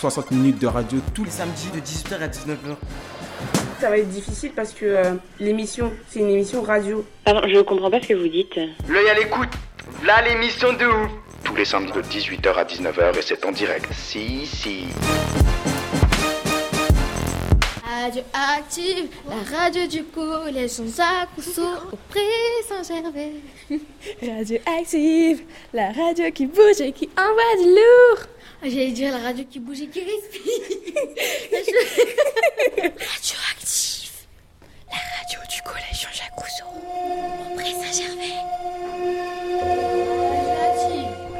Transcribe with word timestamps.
60 0.00 0.30
minutes 0.30 0.58
de 0.58 0.66
radio 0.66 0.98
tous 1.12 1.24
les 1.24 1.30
samedis 1.30 1.68
de 1.74 1.80
18h 1.80 2.22
à 2.22 2.28
19h. 2.28 2.74
Ça 3.82 3.90
va 3.90 3.98
être 3.98 4.08
difficile 4.08 4.50
parce 4.56 4.72
que 4.72 4.86
euh, 4.86 5.14
l'émission, 5.38 5.92
c'est 6.08 6.20
une 6.20 6.30
émission 6.30 6.62
radio. 6.62 7.04
Pardon, 7.22 7.42
je 7.46 7.60
comprends 7.60 7.90
pas 7.90 8.00
ce 8.00 8.08
que 8.08 8.14
vous 8.14 8.28
dites. 8.28 8.58
L'œil 8.88 9.10
à 9.10 9.14
l'écoute. 9.14 9.50
Là, 10.06 10.22
l'émission 10.22 10.72
de 10.72 10.86
ouf. 10.86 11.10
tous 11.44 11.54
les 11.54 11.66
samedis 11.66 11.92
de 11.92 12.00
18h 12.00 12.54
à 12.54 12.64
19h 12.64 13.18
et 13.18 13.22
c'est 13.22 13.44
en 13.44 13.52
direct. 13.52 13.92
Si, 13.92 14.46
si. 14.46 14.86
Radio 17.84 18.22
Active, 18.32 19.08
la 19.28 19.58
radio 19.58 19.86
du 19.86 20.04
collège 20.04 20.78
Jean-Jacques 20.78 21.28
Rousseau, 21.36 21.68
au 21.92 21.96
pré 22.08 22.20
Saint-Gervais. 22.66 23.32
Radio 24.22 24.58
Active, 24.78 25.42
la 25.74 25.92
radio 25.92 26.30
qui 26.32 26.46
bouge 26.46 26.80
et 26.80 26.92
qui 26.92 27.10
envoie 27.18 27.62
du 27.62 27.68
lourd. 27.68 28.26
J'allais 28.62 28.90
dire 28.92 29.10
la 29.12 29.18
radio 29.18 29.44
qui 29.50 29.58
bouge 29.58 29.80
et 29.80 29.86
qui 29.88 30.00
respire. 30.00 30.52
radio 32.76 33.36
Active, 33.52 34.10
la 34.90 34.98
radio 35.18 35.38
du 35.50 35.62
collège 35.62 36.02
Jean-Jacques 36.02 36.36
Rousseau, 36.36 36.68
au 36.68 37.54
pré 37.56 37.70
Saint-Gervais. 37.70 38.36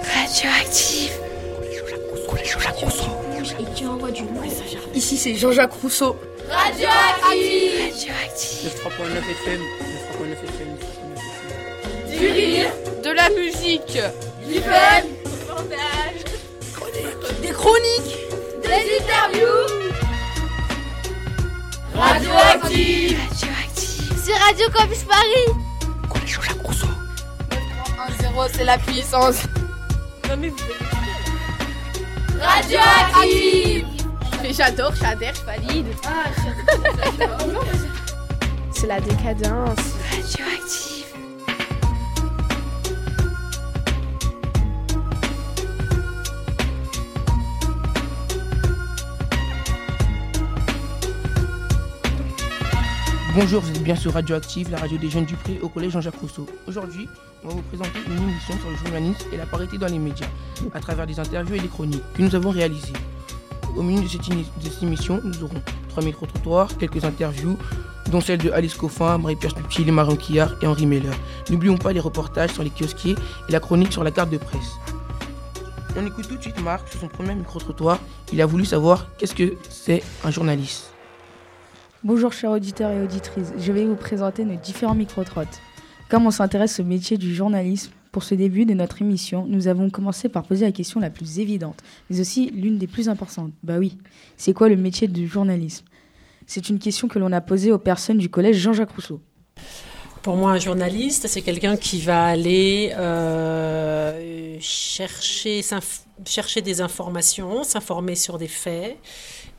Radio 0.02 0.50
Active. 0.60 1.12
Collège 2.28 2.52
Jean-Jacques 2.52 2.78
Rousseau. 2.78 3.10
Et 3.60 3.64
qui 3.74 3.84
envoie 3.86 4.10
du 4.10 4.22
lourd. 4.22 4.44
Ici 4.94 5.16
c'est 5.18 5.34
Jean-Jacques 5.34 5.74
Rousseau. 5.74 6.16
Radio 6.48 6.88
Active. 6.88 7.80
Radio 7.82 8.12
Active. 8.24 8.72
3.9 8.82 9.18
FM. 9.18 9.60
3.9 10.18 10.32
FM. 10.48 10.70
Du 12.18 12.26
rire, 12.28 12.72
De 13.04 13.10
la 13.10 13.28
musique, 13.30 13.98
du 14.48 14.60
fun, 14.60 15.02
des 17.42 17.52
chroniques. 17.52 18.16
des 18.62 18.98
interviews. 19.00 19.68
Radio 21.94 22.30
Active. 22.54 23.18
Radio 23.18 23.48
Active. 23.64 24.22
C'est 24.24 24.34
Radio 24.34 24.66
Campus 24.70 25.04
Paris. 25.04 25.60
1-0 28.08 28.48
c'est 28.54 28.64
la 28.64 28.78
puissance. 28.78 29.42
Radio 32.40 32.78
Active. 32.78 33.86
Mais 34.42 34.52
j'adore, 34.52 34.92
j'adhère, 34.94 35.34
je 35.34 35.44
valide. 35.44 35.86
c'est 38.72 38.86
la 38.86 39.00
décadence. 39.00 39.78
Radio 40.10 40.44
Bonjour, 53.32 53.62
vous 53.62 53.70
êtes 53.70 53.84
bien 53.84 53.94
sur 53.94 54.12
Radioactive, 54.14 54.72
la 54.72 54.78
radio 54.78 54.98
des 54.98 55.08
jeunes 55.08 55.24
du 55.24 55.36
Pré 55.36 55.60
au 55.62 55.68
collège 55.68 55.92
Jean-Jacques 55.92 56.18
Rousseau. 56.20 56.46
Aujourd'hui, 56.66 57.08
on 57.44 57.48
va 57.48 57.54
vous 57.54 57.62
présenter 57.62 58.00
une 58.08 58.28
émission 58.28 58.54
sur 58.58 58.70
le 58.70 58.76
journalisme 58.76 59.28
et 59.32 59.36
la 59.36 59.46
parité 59.46 59.78
dans 59.78 59.86
les 59.86 60.00
médias, 60.00 60.26
à 60.74 60.80
travers 60.80 61.06
des 61.06 61.20
interviews 61.20 61.54
et 61.54 61.60
des 61.60 61.68
chroniques 61.68 62.02
que 62.12 62.22
nous 62.22 62.34
avons 62.34 62.50
réalisées. 62.50 62.92
Au 63.76 63.82
milieu 63.82 64.02
de 64.02 64.08
cette, 64.08 64.82
émission, 64.82 65.20
nous 65.22 65.44
aurons 65.44 65.62
trois 65.90 66.02
micro-trottoirs, 66.02 66.76
quelques 66.76 67.04
interviews, 67.04 67.56
dont 68.10 68.20
celle 68.20 68.38
de 68.38 68.50
Alice 68.50 68.74
Coffin, 68.74 69.16
Marie-Pierre 69.18 69.52
Stuptil, 69.52 69.92
Marion 69.92 70.16
Quillard 70.16 70.54
et 70.60 70.66
Henri 70.66 70.86
Meller. 70.86 71.14
N'oublions 71.50 71.78
pas 71.78 71.92
les 71.92 72.00
reportages 72.00 72.50
sur 72.50 72.64
les 72.64 72.70
kiosquiers 72.70 73.14
et 73.48 73.52
la 73.52 73.60
chronique 73.60 73.92
sur 73.92 74.02
la 74.02 74.10
carte 74.10 74.30
de 74.30 74.38
presse. 74.38 74.72
On 75.96 76.04
écoute 76.04 76.26
tout 76.26 76.36
de 76.36 76.42
suite 76.42 76.60
Marc 76.62 76.88
sur 76.88 76.98
son 76.98 77.08
premier 77.08 77.36
micro-trottoir. 77.36 78.00
Il 78.32 78.42
a 78.42 78.46
voulu 78.46 78.64
savoir 78.64 79.06
qu'est-ce 79.18 79.36
que 79.36 79.54
c'est 79.68 80.02
un 80.24 80.32
journaliste. 80.32 80.89
Bonjour 82.02 82.32
chers 82.32 82.52
auditeurs 82.52 82.92
et 82.92 83.02
auditrices, 83.02 83.52
je 83.58 83.72
vais 83.72 83.84
vous 83.84 83.94
présenter 83.94 84.46
nos 84.46 84.56
différents 84.56 84.94
micro-trottes. 84.94 85.60
Comme 86.08 86.24
on 86.24 86.30
s'intéresse 86.30 86.80
au 86.80 86.84
métier 86.84 87.18
du 87.18 87.34
journalisme, 87.34 87.92
pour 88.10 88.22
ce 88.22 88.34
début 88.34 88.64
de 88.64 88.72
notre 88.72 89.02
émission, 89.02 89.44
nous 89.46 89.68
avons 89.68 89.90
commencé 89.90 90.30
par 90.30 90.44
poser 90.44 90.64
la 90.64 90.72
question 90.72 90.98
la 90.98 91.10
plus 91.10 91.40
évidente, 91.40 91.76
mais 92.08 92.18
aussi 92.18 92.48
l'une 92.52 92.78
des 92.78 92.86
plus 92.86 93.10
importantes. 93.10 93.52
Bah 93.62 93.76
oui, 93.76 93.98
c'est 94.38 94.54
quoi 94.54 94.70
le 94.70 94.76
métier 94.76 95.08
du 95.08 95.28
journalisme? 95.28 95.84
C'est 96.46 96.70
une 96.70 96.78
question 96.78 97.06
que 97.06 97.18
l'on 97.18 97.32
a 97.32 97.42
posée 97.42 97.70
aux 97.70 97.78
personnes 97.78 98.16
du 98.16 98.30
collège 98.30 98.56
Jean-Jacques 98.56 98.92
Rousseau. 98.92 99.20
Pour 100.22 100.36
moi, 100.36 100.52
un 100.52 100.58
journaliste, 100.58 101.26
c'est 101.28 101.42
quelqu'un 101.42 101.76
qui 101.76 102.00
va 102.00 102.24
aller 102.24 102.94
euh, 102.96 104.56
chercher, 104.60 105.62
des 106.62 106.80
informations, 106.80 107.62
s'informer 107.62 108.14
sur 108.14 108.38
des 108.38 108.48
faits 108.48 108.96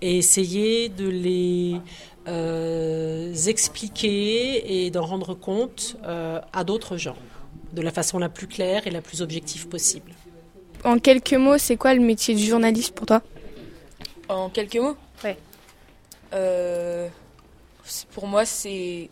et 0.02 0.18
essayer 0.18 0.90
de 0.90 1.08
les 1.08 1.78
euh, 2.28 3.34
expliquer 3.34 4.86
et 4.86 4.92
d'en 4.92 5.06
rendre 5.06 5.34
compte 5.34 5.98
euh, 6.06 6.40
à 6.54 6.64
d'autres 6.64 6.98
gens 6.98 7.16
de 7.74 7.82
la 7.82 7.92
façon 7.92 8.20
la 8.20 8.30
plus 8.30 8.48
claire 8.48 8.86
et 8.88 8.92
la 8.92 9.02
plus 9.02 9.22
objective 9.22 9.68
possible. 9.68 10.12
En 10.84 11.00
quelques 11.00 11.34
mots, 11.34 11.58
c'est 11.58 11.78
quoi 11.78 11.94
le 11.94 12.02
métier 12.02 12.36
du 12.36 12.44
journaliste 12.46 12.94
pour 12.94 13.06
toi? 13.06 13.22
En 14.28 14.50
quelques 14.50 14.78
mots? 14.78 14.98
Ouais. 15.24 15.38
Euh, 16.34 17.08
pour 18.14 18.28
moi, 18.28 18.46
c'est 18.46 19.10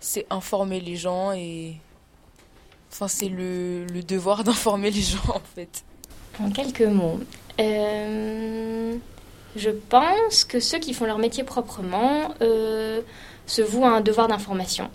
c'est 0.00 0.26
informer 0.30 0.80
les 0.80 0.96
gens 0.96 1.32
et 1.32 1.76
enfin 2.92 3.08
c'est 3.08 3.28
le, 3.28 3.84
le 3.86 4.02
devoir 4.02 4.44
d'informer 4.44 4.90
les 4.90 5.02
gens 5.02 5.28
en 5.28 5.42
fait. 5.54 5.84
En 6.40 6.50
quelques 6.50 6.82
mots, 6.82 7.18
euh, 7.58 8.96
je 9.58 9.70
pense 9.70 10.44
que 10.44 10.60
ceux 10.60 10.78
qui 10.78 10.94
font 10.94 11.04
leur 11.04 11.18
métier 11.18 11.44
proprement 11.44 12.34
euh, 12.40 13.00
se 13.46 13.62
vouent 13.62 13.84
à 13.84 13.90
un 13.90 14.00
devoir 14.00 14.28
d'information. 14.28 14.90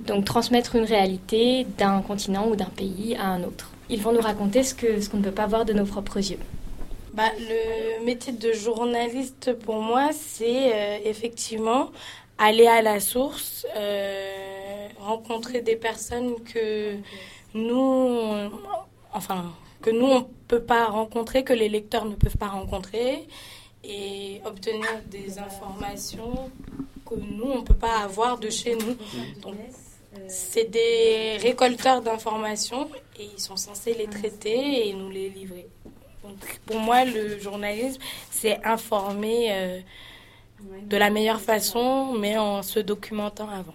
Donc 0.00 0.24
transmettre 0.24 0.76
une 0.76 0.84
réalité 0.84 1.64
d'un 1.78 2.02
continent 2.02 2.48
ou 2.48 2.56
d'un 2.56 2.64
pays 2.64 3.16
à 3.16 3.26
un 3.26 3.42
autre. 3.44 3.70
Ils 3.88 4.00
vont 4.00 4.12
nous 4.12 4.20
raconter 4.20 4.62
ce 4.62 4.74
que 4.74 5.00
ce 5.00 5.08
qu'on 5.08 5.18
ne 5.18 5.22
peut 5.22 5.30
pas 5.30 5.46
voir 5.46 5.64
de 5.64 5.72
nos 5.72 5.84
propres 5.84 6.18
yeux. 6.18 6.38
Bah, 7.14 7.30
le 7.38 8.04
métier 8.04 8.32
de 8.32 8.52
journaliste, 8.52 9.52
pour 9.52 9.80
moi, 9.80 10.10
c'est 10.12 10.72
euh, 10.74 10.98
effectivement 11.04 11.90
aller 12.38 12.66
à 12.66 12.82
la 12.82 13.00
source, 13.00 13.66
euh, 13.76 14.88
rencontrer 14.98 15.60
des 15.60 15.76
personnes 15.76 16.34
que 16.42 16.96
nous, 17.54 18.50
enfin, 19.12 19.52
que 19.82 19.90
nous, 19.90 20.06
on 20.06 20.22
peut 20.48 20.62
pas 20.62 20.86
rencontrer, 20.86 21.44
que 21.44 21.52
les 21.52 21.68
lecteurs 21.68 22.04
ne 22.04 22.14
peuvent 22.14 22.36
pas 22.36 22.48
rencontrer, 22.48 23.26
et 23.84 24.40
obtenir 24.44 24.88
des 25.10 25.38
informations 25.38 26.50
que 27.04 27.14
nous, 27.16 27.50
on 27.50 27.62
peut 27.62 27.74
pas 27.74 27.98
avoir 27.98 28.38
de 28.38 28.48
chez 28.48 28.76
nous. 28.76 28.96
Donc, 29.42 29.56
c'est 30.28 30.70
des 30.70 31.38
récolteurs 31.38 32.02
d'informations 32.02 32.88
et 33.18 33.24
ils 33.24 33.40
sont 33.40 33.56
censés 33.56 33.94
les 33.94 34.06
traiter 34.06 34.88
et 34.88 34.92
nous 34.92 35.10
les 35.10 35.28
livrer. 35.30 35.66
Donc, 36.22 36.60
pour 36.66 36.78
moi, 36.78 37.04
le 37.04 37.38
journalisme, 37.40 38.00
c'est 38.30 38.64
informer 38.64 39.48
euh, 39.50 39.80
de 40.82 40.96
la 40.96 41.10
meilleure 41.10 41.40
façon, 41.40 42.14
mais 42.14 42.38
en 42.38 42.62
se 42.62 42.78
documentant 42.78 43.48
avant. 43.48 43.74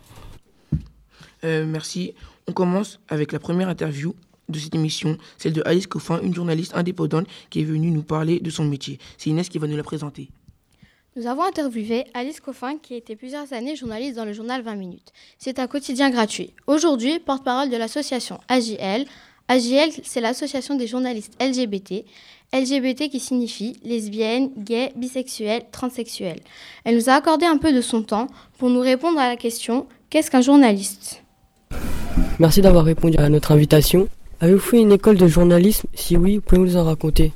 Euh, 1.44 1.66
merci. 1.66 2.14
On 2.48 2.54
commence 2.54 3.00
avec 3.10 3.34
la 3.34 3.40
première 3.40 3.68
interview 3.68 4.16
de 4.50 4.60
cette 4.60 4.76
émission, 4.76 5.18
celle 5.38 5.54
de 5.54 5.62
Alice 5.66 5.88
Coffin, 5.88 6.20
une 6.22 6.34
journaliste 6.34 6.76
indépendante 6.76 7.28
qui 7.50 7.62
est 7.62 7.66
venue 7.66 7.92
nous 7.92 8.04
parler 8.04 8.40
de 8.40 8.50
son 8.50 8.66
métier. 8.66 9.00
C'est 9.18 9.30
Inès 9.30 9.50
qui 9.50 9.58
va 9.58 9.68
nous 9.68 9.78
la 9.78 9.84
présenter. 9.84 10.30
Nous 11.18 11.26
avons 11.26 11.44
interviewé 11.44 12.06
Alice 12.14 12.40
Coffin, 12.40 12.78
qui 12.78 12.94
était 12.94 13.16
plusieurs 13.16 13.52
années 13.52 13.76
journaliste 13.76 14.16
dans 14.16 14.26
le 14.26 14.34
journal 14.34 14.62
20 14.62 14.76
minutes. 14.76 15.12
C'est 15.40 15.58
un 15.58 15.66
quotidien 15.66 16.12
gratuit. 16.12 16.54
Aujourd'hui, 16.68 17.18
porte-parole 17.18 17.72
de 17.72 17.76
l'association 17.76 18.40
AJL. 18.50 19.06
AJL, 19.48 19.90
c'est 20.04 20.22
l'association 20.22 20.76
des 20.76 20.86
journalistes 20.86 21.34
LGBT. 21.42 22.06
LGBT 22.54 23.10
qui 23.10 23.20
signifie 23.20 23.78
lesbienne, 23.84 24.52
gay, 24.58 24.94
bisexuel, 24.96 25.64
transsexuel. 25.72 26.40
Elle 26.84 26.96
nous 26.96 27.10
a 27.10 27.14
accordé 27.14 27.48
un 27.48 27.58
peu 27.58 27.74
de 27.74 27.82
son 27.82 28.04
temps 28.04 28.28
pour 28.60 28.70
nous 28.70 28.82
répondre 28.82 29.20
à 29.20 29.28
la 29.28 29.38
question 29.38 29.88
qu'est-ce 30.12 30.30
qu'un 30.30 30.42
journaliste? 30.42 31.24
Merci 32.38 32.62
d'avoir 32.62 32.86
répondu 32.86 33.18
à 33.18 33.28
notre 33.30 33.52
invitation. 33.52 34.08
Avez-vous 34.40 34.60
fait 34.60 34.80
une 34.80 34.92
école 34.92 35.18
de 35.18 35.28
journalisme? 35.28 35.88
Si 35.96 36.16
oui, 36.16 36.40
pouvez-vous 36.40 36.66
nous 36.66 36.78
en 36.78 36.84
raconter? 36.84 37.32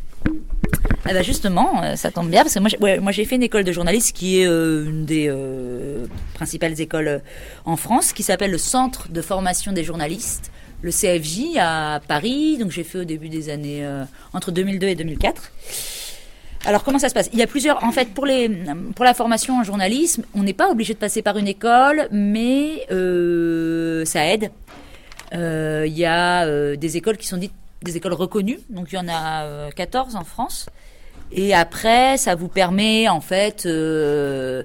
Ah 1.04 1.14
bah 1.14 1.24
justement, 1.24 1.82
euh, 1.84 1.96
ça 1.96 2.12
tombe 2.12 2.30
bien 2.30 2.44
parce 2.44 2.54
que 2.54 2.60
moi, 2.60 3.00
moi 3.00 3.12
j'ai 3.12 3.26
fait 3.26 3.36
une 3.36 3.44
école 3.44 3.64
de 3.64 3.72
journalisme 3.72 4.14
qui 4.14 4.40
est 4.40 4.46
euh, 4.46 4.86
une 4.86 5.06
des 5.06 5.26
euh, 5.28 6.06
principales 6.36 6.80
écoles 6.80 7.22
en 7.66 7.76
France, 7.76 8.14
qui 8.14 8.22
s'appelle 8.22 8.52
le 8.52 8.60
Centre 8.60 9.10
de 9.10 9.20
formation 9.24 9.72
des 9.72 9.84
journalistes, 9.84 10.52
le 10.84 10.92
CFJ 10.92 11.58
à 11.58 12.02
Paris. 12.08 12.60
Donc 12.60 12.70
j'ai 12.70 12.84
fait 12.84 13.00
au 13.00 13.04
début 13.04 13.30
des 13.30 13.50
années 13.50 13.84
entre 14.34 14.52
2002 14.52 14.88
et 14.88 14.96
2004. 14.96 15.52
Alors 16.66 16.84
comment 16.84 17.00
ça 17.00 17.10
se 17.10 17.16
passe? 17.16 17.32
Il 17.34 17.40
y 17.40 17.42
a 17.42 17.48
plusieurs. 17.48 17.84
En 17.84 17.92
fait, 17.92 18.10
pour 18.10 18.28
les 18.28 18.48
pour 18.96 19.06
la 19.06 19.16
formation 19.16 19.60
en 19.60 19.64
journalisme, 19.64 20.24
on 20.36 20.44
n'est 20.44 20.54
pas 20.54 20.70
obligé 20.70 20.94
de 20.94 21.00
passer 21.00 21.24
par 21.24 21.36
une 21.38 21.48
école, 21.48 22.08
mais 22.12 22.86
ça 24.06 24.28
aide. 24.28 24.52
Euh, 25.34 25.86
Il 25.88 25.98
y 25.98 26.06
a 26.06 26.46
euh, 26.46 26.76
des 26.76 26.98
écoles 26.98 27.18
qui 27.18 27.28
sont 27.28 27.38
dites 27.38 27.54
des 27.84 27.98
écoles 27.98 28.14
reconnues, 28.14 28.60
donc 28.70 28.92
il 28.92 28.96
y 28.96 28.98
en 29.00 29.08
a 29.08 29.44
euh, 29.44 29.72
14 29.72 30.16
en 30.16 30.24
France. 30.24 30.70
Et 31.32 31.54
après, 31.54 32.18
ça 32.18 32.36
vous 32.36 32.48
permet 32.48 33.08
en 33.08 33.22
fait, 33.22 33.66
euh, 33.66 34.64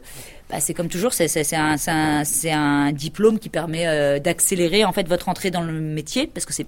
bah, 0.50 0.60
c'est 0.60 0.74
comme 0.74 0.88
toujours, 0.88 1.12
c'est 1.12 1.54
un, 1.54 1.76
un, 1.86 2.22
un 2.52 2.92
diplôme 2.92 3.38
qui 3.38 3.48
permet 3.48 3.86
euh, 3.86 4.18
d'accélérer 4.18 4.84
en 4.84 4.92
fait 4.92 5.08
votre 5.08 5.28
entrée 5.28 5.50
dans 5.50 5.62
le 5.62 5.72
métier, 5.72 6.26
parce 6.26 6.44
que 6.44 6.52
c'est 6.52 6.66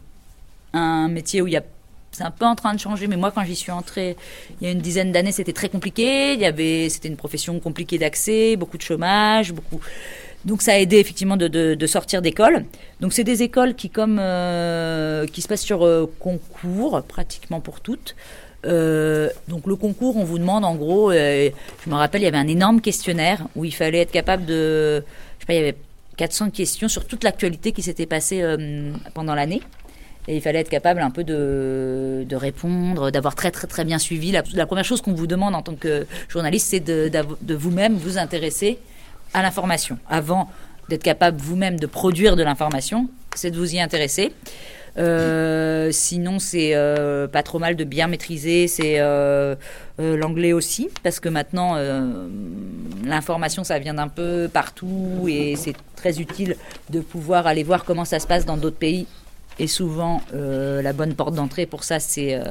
un 0.73 1.09
métier 1.09 1.43
où 1.43 1.47
il 1.47 1.53
y 1.53 1.56
a 1.56 1.62
c'est 2.11 2.25
un 2.25 2.31
peu 2.31 2.47
en 2.47 2.55
train 2.55 2.73
de 2.75 2.81
changer, 2.81 3.06
mais 3.06 3.17
moi, 3.17 3.31
quand 3.31 3.44
j'y 3.44 3.55
suis 3.55 3.71
entrée 3.71 4.17
il 4.61 4.67
y 4.67 4.71
a 4.71 4.73
une 4.73 4.81
dizaine 4.81 5.12
d'années, 5.12 5.31
c'était 5.31 5.53
très 5.53 5.69
compliqué. 5.69 6.33
Il 6.33 6.41
y 6.41 6.47
avait, 6.47 6.89
c'était 6.89 7.09
une 7.09 7.17
profession 7.19 7.61
compliquée 7.61 7.99
d'accès, 7.99 8.56
beaucoup 8.56 8.79
de 8.79 8.83
chômage, 8.83 9.53
beaucoup. 9.53 9.81
Donc, 10.44 10.62
ça 10.62 10.73
a 10.73 10.79
aidé 10.79 10.99
effectivement 10.99 11.37
de, 11.37 11.87
sortir 11.87 12.23
d'école. 12.23 12.64
Donc, 13.00 13.12
c'est 13.12 13.25
des 13.25 13.43
écoles 13.43 13.75
qui, 13.75 13.90
comme 13.90 14.19
euh, 14.20 15.26
qui 15.26 15.43
se 15.43 15.49
passent 15.49 15.62
sur 15.62 15.85
euh, 15.85 16.11
concours, 16.20 17.02
pratiquement 17.02 17.61
pour 17.61 17.81
toutes. 17.81 18.14
Euh, 18.67 19.31
donc, 19.49 19.67
le 19.67 19.76
concours, 19.76 20.17
on 20.17 20.25
vous 20.25 20.38
demande 20.38 20.64
en 20.64 20.75
gros. 20.75 21.12
je 21.12 21.50
me 21.87 21.94
rappelle, 21.94 22.23
il 22.23 22.25
y 22.25 22.29
avait 22.29 22.38
un 22.38 22.49
énorme 22.49 22.81
questionnaire 22.81 23.46
où 23.56 23.64
il 23.64 23.75
fallait 23.75 23.99
être 23.99 24.12
capable 24.12 24.44
de. 24.46 25.02
Je 25.38 25.43
sais 25.43 25.46
pas, 25.46 25.55
il 25.55 25.56
y 25.56 25.61
avait 25.61 25.76
400 26.17 26.50
questions 26.50 26.88
sur 26.88 27.06
toute 27.06 27.25
l'actualité 27.25 27.73
qui 27.73 27.82
s'était 27.82 28.06
passée 28.06 28.44
pendant 29.14 29.34
l'année. 29.34 29.62
Et 30.29 30.37
il 30.37 30.43
fallait 30.43 30.58
être 30.58 30.69
capable 30.69 31.00
un 31.00 31.11
peu 31.11 31.25
de, 31.25 32.26
répondre, 32.32 33.11
d'avoir 33.11 33.34
très 33.34 33.50
très 33.50 33.67
très 33.67 33.84
bien 33.84 33.99
suivi. 33.99 34.31
La, 34.31 34.67
première 34.67 34.84
chose 34.84 35.00
qu'on 35.00 35.14
vous 35.14 35.26
demande 35.26 35.55
en 35.55 35.62
tant 35.62 35.75
que 35.75 36.06
journaliste, 36.29 36.69
c'est 36.70 36.81
de 36.81 37.55
vous-même 37.55 37.96
vous 37.96 38.19
intéresser 38.19 38.79
à 39.35 39.43
l'information. 39.43 39.99
Avant 40.09 40.51
d'être 40.89 41.03
capable 41.03 41.39
vous-même 41.39 41.79
de 41.79 41.87
produire 41.87 42.37
de 42.37 42.43
l'information, 42.43 43.09
c'est 43.35 43.51
de 43.51 43.59
vous 43.59 43.75
y 43.75 43.81
intéresser. 43.81 44.33
Euh, 44.97 45.91
sinon, 45.93 46.39
c'est 46.39 46.75
euh, 46.75 47.29
pas 47.29 47.43
trop 47.43 47.59
mal 47.59 47.77
de 47.77 47.85
bien 47.85 48.09
maîtriser. 48.09 48.67
C'est 48.67 48.97
euh, 48.99 49.55
l'anglais 49.99 50.53
aussi, 50.53 50.89
parce 51.03 51.21
que 51.21 51.29
maintenant, 51.29 51.77
l'information, 53.05 53.65
ça 53.65 53.79
vient 53.79 53.95
d'un 53.95 54.09
peu 54.09 54.49
partout 54.53 55.27
et 55.29 55.57
c'est 55.57 55.75
très 55.97 56.21
utile 56.21 56.57
de 56.91 57.01
pouvoir 57.01 57.47
aller 57.47 57.63
voir 57.63 57.85
comment 57.85 58.05
ça 58.05 58.19
se 58.19 58.27
passe 58.27 58.45
dans 58.45 58.57
d'autres 58.57 58.77
pays. 58.77 59.07
Et 59.60 59.66
souvent, 59.66 60.20
euh, 60.34 60.82
la 60.82 60.93
bonne 60.93 61.14
porte 61.14 61.34
d'entrée 61.34 61.66
pour 61.66 61.82
ça, 61.82 61.99
c'est 61.99 62.34
euh, 62.34 62.44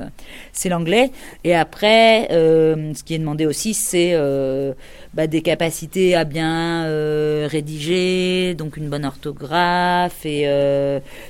c'est 0.52 0.70
l'anglais. 0.70 1.12
Et 1.44 1.56
après, 1.56 2.28
euh, 2.32 2.94
ce 2.94 3.04
qui 3.04 3.14
est 3.14 3.20
demandé 3.20 3.46
aussi, 3.46 3.74
c'est 3.74 4.12
euh, 4.14 4.74
bah, 5.14 5.28
des 5.28 5.42
capacités 5.42 6.16
à 6.16 6.26
bien 6.26 6.84
euh, 6.86 7.48
rédiger, 7.50 8.56
donc 8.56 8.76
une 8.78 8.90
bonne 8.90 9.06
orthographe 9.06 10.26
et 10.26 10.48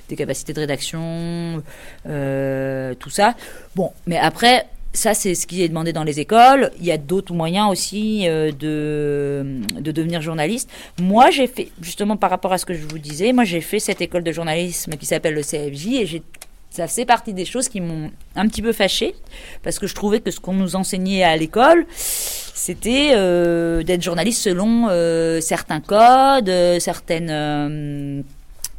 des 0.09 0.15
capacités 0.15 0.53
de 0.53 0.59
rédaction, 0.59 1.61
tout 2.03 3.09
ça. 3.09 3.35
Bon, 3.75 3.91
mais 4.07 4.17
après, 4.17 4.65
ça, 4.97 5.13
c'est 5.13 5.35
ce 5.35 5.45
qui 5.45 5.61
est 5.61 5.69
demandé 5.69 5.93
dans 5.93 6.03
les 6.03 6.19
écoles. 6.19 6.71
Il 6.79 6.85
y 6.85 6.91
a 6.91 6.97
d'autres 6.97 7.31
moyens 7.31 7.69
aussi 7.69 8.27
euh, 8.27 8.51
de, 8.51 9.61
de 9.79 9.91
devenir 9.91 10.21
journaliste. 10.23 10.71
Moi, 10.99 11.29
j'ai 11.29 11.45
fait, 11.45 11.69
justement 11.81 12.17
par 12.17 12.31
rapport 12.31 12.51
à 12.51 12.57
ce 12.57 12.65
que 12.65 12.73
je 12.73 12.83
vous 12.87 12.97
disais, 12.97 13.31
moi, 13.31 13.43
j'ai 13.43 13.61
fait 13.61 13.77
cette 13.77 14.01
école 14.01 14.23
de 14.23 14.31
journalisme 14.31 14.93
qui 14.93 15.05
s'appelle 15.05 15.35
le 15.35 15.43
CFJ 15.43 15.87
et 15.87 16.23
ça 16.71 16.87
faisait 16.87 17.05
partie 17.05 17.33
des 17.33 17.45
choses 17.45 17.69
qui 17.69 17.79
m'ont 17.79 18.09
un 18.35 18.47
petit 18.47 18.63
peu 18.63 18.73
fâchée 18.73 19.13
parce 19.61 19.77
que 19.77 19.85
je 19.85 19.93
trouvais 19.93 20.19
que 20.19 20.31
ce 20.31 20.39
qu'on 20.39 20.53
nous 20.53 20.75
enseignait 20.75 21.23
à 21.23 21.37
l'école, 21.37 21.85
c'était 21.91 23.11
euh, 23.13 23.83
d'être 23.83 24.01
journaliste 24.01 24.41
selon 24.41 24.87
euh, 24.89 25.39
certains 25.41 25.79
codes, 25.79 26.51
certaines 26.79 28.23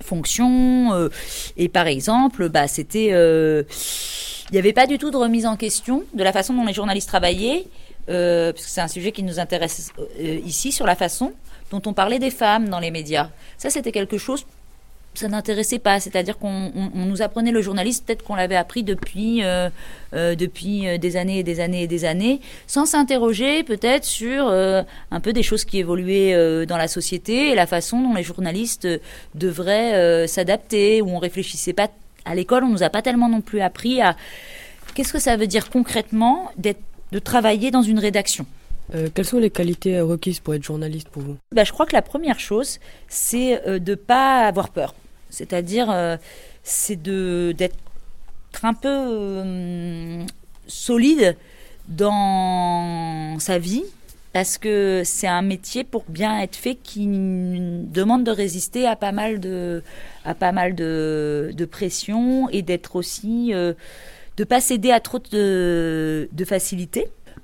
fonctions. 0.00 0.92
euh, 0.92 1.08
et 1.56 1.68
par 1.68 1.86
exemple, 1.86 2.48
bah, 2.48 2.68
c'était 2.68 3.08
euh, 3.12 3.62
il 4.50 4.54
n'y 4.54 4.58
avait 4.58 4.72
pas 4.72 4.86
du 4.86 4.96
tout 4.98 5.10
de 5.10 5.16
remise 5.16 5.46
en 5.46 5.56
question 5.56 6.04
de 6.14 6.24
la 6.24 6.32
façon 6.32 6.54
dont 6.54 6.64
les 6.64 6.72
journalistes 6.72 7.08
travaillaient, 7.08 7.66
euh, 8.08 8.52
parce 8.52 8.64
que 8.64 8.70
c'est 8.70 8.80
un 8.80 8.88
sujet 8.88 9.12
qui 9.12 9.22
nous 9.22 9.38
intéresse 9.38 9.92
euh, 9.98 10.40
ici, 10.44 10.72
sur 10.72 10.86
la 10.86 10.94
façon 10.94 11.34
dont 11.70 11.82
on 11.84 11.92
parlait 11.92 12.18
des 12.18 12.30
femmes 12.30 12.70
dans 12.70 12.80
les 12.80 12.90
médias. 12.90 13.28
Ça, 13.58 13.68
c'était 13.68 13.92
quelque 13.92 14.16
chose, 14.16 14.46
ça 15.18 15.28
n'intéressait 15.28 15.78
pas. 15.78 16.00
C'est-à-dire 16.00 16.38
qu'on 16.38 16.72
on- 16.74 16.90
on 16.94 17.04
nous 17.04 17.22
apprenait 17.22 17.50
le 17.50 17.60
journaliste, 17.62 18.06
peut-être 18.06 18.22
qu'on 18.24 18.34
l'avait 18.36 18.56
appris 18.56 18.82
depuis, 18.82 19.44
euh, 19.44 19.68
euh, 20.14 20.34
depuis 20.34 20.86
euh, 20.88 20.98
des 20.98 21.16
années 21.16 21.38
et 21.40 21.42
des 21.42 21.60
années 21.60 21.82
et 21.82 21.86
des 21.86 22.04
années, 22.04 22.40
sans 22.66 22.86
s'interroger 22.86 23.62
peut-être 23.64 24.04
sur 24.04 24.48
euh, 24.48 24.82
un 25.10 25.20
peu 25.20 25.32
des 25.32 25.42
choses 25.42 25.64
qui 25.64 25.78
évoluaient 25.78 26.66
dans 26.66 26.76
la 26.76 26.88
société 26.88 27.50
et 27.50 27.54
la 27.54 27.66
façon 27.66 28.00
dont 28.00 28.14
les 28.14 28.22
journalistes 28.22 28.88
devraient 29.34 30.26
s'adapter, 30.26 31.02
où 31.02 31.08
on 31.10 31.18
réfléchissait 31.18 31.72
pas 31.72 31.88
à 32.24 32.34
l'école, 32.34 32.64
on 32.64 32.68
nous 32.68 32.82
a 32.82 32.90
pas 32.90 33.02
tellement 33.02 33.28
non 33.28 33.40
plus 33.40 33.60
appris 33.60 34.00
à 34.00 34.16
qu'est-ce 34.94 35.12
que 35.12 35.18
ça 35.18 35.36
veut 35.36 35.46
dire 35.46 35.70
concrètement 35.70 36.50
d'être, 36.56 36.80
de 37.12 37.18
travailler 37.18 37.70
dans 37.70 37.82
une 37.82 37.98
rédaction. 37.98 38.46
Euh, 38.94 39.08
quelles 39.14 39.26
sont 39.26 39.38
les 39.38 39.50
qualités 39.50 40.00
requises 40.00 40.40
pour 40.40 40.54
être 40.54 40.62
journaliste 40.62 41.08
pour 41.08 41.22
vous? 41.22 41.36
Bah, 41.54 41.64
je 41.64 41.72
crois 41.72 41.86
que 41.86 41.94
la 41.94 42.02
première 42.02 42.40
chose, 42.40 42.78
c'est 43.08 43.60
de 43.80 43.94
pas 43.94 44.46
avoir 44.46 44.70
peur. 44.70 44.94
C'est-à-dire, 45.30 45.90
euh, 45.90 46.16
c'est 46.62 47.00
d'être 47.02 47.76
un 48.62 48.74
peu 48.74 48.88
euh, 48.88 50.24
solide 50.66 51.36
dans 51.88 53.38
sa 53.38 53.58
vie. 53.58 53.84
Parce 54.34 54.58
que 54.58 55.02
c'est 55.04 55.26
un 55.26 55.42
métier 55.42 55.84
pour 55.84 56.04
bien 56.06 56.38
être 56.40 56.54
fait 56.54 56.74
qui 56.74 57.06
demande 57.06 58.24
de 58.24 58.30
résister 58.30 58.86
à 58.86 58.94
pas 58.94 59.10
mal 59.10 59.40
de, 59.40 59.82
à 60.24 60.34
pas 60.34 60.52
mal 60.52 60.74
de, 60.74 61.50
de 61.54 61.64
pression 61.64 62.48
et 62.50 62.60
d'être 62.60 62.94
aussi, 62.94 63.54
euh, 63.54 63.72
de 64.36 64.44
pas 64.44 64.60
céder 64.60 64.90
à 64.90 65.00
trop 65.00 65.18
de, 65.18 66.28
de. 66.30 66.44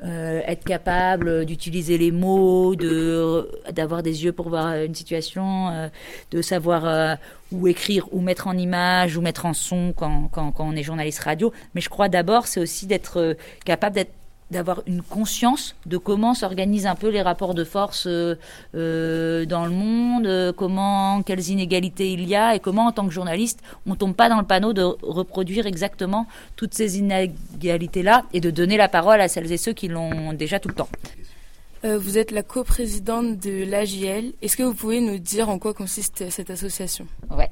Euh, 0.04 0.42
être 0.46 0.64
capable 0.64 1.46
d'utiliser 1.46 1.96
les 1.96 2.10
mots, 2.10 2.74
de 2.76 3.48
d'avoir 3.72 4.02
des 4.02 4.22
yeux 4.24 4.32
pour 4.32 4.50
voir 4.50 4.74
une 4.74 4.94
situation, 4.94 5.70
euh, 5.70 5.88
de 6.30 6.42
savoir 6.42 6.84
euh, 6.84 7.14
où 7.52 7.68
écrire, 7.68 8.06
où 8.12 8.20
mettre 8.20 8.46
en 8.46 8.56
image, 8.58 9.16
où 9.16 9.22
mettre 9.22 9.46
en 9.46 9.54
son 9.54 9.94
quand, 9.96 10.28
quand, 10.30 10.52
quand 10.52 10.66
on 10.68 10.76
est 10.76 10.82
journaliste 10.82 11.20
radio. 11.20 11.54
Mais 11.74 11.80
je 11.80 11.88
crois 11.88 12.10
d'abord, 12.10 12.46
c'est 12.48 12.60
aussi 12.60 12.86
d'être 12.86 13.18
euh, 13.18 13.34
capable 13.64 13.94
d'être 13.94 14.12
d'avoir 14.54 14.82
une 14.86 15.02
conscience 15.02 15.74
de 15.84 15.98
comment 15.98 16.32
s'organisent 16.32 16.86
un 16.86 16.94
peu 16.94 17.08
les 17.08 17.22
rapports 17.22 17.54
de 17.54 17.64
force 17.64 18.06
euh, 18.06 18.36
euh, 18.74 19.44
dans 19.44 19.66
le 19.66 19.72
monde, 19.72 20.26
euh, 20.26 20.52
comment, 20.52 21.22
quelles 21.22 21.48
inégalités 21.48 22.12
il 22.12 22.26
y 22.26 22.36
a 22.36 22.54
et 22.54 22.60
comment, 22.60 22.86
en 22.86 22.92
tant 22.92 23.06
que 23.06 23.12
journaliste, 23.12 23.60
on 23.86 23.96
tombe 23.96 24.14
pas 24.14 24.28
dans 24.28 24.38
le 24.38 24.46
panneau 24.46 24.72
de 24.72 24.82
reproduire 25.02 25.66
exactement 25.66 26.26
toutes 26.56 26.72
ces 26.72 26.98
inégalités-là 26.98 28.24
et 28.32 28.40
de 28.40 28.50
donner 28.50 28.76
la 28.76 28.88
parole 28.88 29.20
à 29.20 29.28
celles 29.28 29.50
et 29.50 29.56
ceux 29.56 29.72
qui 29.72 29.88
l'ont 29.88 30.32
déjà 30.32 30.60
tout 30.60 30.68
le 30.68 30.74
temps. 30.74 30.88
Euh, 31.84 31.98
vous 31.98 32.16
êtes 32.16 32.30
la 32.30 32.44
coprésidente 32.44 33.38
de 33.40 33.64
l'AJL. 33.68 34.32
Est-ce 34.40 34.56
que 34.56 34.62
vous 34.62 34.74
pouvez 34.74 35.00
nous 35.00 35.18
dire 35.18 35.48
en 35.48 35.58
quoi 35.58 35.74
consiste 35.74 36.30
cette 36.30 36.50
association? 36.50 37.06
Ouais. 37.36 37.50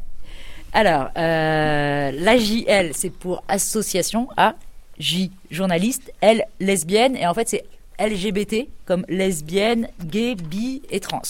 Alors, 0.72 1.10
l'AJL, 1.16 2.92
c'est 2.94 3.10
pour 3.10 3.42
association 3.48 4.28
A, 4.36 4.54
J, 5.02 5.32
journaliste, 5.50 6.12
L, 6.20 6.44
lesbienne, 6.60 7.16
et 7.16 7.26
en 7.26 7.34
fait, 7.34 7.48
c'est 7.48 7.64
LGBT, 7.98 8.68
comme 8.86 9.04
lesbienne, 9.08 9.88
gay, 10.04 10.36
bi 10.36 10.80
et 10.90 11.00
trans. 11.00 11.22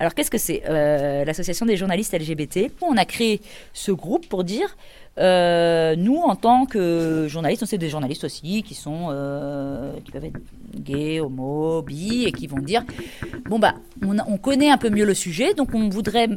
Alors, 0.00 0.12
qu'est-ce 0.14 0.30
que 0.30 0.38
c'est 0.38 0.62
euh, 0.68 1.24
L'association 1.24 1.64
des 1.64 1.76
journalistes 1.76 2.12
LGBT. 2.12 2.72
On 2.80 2.96
a 2.96 3.04
créé 3.04 3.40
ce 3.72 3.92
groupe 3.92 4.28
pour 4.28 4.42
dire, 4.42 4.76
euh, 5.18 5.94
nous, 5.96 6.16
en 6.16 6.34
tant 6.34 6.66
que 6.66 7.26
journalistes, 7.28 7.62
on 7.62 7.66
sait 7.66 7.78
des 7.78 7.88
journalistes 7.88 8.24
aussi 8.24 8.64
qui 8.64 8.74
sont, 8.74 9.06
euh, 9.10 9.92
qui 10.04 10.10
peuvent 10.10 10.24
être 10.24 10.40
gays, 10.74 11.20
homo, 11.20 11.82
bi, 11.82 12.24
et 12.24 12.32
qui 12.32 12.48
vont 12.48 12.58
dire, 12.58 12.82
bon 13.48 13.60
bah, 13.60 13.74
on, 14.04 14.36
connaît 14.36 14.70
un 14.70 14.78
peu 14.78 14.90
mieux 14.90 15.04
le 15.04 15.14
sujet, 15.14 15.54
donc 15.54 15.74
on 15.74 15.88
voudrait 15.88 16.28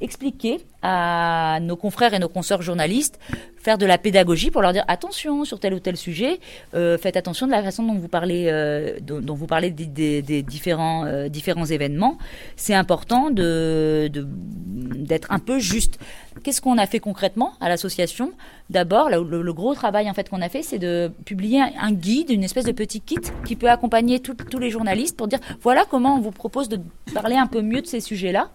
expliquer 0.00 0.58
à 0.82 1.58
nos 1.60 1.76
confrères 1.76 2.14
et 2.14 2.18
nos 2.18 2.28
consoeurs 2.28 2.62
journalistes, 2.62 3.18
faire 3.58 3.76
de 3.78 3.84
la 3.86 3.98
pédagogie 3.98 4.50
pour 4.50 4.62
leur 4.62 4.72
dire 4.72 4.84
attention 4.88 5.44
sur 5.44 5.60
tel 5.60 5.74
ou 5.74 5.80
tel 5.80 5.96
sujet, 5.96 6.40
euh, 6.74 6.96
faites 6.96 7.16
attention 7.16 7.46
de 7.46 7.52
la 7.52 7.62
façon 7.62 7.82
dont 7.82 7.94
vous 7.94 8.08
parlez, 8.08 8.46
euh, 8.48 8.98
dont, 9.02 9.34
vous 9.34 9.46
parlez 9.46 9.70
des, 9.70 10.42
différents, 10.42 11.04
euh, 11.04 11.28
différents 11.28 11.66
événements. 11.66 12.16
C'est 12.56 12.74
important 12.74 13.30
de, 13.30 14.10
d'être 14.14 15.30
un 15.32 15.38
peu 15.40 15.58
juste. 15.58 15.98
Qu'est-ce 16.44 16.60
qu'on 16.60 16.78
a 16.78 16.86
fait 16.86 17.00
concrètement 17.00 17.52
à 17.60 17.68
l'association? 17.68 18.32
D'abord, 18.70 19.10
le, 19.10 19.42
le- 19.42 19.52
gros 19.52 19.74
travail 19.74 20.08
en 20.08 20.14
fait 20.14 20.28
qu'on 20.28 20.40
a 20.40 20.48
fait, 20.48 20.62
c'est 20.62 20.78
de 20.78 21.10
publier 21.24 21.60
un 21.60 21.90
guide, 21.92 22.30
une 22.30 22.44
espèce 22.44 22.64
de 22.64 22.72
petit 22.72 23.00
kit 23.00 23.16
qui 23.44 23.56
peut 23.56 23.68
accompagner 23.70 24.20
tout- 24.20 24.34
tous 24.34 24.58
les 24.58 24.70
journalistes 24.70 25.16
pour 25.16 25.26
dire 25.26 25.40
voilà 25.62 25.84
comment 25.90 26.14
on 26.14 26.20
vous 26.20 26.30
propose 26.30 26.68
de 26.68 26.78
parler 27.12 27.34
un 27.34 27.46
peu 27.48 27.60
mieux 27.60 27.80
de 27.82 27.86
ces 27.86 28.00
sujets-là. 28.00 28.50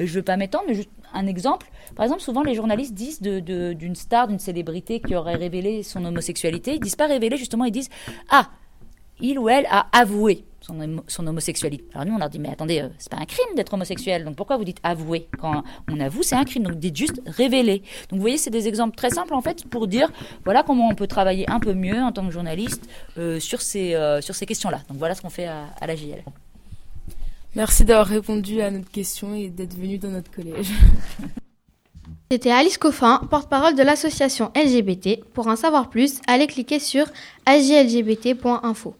Euh, 0.00 0.06
Je 0.06 0.12
veux 0.14 0.22
pas 0.22 0.36
m'étendre, 0.36 0.64
mais 0.68 0.74
juste 0.74 0.90
un 1.12 1.26
exemple. 1.26 1.66
Par 1.96 2.04
exemple, 2.04 2.22
souvent 2.22 2.42
les 2.42 2.54
journalistes 2.54 2.94
disent 2.94 3.20
d'une 3.20 3.94
star, 3.96 4.28
d'une 4.28 4.38
célébrité 4.38 5.00
qui 5.00 5.14
aurait 5.16 5.34
révélé 5.36 5.82
son 5.82 6.04
homosexualité, 6.04 6.74
ils 6.74 6.80
disent 6.80 6.96
pas 6.96 7.06
révéler, 7.06 7.36
justement, 7.36 7.64
ils 7.64 7.72
disent 7.72 7.88
ah, 8.30 8.48
il 9.20 9.38
ou 9.38 9.48
elle 9.48 9.66
a 9.70 9.86
avoué 9.92 10.44
son, 10.60 10.78
homo- 10.80 11.02
son 11.08 11.26
homosexualité. 11.26 11.84
Alors 11.94 12.06
nous, 12.06 12.14
on 12.14 12.18
leur 12.18 12.30
dit, 12.30 12.38
mais 12.38 12.48
attendez, 12.50 12.80
euh, 12.80 12.88
c'est 12.98 13.10
pas 13.10 13.16
un 13.18 13.24
crime 13.24 13.54
d'être 13.56 13.74
homosexuel, 13.74 14.24
donc 14.24 14.36
pourquoi 14.36 14.56
vous 14.56 14.64
dites 14.64 14.78
avouer 14.82 15.26
Quand 15.38 15.62
on 15.90 15.98
avoue, 16.00 16.22
c'est 16.22 16.36
un 16.36 16.44
crime, 16.44 16.62
donc 16.62 16.76
dites 16.76 16.96
juste 16.96 17.20
révéler. 17.26 17.78
Donc 18.08 18.18
vous 18.18 18.20
voyez, 18.20 18.38
c'est 18.38 18.50
des 18.50 18.68
exemples 18.68 18.94
très 18.96 19.10
simples, 19.10 19.34
en 19.34 19.40
fait, 19.42 19.66
pour 19.66 19.88
dire, 19.88 20.10
voilà 20.44 20.62
comment 20.62 20.88
on 20.88 20.94
peut 20.94 21.06
travailler 21.08 21.48
un 21.50 21.58
peu 21.60 21.74
mieux 21.74 22.00
en 22.00 22.12
tant 22.12 22.24
que 22.24 22.30
journaliste 22.32 22.88
euh, 23.18 23.40
sur 23.40 23.60
ces, 23.62 23.94
euh, 23.94 24.20
ces 24.20 24.46
questions-là. 24.46 24.80
Donc 24.88 24.96
voilà 24.98 25.14
ce 25.14 25.22
qu'on 25.22 25.30
fait 25.30 25.46
à, 25.46 25.64
à 25.80 25.86
la 25.86 25.96
JL. 25.96 26.22
Merci 27.56 27.84
d'avoir 27.84 28.06
répondu 28.06 28.60
à 28.60 28.70
notre 28.70 28.90
question 28.90 29.34
et 29.34 29.48
d'être 29.48 29.74
venu 29.74 29.98
dans 29.98 30.10
notre 30.10 30.30
collège. 30.30 30.68
C'était 32.30 32.52
Alice 32.52 32.78
Coffin, 32.78 33.22
porte-parole 33.28 33.74
de 33.74 33.82
l'association 33.82 34.52
LGBT. 34.54 35.24
Pour 35.34 35.48
en 35.48 35.56
savoir 35.56 35.90
plus, 35.90 36.20
allez 36.28 36.46
cliquer 36.46 36.78
sur 36.78 37.06
ajlgbt.info. 37.46 38.94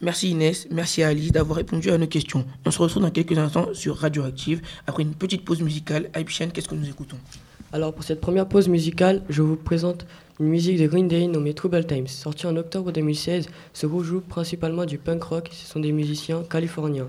Merci 0.00 0.30
Inès, 0.30 0.66
merci 0.70 1.02
à 1.02 1.08
Alice 1.08 1.32
d'avoir 1.32 1.58
répondu 1.58 1.90
à 1.90 1.98
nos 1.98 2.06
questions. 2.06 2.46
On 2.64 2.70
se 2.70 2.78
retrouve 2.78 3.02
dans 3.02 3.10
quelques 3.10 3.36
instants 3.36 3.68
sur 3.74 3.96
Radioactive. 3.96 4.62
Après 4.86 5.02
une 5.02 5.14
petite 5.14 5.44
pause 5.44 5.60
musicale, 5.60 6.08
Aibchen, 6.14 6.52
qu'est-ce 6.52 6.68
que 6.68 6.74
nous 6.74 6.88
écoutons? 6.88 7.18
Alors 7.72 7.92
pour 7.92 8.04
cette 8.04 8.22
première 8.22 8.48
pause 8.48 8.68
musicale, 8.68 9.22
je 9.28 9.42
vous 9.42 9.56
présente 9.56 10.06
une 10.40 10.46
musique 10.46 10.78
de 10.78 10.86
Green 10.86 11.08
Day 11.08 11.26
nommée 11.26 11.52
Trouble 11.52 11.84
Times. 11.86 12.06
Sortie 12.06 12.46
en 12.46 12.56
octobre 12.56 12.92
2016, 12.92 13.48
ce 13.74 13.86
groupe 13.86 14.04
joue 14.04 14.20
principalement 14.20 14.86
du 14.86 14.96
punk 14.96 15.22
rock. 15.22 15.50
Ce 15.52 15.66
sont 15.66 15.80
des 15.80 15.92
musiciens 15.92 16.42
californiens. 16.44 17.08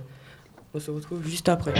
On 0.73 0.79
se 0.79 0.91
retrouve 0.91 1.25
juste 1.25 1.49
après. 1.49 1.73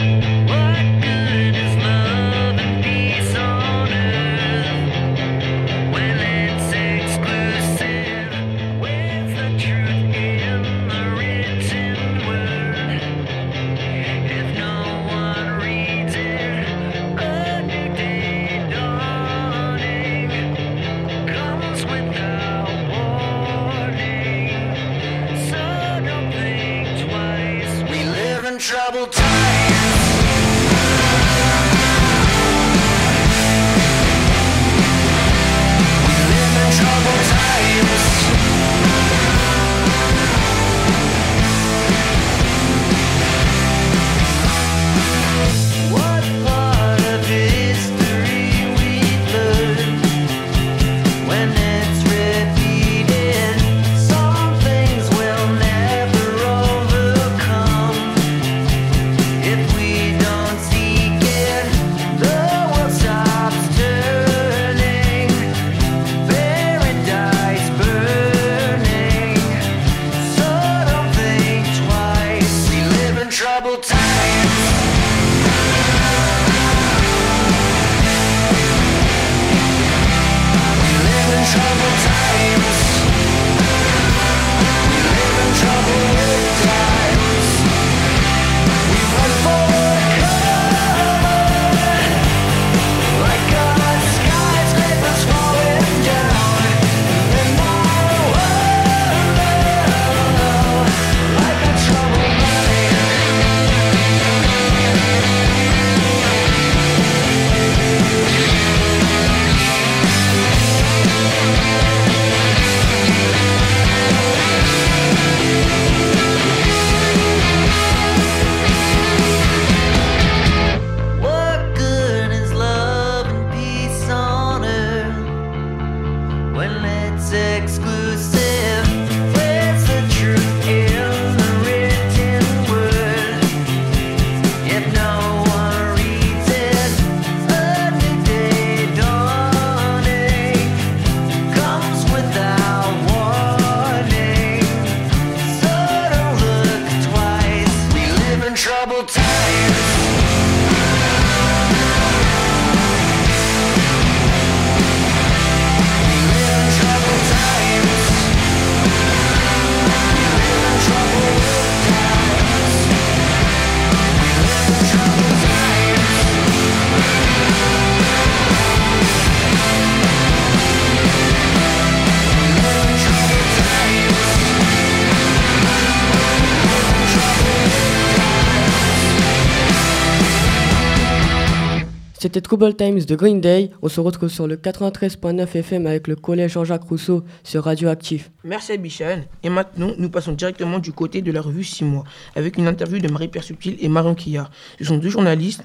C'était 182.38 182.50
Trouble 182.50 182.76
Times 182.76 183.00
de 183.00 183.16
Green 183.16 183.42
Day. 183.42 183.72
On 183.82 183.90
se 183.90 184.00
retrouve 184.00 184.30
sur 184.30 184.46
le 184.46 184.58
93.9 184.58 185.56
FM 185.56 185.88
avec 185.88 186.08
le 186.08 186.16
collège 186.16 186.52
Jean-Jacques 186.52 186.84
Rousseau 186.84 187.24
sur 187.44 187.64
Radioactif. 187.64 188.30
Merci 188.44 188.74
Abichane. 188.74 189.24
Et 189.42 189.50
maintenant, 189.50 189.94
nous 189.98 190.08
passons 190.12 190.34
directement 190.34 190.78
du 190.78 190.92
côté 190.92 191.24
de 191.24 191.32
la 191.32 191.42
revue 191.42 191.64
6 191.64 191.86
mois, 191.86 192.04
avec 192.36 192.60
une 192.60 192.68
interview 192.68 193.00
de 193.00 193.12
Marie-Pierre 193.12 193.44
Subtil 193.44 193.78
et 193.80 193.90
Marion 193.90 194.14
Quillard. 194.14 194.52
Ce 194.78 194.86
sont 194.86 194.98
deux 194.98 195.10
journalistes 195.10 195.64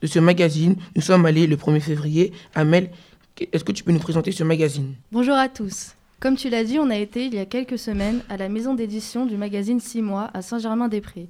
de 0.00 0.06
ce 0.06 0.20
magazine. 0.20 0.76
Nous 0.94 1.02
sommes 1.02 1.26
allés 1.26 1.48
le 1.48 1.56
1er 1.56 1.80
février. 1.80 2.32
Amel, 2.54 2.92
est-ce 3.52 3.64
que 3.64 3.72
tu 3.72 3.82
peux 3.82 3.90
nous 3.90 3.98
présenter 3.98 4.30
ce 4.30 4.44
magazine? 4.44 4.94
Bonjour 5.10 5.34
à 5.34 5.48
tous. 5.48 5.96
Comme 6.20 6.36
tu 6.36 6.48
l'as 6.48 6.62
dit, 6.62 6.78
on 6.78 6.90
a 6.90 6.96
été 6.96 7.26
il 7.26 7.34
y 7.34 7.40
a 7.40 7.44
quelques 7.44 7.80
semaines 7.80 8.20
à 8.28 8.36
la 8.36 8.48
maison 8.48 8.74
d'édition 8.74 9.26
du 9.26 9.36
magazine 9.36 9.80
6 9.80 10.00
mois 10.00 10.30
à 10.32 10.42
Saint-Germain-des-Prés. 10.42 11.26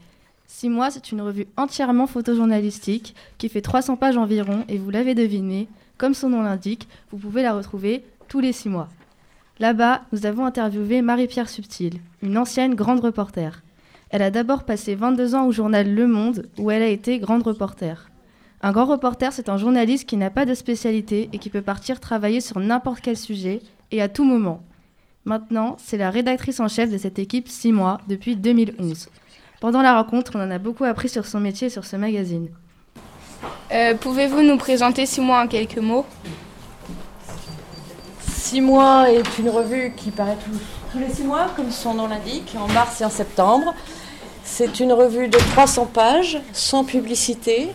Six 0.54 0.68
mois, 0.68 0.90
c'est 0.90 1.10
une 1.10 1.22
revue 1.22 1.46
entièrement 1.56 2.06
photojournalistique 2.06 3.16
qui 3.38 3.48
fait 3.48 3.62
300 3.62 3.96
pages 3.96 4.18
environ 4.18 4.64
et 4.68 4.76
vous 4.76 4.90
l'avez 4.90 5.14
deviné, 5.14 5.66
comme 5.96 6.12
son 6.12 6.28
nom 6.28 6.42
l'indique, 6.42 6.88
vous 7.10 7.16
pouvez 7.16 7.42
la 7.42 7.54
retrouver 7.54 8.04
tous 8.28 8.38
les 8.38 8.52
six 8.52 8.68
mois. 8.68 8.88
Là-bas, 9.60 10.02
nous 10.12 10.26
avons 10.26 10.44
interviewé 10.44 11.00
Marie-Pierre 11.00 11.48
Subtil, 11.48 12.00
une 12.20 12.36
ancienne 12.36 12.74
grande 12.74 13.00
reporter. 13.00 13.62
Elle 14.10 14.20
a 14.20 14.30
d'abord 14.30 14.64
passé 14.64 14.94
22 14.94 15.34
ans 15.34 15.46
au 15.46 15.52
journal 15.52 15.92
Le 15.92 16.06
Monde, 16.06 16.46
où 16.58 16.70
elle 16.70 16.82
a 16.82 16.88
été 16.88 17.18
grande 17.18 17.42
reporter. 17.44 18.10
Un 18.60 18.72
grand 18.72 18.84
reporter, 18.84 19.32
c'est 19.32 19.48
un 19.48 19.56
journaliste 19.56 20.06
qui 20.06 20.18
n'a 20.18 20.30
pas 20.30 20.44
de 20.44 20.54
spécialité 20.54 21.30
et 21.32 21.38
qui 21.38 21.48
peut 21.48 21.62
partir 21.62 21.98
travailler 21.98 22.42
sur 22.42 22.60
n'importe 22.60 23.00
quel 23.00 23.16
sujet 23.16 23.62
et 23.90 24.02
à 24.02 24.10
tout 24.10 24.24
moment. 24.24 24.62
Maintenant, 25.24 25.76
c'est 25.78 25.96
la 25.96 26.10
rédactrice 26.10 26.60
en 26.60 26.68
chef 26.68 26.90
de 26.90 26.98
cette 26.98 27.18
équipe 27.18 27.48
6 27.48 27.72
mois 27.72 28.02
depuis 28.06 28.36
2011. 28.36 29.08
Pendant 29.62 29.80
la 29.80 29.94
rencontre, 29.94 30.32
on 30.34 30.40
en 30.42 30.50
a 30.50 30.58
beaucoup 30.58 30.82
appris 30.82 31.08
sur 31.08 31.24
son 31.24 31.38
métier 31.38 31.68
et 31.68 31.70
sur 31.70 31.84
ce 31.84 31.94
magazine. 31.94 32.48
Euh, 33.70 33.94
Pouvez-vous 33.94 34.42
nous 34.42 34.56
présenter 34.56 35.06
six 35.06 35.20
mois 35.20 35.40
en 35.40 35.46
quelques 35.46 35.78
mots? 35.78 36.04
Six 38.28 38.60
mois 38.60 39.08
est 39.08 39.38
une 39.38 39.48
revue 39.50 39.92
qui 39.96 40.10
paraît 40.10 40.36
tous, 40.44 40.58
tous 40.90 40.98
les 40.98 41.08
six 41.14 41.22
mois, 41.22 41.46
comme 41.54 41.70
son 41.70 41.94
nom 41.94 42.08
l'indique, 42.08 42.56
en 42.58 42.66
mars 42.72 43.00
et 43.02 43.04
en 43.04 43.08
septembre. 43.10 43.72
C'est 44.42 44.80
une 44.80 44.92
revue 44.92 45.28
de 45.28 45.38
300 45.38 45.86
pages, 45.86 46.40
sans 46.52 46.82
publicité, 46.82 47.68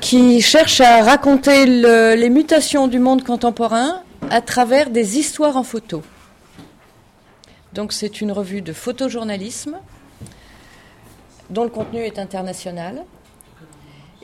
qui 0.00 0.42
cherche 0.42 0.80
à 0.80 1.04
raconter 1.04 1.64
le- 1.64 2.16
les 2.16 2.28
mutations 2.28 2.88
du 2.88 2.98
monde 2.98 3.22
contemporain 3.22 4.02
à 4.30 4.40
travers 4.40 4.90
des 4.90 5.16
histoires 5.16 5.56
en 5.56 5.62
photo. 5.62 6.02
Donc 7.72 7.92
c'est 7.92 8.20
une 8.20 8.32
revue 8.32 8.62
de 8.62 8.72
photojournalisme 8.72 9.76
dont 11.50 11.64
le 11.64 11.70
contenu 11.70 12.00
est 12.00 12.18
international 12.18 13.04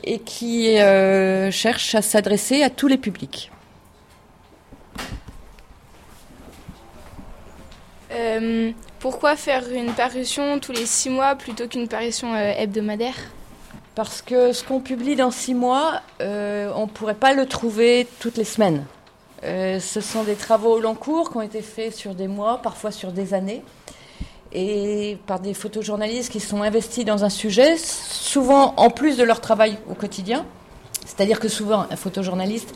et 0.03 0.19
qui 0.19 0.77
euh, 0.77 1.51
cherche 1.51 1.95
à 1.95 2.01
s'adresser 2.01 2.63
à 2.63 2.69
tous 2.69 2.87
les 2.87 2.97
publics. 2.97 3.51
Euh, 8.11 8.71
Pourquoi 8.99 9.35
faire 9.35 9.63
une 9.71 9.91
parution 9.91 10.59
tous 10.59 10.71
les 10.71 10.85
six 10.85 11.09
mois 11.09 11.35
plutôt 11.35 11.67
qu'une 11.67 11.87
parution 11.87 12.33
euh, 12.33 12.53
hebdomadaire? 12.57 13.15
Parce 13.95 14.21
que 14.21 14.51
ce 14.51 14.63
qu'on 14.63 14.79
publie 14.79 15.15
dans 15.15 15.31
six 15.31 15.53
mois, 15.53 16.01
on 16.19 16.23
ne 16.81 16.91
pourrait 16.93 17.15
pas 17.15 17.33
le 17.33 17.45
trouver 17.45 18.05
toutes 18.19 18.35
les 18.35 18.43
semaines. 18.43 18.83
Ce 19.41 20.01
sont 20.01 20.23
des 20.23 20.35
travaux 20.35 20.73
au 20.73 20.79
long 20.81 20.95
cours 20.95 21.31
qui 21.31 21.37
ont 21.37 21.41
été 21.41 21.61
faits 21.61 21.95
sur 21.95 22.13
des 22.13 22.27
mois, 22.27 22.57
parfois 22.61 22.91
sur 22.91 23.13
des 23.13 23.33
années, 23.33 23.63
et 24.55 25.17
par 25.27 25.41
des 25.41 25.53
photojournalistes 25.53 26.31
qui 26.31 26.39
sont 26.39 26.63
investis 26.63 27.03
dans 27.03 27.25
un 27.25 27.29
sujet, 27.29 27.75
souvent 27.77 28.73
en 28.77 28.89
plus 28.89 29.17
de 29.17 29.23
leur 29.23 29.41
travail 29.41 29.77
au 29.89 29.95
quotidien. 29.95 30.45
C'est-à-dire 31.05 31.39
que 31.39 31.49
souvent, 31.49 31.85
un 31.91 31.95
photojournaliste, 31.97 32.73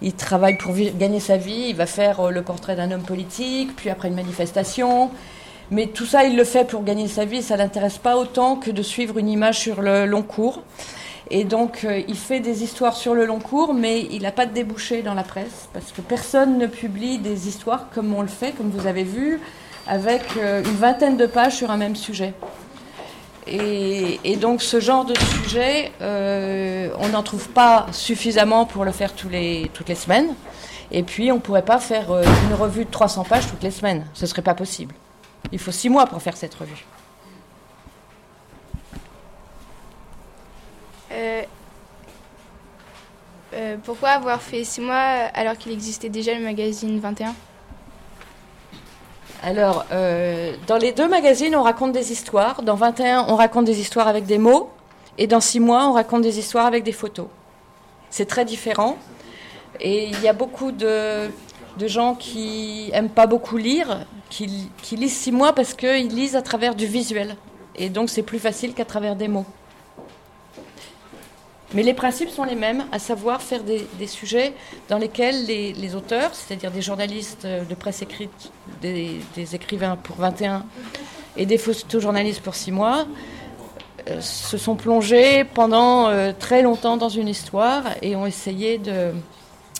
il 0.00 0.14
travaille 0.14 0.56
pour 0.56 0.74
gagner 0.74 1.20
sa 1.20 1.36
vie, 1.36 1.66
il 1.68 1.76
va 1.76 1.84
faire 1.84 2.20
euh, 2.20 2.30
le 2.30 2.42
portrait 2.42 2.74
d'un 2.74 2.90
homme 2.90 3.02
politique, 3.02 3.76
puis 3.76 3.90
après 3.90 4.08
une 4.08 4.14
manifestation. 4.14 5.10
Mais 5.70 5.88
tout 5.88 6.06
ça, 6.06 6.24
il 6.24 6.36
le 6.36 6.44
fait 6.44 6.64
pour 6.64 6.82
gagner 6.84 7.06
sa 7.06 7.26
vie, 7.26 7.42
ça 7.42 7.56
l'intéresse 7.56 7.98
pas 7.98 8.16
autant 8.16 8.56
que 8.56 8.70
de 8.70 8.82
suivre 8.82 9.18
une 9.18 9.28
image 9.28 9.58
sur 9.58 9.82
le 9.82 10.06
long 10.06 10.22
cours. 10.22 10.62
Et 11.30 11.44
donc, 11.44 11.84
euh, 11.84 12.02
il 12.08 12.16
fait 12.16 12.40
des 12.40 12.64
histoires 12.64 12.96
sur 12.96 13.14
le 13.14 13.26
long 13.26 13.40
cours, 13.40 13.74
mais 13.74 14.00
il 14.10 14.22
n'a 14.22 14.32
pas 14.32 14.46
de 14.46 14.54
débouché 14.54 15.02
dans 15.02 15.14
la 15.14 15.22
presse, 15.22 15.68
parce 15.74 15.92
que 15.92 16.00
personne 16.00 16.56
ne 16.56 16.66
publie 16.66 17.18
des 17.18 17.46
histoires 17.46 17.88
comme 17.94 18.14
on 18.14 18.22
le 18.22 18.28
fait, 18.28 18.52
comme 18.52 18.70
vous 18.70 18.86
avez 18.86 19.04
vu, 19.04 19.38
avec 19.86 20.22
euh, 20.36 20.62
une 20.62 20.76
vingtaine 20.76 21.16
de 21.16 21.26
pages 21.26 21.56
sur 21.56 21.70
un 21.70 21.76
même 21.76 21.96
sujet. 21.96 22.34
Et, 23.46 24.36
donc, 24.36 24.62
ce 24.62 24.78
genre 24.78 25.04
de 25.04 25.14
sujet, 25.18 25.90
euh, 26.00 26.90
on 27.00 27.08
n'en 27.08 27.24
trouve 27.24 27.48
pas 27.48 27.86
suffisamment 27.90 28.64
pour 28.64 28.84
le 28.84 28.92
faire 28.92 29.12
toutes 29.14 29.32
les 29.32 29.94
semaines. 29.96 30.34
Et 30.92 31.02
puis, 31.02 31.32
on 31.32 31.36
ne 31.36 31.40
pourrait 31.40 31.64
pas 31.64 31.78
faire 31.78 32.12
euh, 32.12 32.22
une 32.48 32.54
revue 32.54 32.84
de 32.84 32.90
300 32.90 33.24
pages 33.24 33.48
toutes 33.48 33.62
les 33.64 33.72
semaines. 33.72 34.06
Ce 34.14 34.22
ne 34.22 34.26
serait 34.28 34.42
pas 34.42 34.54
possible. 34.54 34.94
Il 35.50 35.58
faut 35.58 35.72
six 35.72 35.88
mois 35.88 36.06
pour 36.06 36.22
faire 36.22 36.36
cette 36.36 36.54
revue. 36.54 36.84
Pourquoi 43.84 44.10
avoir 44.10 44.40
fait 44.40 44.64
six 44.64 44.80
mois 44.80 44.94
alors 45.34 45.56
qu'il 45.56 45.72
existait 45.72 46.08
déjà 46.08 46.34
le 46.34 46.40
magazine 46.40 46.98
21 46.98 47.34
Alors, 49.42 49.86
euh, 49.90 50.54
dans 50.66 50.76
les 50.76 50.92
deux 50.92 51.08
magazines, 51.08 51.56
on 51.56 51.62
raconte 51.62 51.92
des 51.92 52.12
histoires. 52.12 52.62
Dans 52.62 52.74
21, 52.74 53.26
on 53.28 53.36
raconte 53.36 53.64
des 53.64 53.80
histoires 53.80 54.06
avec 54.06 54.26
des 54.26 54.38
mots. 54.38 54.70
Et 55.16 55.26
dans 55.26 55.40
6 55.40 55.60
mois, 55.60 55.88
on 55.88 55.92
raconte 55.92 56.22
des 56.22 56.38
histoires 56.38 56.66
avec 56.66 56.84
des 56.84 56.92
photos. 56.92 57.26
C'est 58.10 58.26
très 58.26 58.44
différent. 58.44 58.98
Et 59.80 60.08
il 60.08 60.20
y 60.20 60.28
a 60.28 60.34
beaucoup 60.34 60.72
de, 60.72 61.30
gens 61.78 62.14
qui 62.14 62.90
aiment 62.92 63.08
pas 63.08 63.26
beaucoup 63.26 63.56
lire, 63.56 64.04
qui, 64.28 64.70
qui 64.82 64.96
lisent 64.96 65.16
6 65.16 65.32
mois 65.32 65.54
parce 65.54 65.72
qu'ils 65.72 66.08
lisent 66.08 66.36
à 66.36 66.42
travers 66.42 66.74
du 66.74 66.86
visuel. 66.86 67.36
Et 67.76 67.88
donc, 67.88 68.10
c'est 68.10 68.22
plus 68.22 68.38
facile 68.38 68.74
qu'à 68.74 68.84
travers 68.84 69.16
des 69.16 69.28
mots. 69.28 69.46
Mais 71.74 71.82
les 71.82 71.94
principes 71.94 72.30
sont 72.30 72.44
les 72.44 72.56
mêmes, 72.56 72.84
à 72.90 72.98
savoir 72.98 73.42
faire 73.42 73.62
des, 73.62 74.06
sujets 74.06 74.54
dans 74.88 74.98
lesquels 74.98 75.46
les, 75.46 75.94
auteurs, 75.94 76.34
c'est-à-dire 76.34 76.70
des 76.70 76.82
journalistes 76.82 77.46
de 77.46 77.74
presse 77.74 78.02
écrite, 78.02 78.50
des, 78.82 79.20
écrivains 79.54 79.96
pour 79.96 80.16
21 80.16 80.64
et 81.36 81.46
des 81.46 81.58
photojournalistes 81.58 82.42
pour 82.42 82.54
6 82.56 82.72
mois, 82.72 83.06
euh, 84.08 84.20
se 84.20 84.56
sont 84.56 84.76
plongés 84.76 85.44
pendant 85.44 86.08
euh, 86.08 86.32
très 86.36 86.62
longtemps 86.62 86.96
dans 86.96 87.08
une 87.08 87.28
histoire 87.28 87.84
et 88.02 88.16
ont 88.16 88.26
essayé 88.26 88.78
de, 88.78 89.12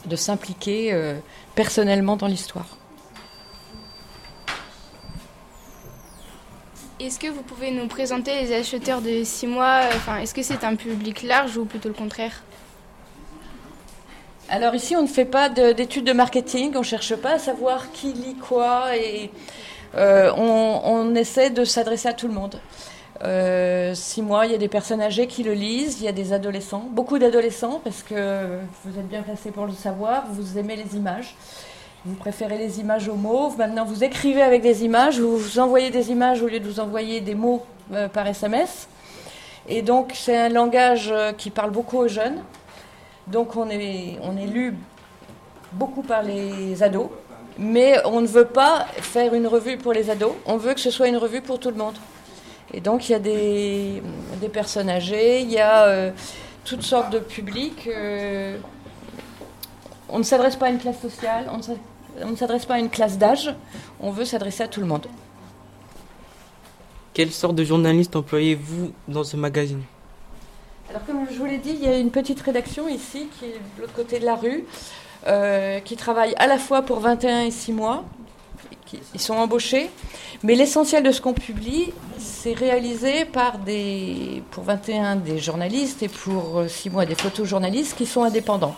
de 0.06 0.16
s'impliquer 0.16 0.92
euh, 0.92 1.14
personnellement 1.54 2.16
dans 2.16 2.26
l'histoire. 2.26 2.66
Est-ce 7.00 7.18
que 7.18 7.28
vous 7.28 7.42
pouvez 7.42 7.70
nous 7.70 7.86
présenter 7.86 8.42
les 8.42 8.54
acheteurs 8.54 9.00
de 9.00 9.24
six 9.24 9.46
mois 9.46 9.80
Enfin, 9.94 10.18
est-ce 10.18 10.34
que 10.34 10.42
c'est 10.42 10.64
un 10.64 10.76
public 10.76 11.22
large 11.22 11.56
ou 11.56 11.64
plutôt 11.64 11.88
le 11.88 11.94
contraire? 11.94 12.42
Alors 14.50 14.74
ici, 14.74 14.96
on 14.96 15.02
ne 15.02 15.06
fait 15.06 15.24
pas 15.24 15.48
de- 15.48 15.72
d'études 15.72 16.04
de 16.04 16.12
marketing, 16.12 16.72
on 16.74 16.80
ne 16.80 16.84
cherche 16.84 17.14
pas 17.16 17.34
à 17.34 17.38
savoir 17.38 17.90
qui 17.92 18.12
lit 18.12 18.34
quoi 18.36 18.96
et 18.96 19.30
euh, 19.94 20.30
on, 20.36 20.80
on 20.84 21.14
essaie 21.14 21.50
de 21.50 21.64
s'adresser 21.64 22.08
à 22.08 22.12
tout 22.12 22.26
le 22.28 22.34
monde. 22.34 22.60
Euh, 23.22 23.94
six 23.94 24.22
mois, 24.22 24.46
il 24.46 24.52
y 24.52 24.54
a 24.54 24.58
des 24.58 24.68
personnes 24.68 25.00
âgées 25.00 25.26
qui 25.26 25.42
le 25.42 25.52
lisent, 25.52 26.00
il 26.00 26.04
y 26.04 26.08
a 26.08 26.12
des 26.12 26.32
adolescents, 26.32 26.86
beaucoup 26.90 27.18
d'adolescents 27.18 27.80
parce 27.84 28.02
que 28.02 28.58
vous 28.84 28.98
êtes 28.98 29.08
bien 29.08 29.22
placés 29.22 29.52
pour 29.52 29.66
le 29.66 29.72
savoir, 29.72 30.24
vous 30.30 30.58
aimez 30.58 30.76
les 30.76 30.96
images. 30.96 31.34
Vous 32.06 32.14
préférez 32.14 32.56
les 32.56 32.80
images 32.80 33.08
aux 33.08 33.14
mots. 33.14 33.50
Maintenant, 33.58 33.84
vous 33.84 34.02
écrivez 34.02 34.40
avec 34.40 34.62
des 34.62 34.84
images. 34.84 35.20
Vous 35.20 35.36
vous 35.36 35.58
envoyez 35.58 35.90
des 35.90 36.10
images 36.10 36.42
au 36.42 36.46
lieu 36.46 36.58
de 36.58 36.66
vous 36.66 36.80
envoyer 36.80 37.20
des 37.20 37.34
mots 37.34 37.62
euh, 37.92 38.08
par 38.08 38.26
SMS. 38.26 38.88
Et 39.68 39.82
donc, 39.82 40.12
c'est 40.14 40.34
un 40.34 40.48
langage 40.48 41.10
euh, 41.12 41.32
qui 41.32 41.50
parle 41.50 41.72
beaucoup 41.72 41.98
aux 41.98 42.08
jeunes. 42.08 42.42
Donc, 43.26 43.54
on 43.54 43.68
est, 43.68 44.18
on 44.22 44.38
est 44.38 44.46
lu 44.46 44.74
beaucoup 45.72 46.00
par 46.00 46.22
les 46.22 46.82
ados. 46.82 47.10
Mais 47.58 47.98
on 48.06 48.22
ne 48.22 48.26
veut 48.26 48.46
pas 48.46 48.86
faire 49.02 49.34
une 49.34 49.46
revue 49.46 49.76
pour 49.76 49.92
les 49.92 50.08
ados. 50.08 50.32
On 50.46 50.56
veut 50.56 50.72
que 50.72 50.80
ce 50.80 50.90
soit 50.90 51.08
une 51.08 51.18
revue 51.18 51.42
pour 51.42 51.60
tout 51.60 51.68
le 51.68 51.76
monde. 51.76 51.96
Et 52.72 52.80
donc, 52.80 53.10
il 53.10 53.12
y 53.12 53.14
a 53.14 53.18
des, 53.18 54.02
des 54.40 54.48
personnes 54.48 54.88
âgées, 54.88 55.42
il 55.42 55.50
y 55.50 55.58
a 55.58 55.84
euh, 55.84 56.12
toutes 56.64 56.82
sortes 56.82 57.10
de 57.10 57.18
publics. 57.18 57.90
on 60.08 60.18
ne 60.18 60.22
s'adresse 60.22 60.56
pas 60.56 60.66
à 60.66 60.70
une 60.70 60.78
classe 60.78 61.00
sociale, 61.00 61.50
on 62.24 62.30
ne 62.30 62.36
s'adresse 62.36 62.66
pas 62.66 62.74
à 62.74 62.78
une 62.78 62.90
classe 62.90 63.18
d'âge, 63.18 63.54
on 64.00 64.10
veut 64.10 64.24
s'adresser 64.24 64.62
à 64.62 64.68
tout 64.68 64.80
le 64.80 64.86
monde. 64.86 65.06
Quelle 67.14 67.30
sorte 67.32 67.54
de 67.56 67.64
journaliste 67.64 68.14
employez-vous 68.16 68.92
dans 69.08 69.24
ce 69.24 69.36
magazine? 69.36 69.82
Alors 70.88 71.04
comme 71.04 71.26
je 71.30 71.38
vous 71.38 71.44
l'ai 71.44 71.58
dit, 71.58 71.70
il 71.80 71.84
y 71.84 71.88
a 71.88 71.98
une 71.98 72.10
petite 72.10 72.40
rédaction 72.40 72.88
ici 72.88 73.28
qui 73.38 73.46
est 73.46 73.60
de 73.76 73.80
l'autre 73.82 73.92
côté 73.94 74.18
de 74.18 74.24
la 74.24 74.34
rue, 74.36 74.64
euh, 75.26 75.80
qui 75.80 75.96
travaille 75.96 76.34
à 76.36 76.46
la 76.46 76.58
fois 76.58 76.82
pour 76.82 77.00
21 77.00 77.42
et 77.42 77.50
6 77.50 77.72
mois. 77.72 78.04
qui- 78.86 78.98
ils 79.14 79.20
sont 79.20 79.34
embauchés, 79.34 79.88
mais 80.42 80.56
l'essentiel 80.56 81.04
de 81.04 81.12
ce 81.12 81.20
qu'on 81.20 81.32
publie, 81.32 81.92
c'est 82.18 82.54
réalisé 82.54 83.24
par 83.24 83.58
des, 83.58 84.42
pour 84.50 84.64
21 84.64 85.14
des 85.14 85.38
journalistes 85.38 86.02
et 86.02 86.08
pour 86.08 86.64
6 86.66 86.90
mois 86.90 87.06
des 87.06 87.14
photojournalistes 87.14 87.96
qui 87.96 88.04
sont 88.04 88.24
indépendants 88.24 88.74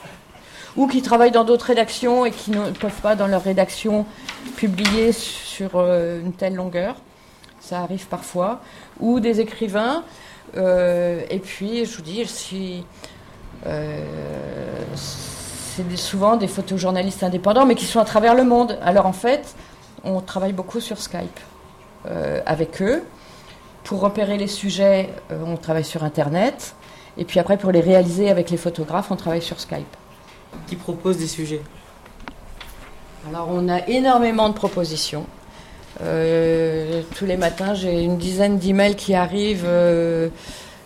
ou 0.76 0.86
qui 0.86 1.02
travaillent 1.02 1.32
dans 1.32 1.44
d'autres 1.44 1.66
rédactions 1.66 2.24
et 2.24 2.30
qui 2.30 2.50
ne 2.50 2.70
peuvent 2.70 3.00
pas 3.02 3.14
dans 3.14 3.26
leur 3.26 3.42
rédaction 3.42 4.06
publier 4.56 5.12
sur 5.12 5.70
euh, 5.74 6.20
une 6.20 6.32
telle 6.32 6.54
longueur. 6.54 6.96
Ça 7.60 7.80
arrive 7.80 8.06
parfois. 8.06 8.60
Ou 9.00 9.20
des 9.20 9.40
écrivains. 9.40 10.04
euh, 10.56 11.22
et 11.30 11.38
puis, 11.38 11.84
je 11.84 11.96
vous 11.96 12.02
dis, 12.02 12.84
euh, 13.66 14.04
c'est 14.94 15.96
souvent 15.96 16.36
des 16.36 16.48
photojournalistes 16.48 17.22
indépendants, 17.22 17.66
mais 17.66 17.74
qui 17.74 17.84
sont 17.84 18.00
à 18.00 18.04
travers 18.04 18.34
le 18.34 18.44
monde. 18.44 18.78
Alors 18.82 19.06
en 19.06 19.12
fait, 19.12 19.54
on 20.04 20.20
travaille 20.20 20.52
beaucoup 20.52 20.80
sur 20.80 20.98
Skype 20.98 21.40
avec 22.46 22.82
eux 22.82 23.04
pour 23.84 24.00
repérer 24.00 24.36
les 24.36 24.48
sujets, 24.48 25.10
on 25.30 25.56
travaille 25.56 25.84
sur 25.84 26.02
Internet. 26.02 26.74
Et 27.16 27.24
puis 27.24 27.38
après, 27.38 27.56
pour 27.56 27.70
les 27.70 27.80
réaliser 27.80 28.28
avec 28.28 28.50
les 28.50 28.56
photographes, 28.56 29.12
on 29.12 29.16
travaille 29.16 29.40
sur 29.40 29.60
Skype. 29.60 29.96
Qui 30.66 30.76
propose 30.76 31.18
des 31.18 31.26
sujets 31.26 31.62
Alors, 33.28 33.48
on 33.50 33.68
a 33.68 33.86
énormément 33.88 34.48
de 34.48 34.54
propositions. 34.54 35.26
Euh, 36.00 37.02
tous 37.16 37.26
les 37.26 37.36
matins, 37.36 37.74
j'ai 37.74 38.02
une 38.02 38.16
dizaine 38.16 38.58
d'emails 38.58 38.96
qui 38.96 39.14
arrivent 39.14 39.66
euh, 39.66 40.28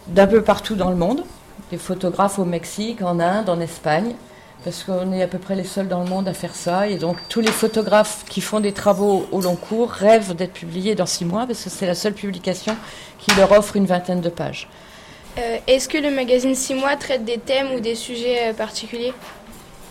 d'un 0.08 0.26
peu 0.26 0.42
partout 0.42 0.74
dans 0.74 0.90
le 0.90 0.96
monde. 0.96 1.22
Des 1.70 1.78
photographes 1.78 2.38
au 2.38 2.44
Mexique, 2.44 3.02
en 3.02 3.18
Inde, 3.20 3.48
en 3.48 3.60
Espagne, 3.60 4.14
parce 4.64 4.84
qu'on 4.84 5.12
est 5.12 5.22
à 5.22 5.28
peu 5.28 5.38
près 5.38 5.54
les 5.54 5.64
seuls 5.64 5.88
dans 5.88 6.02
le 6.02 6.08
monde 6.08 6.28
à 6.28 6.34
faire 6.34 6.54
ça. 6.54 6.88
Et 6.88 6.96
donc, 6.96 7.16
tous 7.28 7.40
les 7.40 7.50
photographes 7.50 8.24
qui 8.28 8.40
font 8.40 8.60
des 8.60 8.72
travaux 8.72 9.26
au 9.32 9.40
long 9.40 9.56
cours 9.56 9.90
rêvent 9.90 10.34
d'être 10.34 10.52
publiés 10.52 10.94
dans 10.94 11.06
six 11.06 11.24
mois, 11.24 11.46
parce 11.46 11.62
que 11.64 11.70
c'est 11.70 11.86
la 11.86 11.94
seule 11.94 12.14
publication 12.14 12.76
qui 13.18 13.34
leur 13.36 13.52
offre 13.52 13.76
une 13.76 13.86
vingtaine 13.86 14.20
de 14.20 14.28
pages. 14.28 14.68
Euh, 15.38 15.58
Est-ce 15.66 15.88
que 15.88 15.98
le 15.98 16.10
magazine 16.10 16.54
6 16.54 16.74
mois 16.74 16.96
traite 16.96 17.24
des 17.24 17.38
thèmes 17.38 17.72
ou 17.74 17.80
des 17.80 17.94
sujets 17.94 18.54
particuliers? 18.56 19.12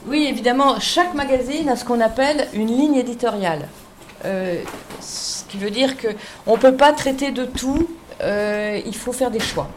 Oui, 0.08 0.28
évidemment, 0.30 0.80
chaque 0.80 1.16
magazine 1.16 1.68
a 1.68 1.76
ce 1.76 1.84
qu'on 1.84 2.00
appelle 2.00 2.48
une 2.54 2.68
ligne 2.68 2.96
éditoriale. 2.96 3.68
Euh, 4.24 4.62
ce 5.02 5.44
qui 5.46 5.58
veut 5.58 5.72
dire 5.72 5.96
qu'on 5.98 6.54
ne 6.54 6.58
peut 6.58 6.76
pas 6.76 6.94
traiter 6.94 7.32
de 7.32 7.46
tout, 7.46 7.88
euh, 8.22 8.80
il 8.86 8.96
faut 8.96 9.12
faire 9.12 9.32
des 9.32 9.40
choix. 9.40 9.68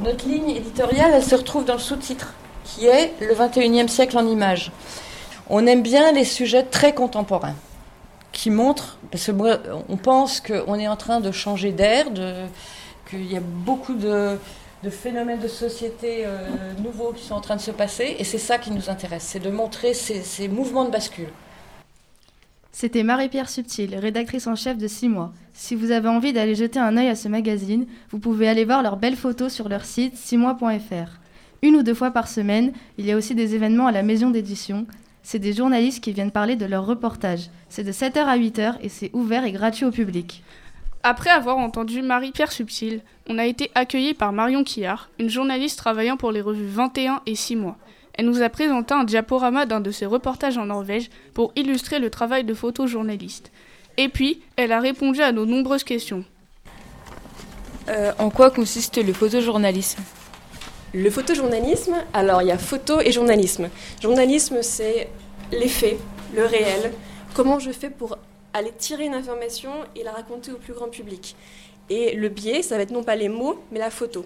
Notre 0.00 0.26
ligne 0.26 0.50
éditoriale, 0.50 1.12
elle 1.14 1.22
se 1.22 1.36
retrouve 1.36 1.64
dans 1.64 1.74
le 1.74 1.78
sous-titre, 1.78 2.34
qui 2.64 2.86
est 2.86 3.12
le 3.20 3.34
21e 3.34 3.86
siècle 3.86 4.18
en 4.18 4.26
images. 4.26 4.72
On 5.48 5.64
aime 5.68 5.82
bien 5.82 6.10
les 6.10 6.24
sujets 6.24 6.64
très 6.64 6.92
contemporains, 6.92 7.54
qui 8.32 8.50
montrent, 8.50 8.98
parce 9.12 9.26
que 9.26 9.32
moi, 9.32 9.58
on 9.88 9.96
pense 9.96 10.40
qu'on 10.40 10.74
est 10.74 10.88
en 10.88 10.96
train 10.96 11.20
de 11.20 11.30
changer 11.30 11.70
d'air, 11.70 12.06
qu'il 13.08 13.30
y 13.30 13.36
a 13.36 13.40
beaucoup 13.40 13.94
de, 13.94 14.38
de 14.82 14.90
phénomènes 14.90 15.38
de 15.38 15.48
société 15.48 16.24
euh, 16.24 16.38
nouveaux 16.82 17.12
qui 17.12 17.24
sont 17.24 17.34
en 17.34 17.40
train 17.40 17.56
de 17.56 17.60
se 17.60 17.70
passer, 17.70 18.16
et 18.18 18.24
c'est 18.24 18.38
ça 18.38 18.58
qui 18.58 18.72
nous 18.72 18.90
intéresse, 18.90 19.22
c'est 19.22 19.40
de 19.40 19.50
montrer 19.50 19.94
ces, 19.94 20.48
mouvements 20.48 20.84
de 20.84 20.90
bascule. 20.90 21.28
C'était 22.72 23.02
Marie-Pierre 23.02 23.48
Subtil, 23.48 23.94
rédactrice 23.94 24.46
en 24.46 24.56
chef 24.56 24.78
de 24.78 24.88
6 24.88 25.08
mois. 25.08 25.32
Si 25.52 25.74
vous 25.74 25.90
avez 25.90 26.08
envie 26.08 26.32
d'aller 26.32 26.54
jeter 26.54 26.80
un 26.80 26.96
œil 26.96 27.08
à 27.08 27.14
ce 27.14 27.28
magazine, 27.28 27.86
vous 28.10 28.18
pouvez 28.18 28.48
aller 28.48 28.64
voir 28.64 28.82
leurs 28.82 28.96
belles 28.96 29.16
photos 29.16 29.52
sur 29.52 29.68
leur 29.68 29.84
site 29.84 30.16
6mois.fr. 30.16 31.20
Une 31.60 31.76
ou 31.76 31.82
deux 31.82 31.94
fois 31.94 32.10
par 32.10 32.26
semaine, 32.26 32.72
il 32.98 33.06
y 33.06 33.12
a 33.12 33.16
aussi 33.16 33.34
des 33.34 33.54
événements 33.54 33.86
à 33.86 33.92
la 33.92 34.02
maison 34.02 34.30
d'édition. 34.30 34.86
C'est 35.22 35.38
des 35.38 35.52
journalistes 35.52 36.02
qui 36.02 36.12
viennent 36.12 36.32
parler 36.32 36.56
de 36.56 36.66
leurs 36.66 36.86
reportages. 36.86 37.50
C'est 37.68 37.84
de 37.84 37.92
7h 37.92 38.18
à 38.18 38.36
8h 38.36 38.78
et 38.80 38.88
c'est 38.88 39.10
ouvert 39.12 39.44
et 39.44 39.52
gratuit 39.52 39.84
au 39.84 39.92
public. 39.92 40.42
Après 41.04 41.30
avoir 41.30 41.58
entendu 41.58 42.00
Marie-Pierre 42.00 42.52
Subtil, 42.52 43.00
on 43.28 43.36
a 43.36 43.46
été 43.46 43.72
accueillis 43.74 44.14
par 44.14 44.32
Marion 44.32 44.62
Quillard, 44.62 45.10
une 45.18 45.28
journaliste 45.28 45.76
travaillant 45.76 46.16
pour 46.16 46.30
les 46.30 46.40
revues 46.40 46.68
21 46.68 47.22
et 47.26 47.34
6 47.34 47.56
mois. 47.56 47.76
Elle 48.14 48.26
nous 48.26 48.40
a 48.40 48.48
présenté 48.48 48.94
un 48.94 49.02
diaporama 49.02 49.66
d'un 49.66 49.80
de 49.80 49.90
ses 49.90 50.06
reportages 50.06 50.58
en 50.58 50.66
Norvège 50.66 51.10
pour 51.34 51.52
illustrer 51.56 51.98
le 51.98 52.08
travail 52.08 52.44
de 52.44 52.54
photojournaliste. 52.54 53.50
Et 53.96 54.08
puis, 54.08 54.42
elle 54.54 54.70
a 54.70 54.78
répondu 54.78 55.22
à 55.22 55.32
nos 55.32 55.44
nombreuses 55.44 55.82
questions. 55.82 56.24
Euh, 57.88 58.12
en 58.20 58.30
quoi 58.30 58.50
consiste 58.50 59.04
le 59.04 59.12
photojournalisme? 59.12 60.02
Le 60.94 61.10
photojournalisme, 61.10 61.96
alors 62.12 62.42
il 62.42 62.48
y 62.48 62.52
a 62.52 62.58
photo 62.58 63.00
et 63.00 63.10
journalisme. 63.10 63.70
Journalisme, 64.00 64.58
c'est 64.62 65.10
les 65.50 65.68
faits, 65.68 65.98
le 66.36 66.46
réel. 66.46 66.92
Comment 67.34 67.58
je 67.58 67.72
fais 67.72 67.90
pour 67.90 68.18
aller 68.52 68.72
tirer 68.76 69.04
une 69.04 69.14
information 69.14 69.70
et 69.96 70.02
la 70.04 70.12
raconter 70.12 70.52
au 70.52 70.56
plus 70.56 70.72
grand 70.72 70.88
public. 70.88 71.36
Et 71.90 72.14
le 72.14 72.28
biais, 72.28 72.62
ça 72.62 72.76
va 72.76 72.82
être 72.82 72.90
non 72.90 73.02
pas 73.02 73.16
les 73.16 73.28
mots, 73.28 73.62
mais 73.70 73.78
la 73.78 73.90
photo. 73.90 74.24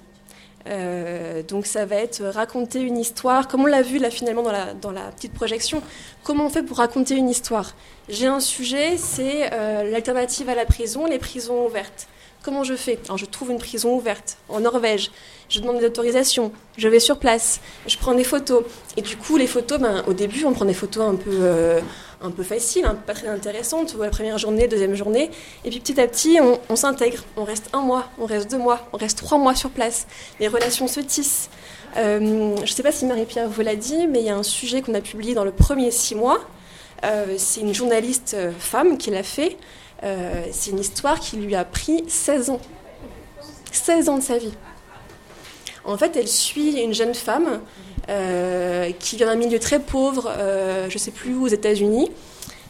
Euh, 0.69 1.43
donc 1.43 1.65
ça 1.67 1.87
va 1.87 1.97
être 1.97 2.25
raconter 2.25 2.81
une 2.81 2.99
histoire, 2.99 3.47
comme 3.47 3.62
on 3.62 3.67
l'a 3.67 3.83
vu 3.83 3.99
là 3.99 4.11
finalement 4.11 4.43
dans 4.43 4.53
la, 4.53 4.75
dans 4.75 4.91
la 4.91 5.12
petite 5.12 5.33
projection, 5.33 5.81
comment 6.25 6.47
on 6.47 6.51
fait 6.51 6.65
pour 6.65 6.79
raconter 6.79 7.15
une 7.15 7.29
histoire? 7.29 7.75
J'ai 8.09 8.27
un 8.27 8.41
sujet, 8.41 8.97
c'est 8.97 9.53
euh, 9.53 9.85
l'alternative 9.91 10.49
à 10.49 10.55
la 10.55 10.65
prison, 10.65 11.07
les 11.07 11.19
prisons 11.19 11.67
ouvertes. 11.67 12.09
Comment 12.43 12.62
je 12.65 12.75
fais? 12.75 12.99
Alors, 13.07 13.19
Je 13.19 13.27
trouve 13.27 13.51
une 13.51 13.59
prison 13.59 13.97
ouverte 13.97 14.39
en 14.49 14.61
Norvège, 14.61 15.11
je 15.49 15.61
demande 15.61 15.79
des 15.79 15.87
autorisations, 15.87 16.53
je 16.77 16.89
vais 16.89 17.01
sur 17.01 17.19
place, 17.19 17.61
je 17.87 17.97
prends 17.97 18.15
des 18.15 18.25
photos. 18.25 18.65
Et 18.97 19.03
du 19.03 19.17
coup, 19.17 19.37
les 19.37 19.49
photos, 19.49 19.81
ben, 19.81 20.05
au 20.07 20.12
début, 20.12 20.45
on 20.45 20.53
prend 20.53 20.65
des 20.65 20.75
photos 20.75 21.05
un 21.09 21.17
peu, 21.17 21.31
euh, 21.33 21.81
un 22.20 22.31
peu 22.31 22.42
faciles, 22.42 22.85
hein, 22.85 22.96
pas 23.07 23.14
très 23.14 23.29
intéressantes, 23.29 23.94
la 23.98 24.11
première 24.11 24.38
journée, 24.38 24.68
deuxième 24.68 24.94
journée. 24.94 25.31
Et 25.64 25.70
puis 25.70 25.81
petit 25.81 26.00
à 26.00 26.07
petit, 26.07 26.38
on, 26.68 26.76
s'intègre. 26.76 27.24
On 27.37 27.44
reste 27.44 27.68
un 27.72 27.81
mois, 27.81 28.09
on 28.18 28.26
reste 28.26 28.50
deux 28.50 28.59
mois, 28.59 28.88
on 28.92 28.96
reste 28.96 29.18
trois 29.18 29.38
mois 29.38 29.55
sur 29.55 29.70
place. 29.70 30.07
Les 30.40 30.48
relations 30.48 30.88
se 30.88 31.00
tissent. 31.00 31.50
Euh, 31.96 32.57
je 32.57 32.62
ne 32.62 32.66
sais 32.66 32.83
pas 32.83 32.92
si 32.92 33.07
Marie-Pierre 33.07 33.48
vous 33.48 33.62
l'a 33.62 33.76
dit, 33.76 34.07
mais 34.07 34.20
il 34.20 34.26
y 34.26 34.31
a 34.31 34.37
un 34.37 34.42
sujet 34.42 34.83
qu'on 34.83 34.94
a 34.94 35.00
publié 35.00 35.35
dans 35.35 35.44
le 35.44 35.52
premier 35.52 35.90
six 35.90 36.14
mois. 36.14 36.40
Euh, 37.05 37.35
c'est 37.38 37.61
une 37.61 37.74
journaliste 37.74 38.35
euh, 38.35 38.52
femme 38.59 38.98
qui 38.98 39.11
l'a 39.11 39.22
fait. 39.22 39.57
C'est 40.52 40.70
une 40.70 40.79
histoire 40.79 41.18
qui 41.18 41.37
lui 41.37 41.57
a 41.57 41.64
pris 41.64 42.05
16 42.07 42.50
ans. 42.50 42.61
16 43.72 44.09
ans 44.09 44.18
de 44.18 44.22
sa 44.22 44.38
vie. 44.38 44.52
En 45.87 45.96
fait, 45.96 46.16
elle 46.16 46.29
suit 46.29 46.81
une 46.83 46.92
jeune 46.92 47.14
femme 47.14 47.61
euh, 48.09 48.90
qui 48.99 49.16
vient 49.16 49.27
d'un 49.27 49.37
milieu 49.37 49.61
très 49.61 49.79
pauvre, 49.79 50.33
euh, 50.37 50.88
je 50.88 50.94
ne 50.94 50.99
sais 50.99 51.12
plus 51.12 51.35
où, 51.35 51.44
aux 51.44 51.49
États-Unis. 51.49 52.11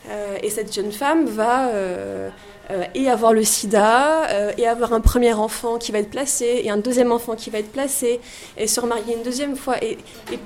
Euh, 0.09 0.39
et 0.43 0.51
cette 0.51 0.73
jeune 0.73 0.93
femme 0.93 1.27
va 1.27 1.71
et 2.95 3.09
avoir 3.09 3.33
le 3.33 3.45
sida, 3.45 4.53
et 4.59 4.67
avoir 4.67 4.93
un 4.93 5.01
premier 5.01 5.33
enfant 5.33 5.79
qui 5.79 5.93
va 5.93 6.01
être 6.01 6.11
placé, 6.11 6.63
et 6.65 6.71
un 6.71 6.77
deuxième 6.77 7.13
enfant 7.13 7.37
qui 7.37 7.49
va 7.49 7.59
être 7.59 7.71
placé, 7.71 8.21
et 8.57 8.67
se 8.67 8.81
remarier 8.81 9.15
une 9.15 9.23
deuxième 9.23 9.57
fois. 9.57 9.83
Et, 9.83 9.99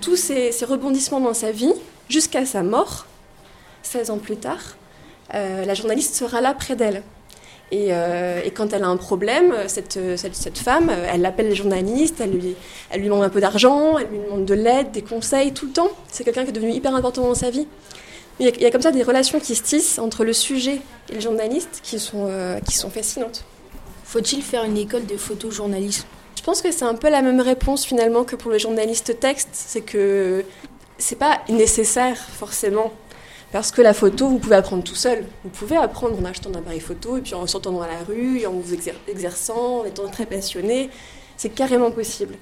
tous 0.03 0.17
ces, 0.17 0.51
rebondissements 0.65 1.21
dans 1.21 1.35
sa 1.35 1.51
vie, 1.51 1.73
jusqu'à 2.11 2.45
sa 2.45 2.63
mort, 2.63 3.07
16 3.83 4.11
ans 4.11 4.19
plus 4.19 4.37
tard, 4.37 4.77
la 5.33 5.75
journaliste 5.75 6.15
sera 6.15 6.41
là 6.41 6.53
près 6.53 6.77
d'elle. 6.77 7.03
Et, 7.73 7.89
euh, 7.91 8.41
et 8.45 8.51
quand 8.51 8.73
elle 8.73 8.83
a 8.83 8.89
un 8.89 8.97
problème, 8.97 9.55
cette, 9.69 9.99
cette, 10.17 10.35
cette 10.35 10.59
femme, 10.59 10.91
elle 10.91 11.25
appelle 11.25 11.49
les 11.49 11.55
journalistes, 11.55 12.21
elle 12.21 12.33
lui, 12.33 12.57
elle 12.91 13.01
lui 13.01 13.07
demande 13.07 13.23
un 13.23 13.29
peu 13.29 13.41
d'argent, 13.41 13.97
elle 13.97 14.09
lui 14.09 14.19
demande 14.19 14.45
de 14.45 14.55
l'aide, 14.55 14.91
des 14.91 15.03
conseils, 15.03 15.53
tout 15.53 15.67
le 15.67 15.73
temps. 15.73 15.91
C'est 16.11 16.25
quelqu'un 16.25 16.43
qui 16.43 16.51
est 16.51 16.53
devenu 16.53 16.73
hyper 16.73 16.95
important 16.95 17.23
dans 17.23 17.35
sa 17.35 17.51
vie. 17.51 17.69
Il 18.41 18.47
y, 18.47 18.49
a, 18.49 18.53
il 18.55 18.63
y 18.63 18.67
a 18.67 18.71
comme 18.71 18.83
ça 18.83 18.91
des 18.91 19.03
relations 19.03 19.39
qui 19.39 19.55
se 19.55 19.63
tissent 19.63 19.99
entre 19.99 20.25
le 20.25 20.33
sujet 20.33 20.81
et 21.11 21.15
le 21.15 21.21
journaliste 21.21 21.81
qui 21.83 22.01
sont, 22.01 22.27
euh, 22.29 22.59
qui 22.61 22.77
sont 22.77 22.91
fascinantes. 22.91 23.45
Faut-il 24.05 24.43
faire 24.43 24.65
une 24.65 24.79
école 24.79 25.07
de 25.07 25.17
photojournalisme? 25.17 26.07
Je 26.37 26.43
pense 26.43 26.63
que 26.63 26.73
c'est 26.73 26.87
un 26.87 26.95
peu 26.95 27.11
la 27.11 27.23
même 27.23 27.41
réponse 27.41 27.85
finalement 27.85 28.25
que 28.25 28.35
pour 28.35 28.51
le 28.51 28.59
journaliste 28.59 29.21
texte, 29.21 29.51
c'est 29.53 29.83
que 29.83 30.45
c'est 30.97 31.19
pas 31.19 31.41
nécessaire 31.51 32.17
forcément. 32.17 32.93
Parce 33.53 33.73
que 33.73 33.83
la 33.83 33.95
photo, 33.95 34.29
vous 34.29 34.39
pouvez 34.39 34.57
apprendre 34.57 34.85
tout 34.85 34.95
seul. 34.95 35.25
Vous 35.43 35.51
pouvez 35.51 35.77
apprendre 35.77 36.17
en 36.21 36.25
achetant 36.25 36.51
un 36.51 36.59
appareil 36.59 36.79
photo 36.81 37.17
et 37.17 37.21
puis 37.21 37.35
en 37.35 37.47
sortant 37.47 37.73
dans 37.73 37.81
la 37.81 37.99
rue, 38.07 38.47
en 38.47 38.53
vous 38.53 38.75
exer- 38.75 38.95
exerçant, 39.09 39.81
en 39.81 39.85
étant 39.85 40.07
très 40.09 40.27
passionné. 40.27 40.89
C'est 41.37 41.49
carrément 41.49 41.91
possible. 41.91 42.37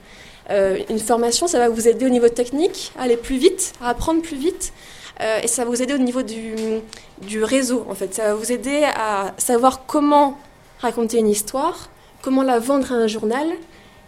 Euh, 0.50 0.78
une 0.90 0.98
formation, 0.98 1.46
ça 1.46 1.58
va 1.58 1.68
vous 1.68 1.88
aider 1.88 2.04
au 2.04 2.10
niveau 2.10 2.28
technique, 2.28 2.92
à 2.98 3.02
aller 3.02 3.16
plus 3.16 3.38
vite, 3.38 3.72
à 3.80 3.88
apprendre 3.90 4.20
plus 4.22 4.36
vite. 4.36 4.72
Euh, 5.20 5.40
et 5.42 5.46
ça 5.48 5.64
va 5.64 5.70
vous 5.70 5.82
aider 5.82 5.94
au 5.94 5.98
niveau 5.98 6.22
du, 6.22 6.54
du 7.22 7.42
réseau, 7.42 7.86
en 7.88 7.94
fait. 7.94 8.14
Ça 8.14 8.24
va 8.24 8.34
vous 8.34 8.52
aider 8.52 8.84
à 8.84 9.34
savoir 9.38 9.86
comment 9.86 10.38
raconter 10.80 11.18
une 11.18 11.28
histoire, 11.28 11.90
comment 12.22 12.42
la 12.42 12.58
vendre 12.58 12.92
à 12.92 12.96
un 12.96 13.06
journal, 13.06 13.46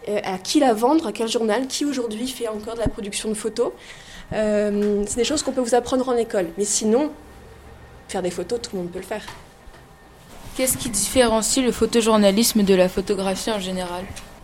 euh, 0.07 0.19
à 0.23 0.37
qui 0.37 0.59
la 0.59 0.73
vendre, 0.73 1.07
à 1.07 1.11
quel 1.11 1.27
journal, 1.27 1.67
qui 1.67 1.83
aujourd'hui 1.85 2.27
fait 2.27 2.47
encore 2.47 2.75
de 2.75 2.79
la 2.79 2.87
production 2.87 3.29
de 3.29 3.33
photos. 3.33 3.71
Euh, 4.33 5.03
c'est 5.07 5.17
des 5.17 5.23
choses 5.23 5.43
qu'on 5.43 5.51
peut 5.51 5.61
vous 5.61 5.75
apprendre 5.75 6.07
en 6.07 6.15
école. 6.15 6.47
Mais 6.57 6.65
sinon, 6.65 7.11
faire 8.07 8.21
des 8.21 8.31
photos, 8.31 8.61
tout 8.61 8.71
le 8.73 8.81
monde 8.81 8.91
peut 8.91 8.99
le 8.99 9.05
faire. 9.05 9.23
Qu'est-ce 10.55 10.77
qui 10.77 10.89
différencie 10.89 11.65
le 11.65 11.71
photojournalisme 11.71 12.63
de 12.63 12.73
la 12.73 12.89
photographie 12.89 13.51
en 13.51 13.59
général? 13.59 14.03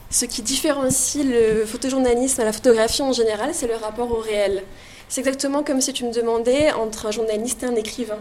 Ce 0.10 0.26
qui 0.26 0.42
différencie 0.42 1.26
le 1.26 1.66
photojournalisme 1.66 2.42
à 2.42 2.46
la 2.46 2.54
photographie 2.54 3.02
en 3.02 3.12
général, 3.12 3.50
c'est 3.54 3.68
le 3.68 3.76
rapport 3.76 4.10
au 4.12 4.20
réel. 4.22 4.64
C'est 5.10 5.22
exactement 5.22 5.64
comme 5.64 5.82
si 5.82 5.92
tu 5.92 6.06
me 6.06 6.14
demandais 6.14 6.72
entre 6.72 7.08
un 7.08 7.12
journaliste 7.12 7.64
et 7.64 7.66
un 7.66 7.76
écrivain. 7.76 8.20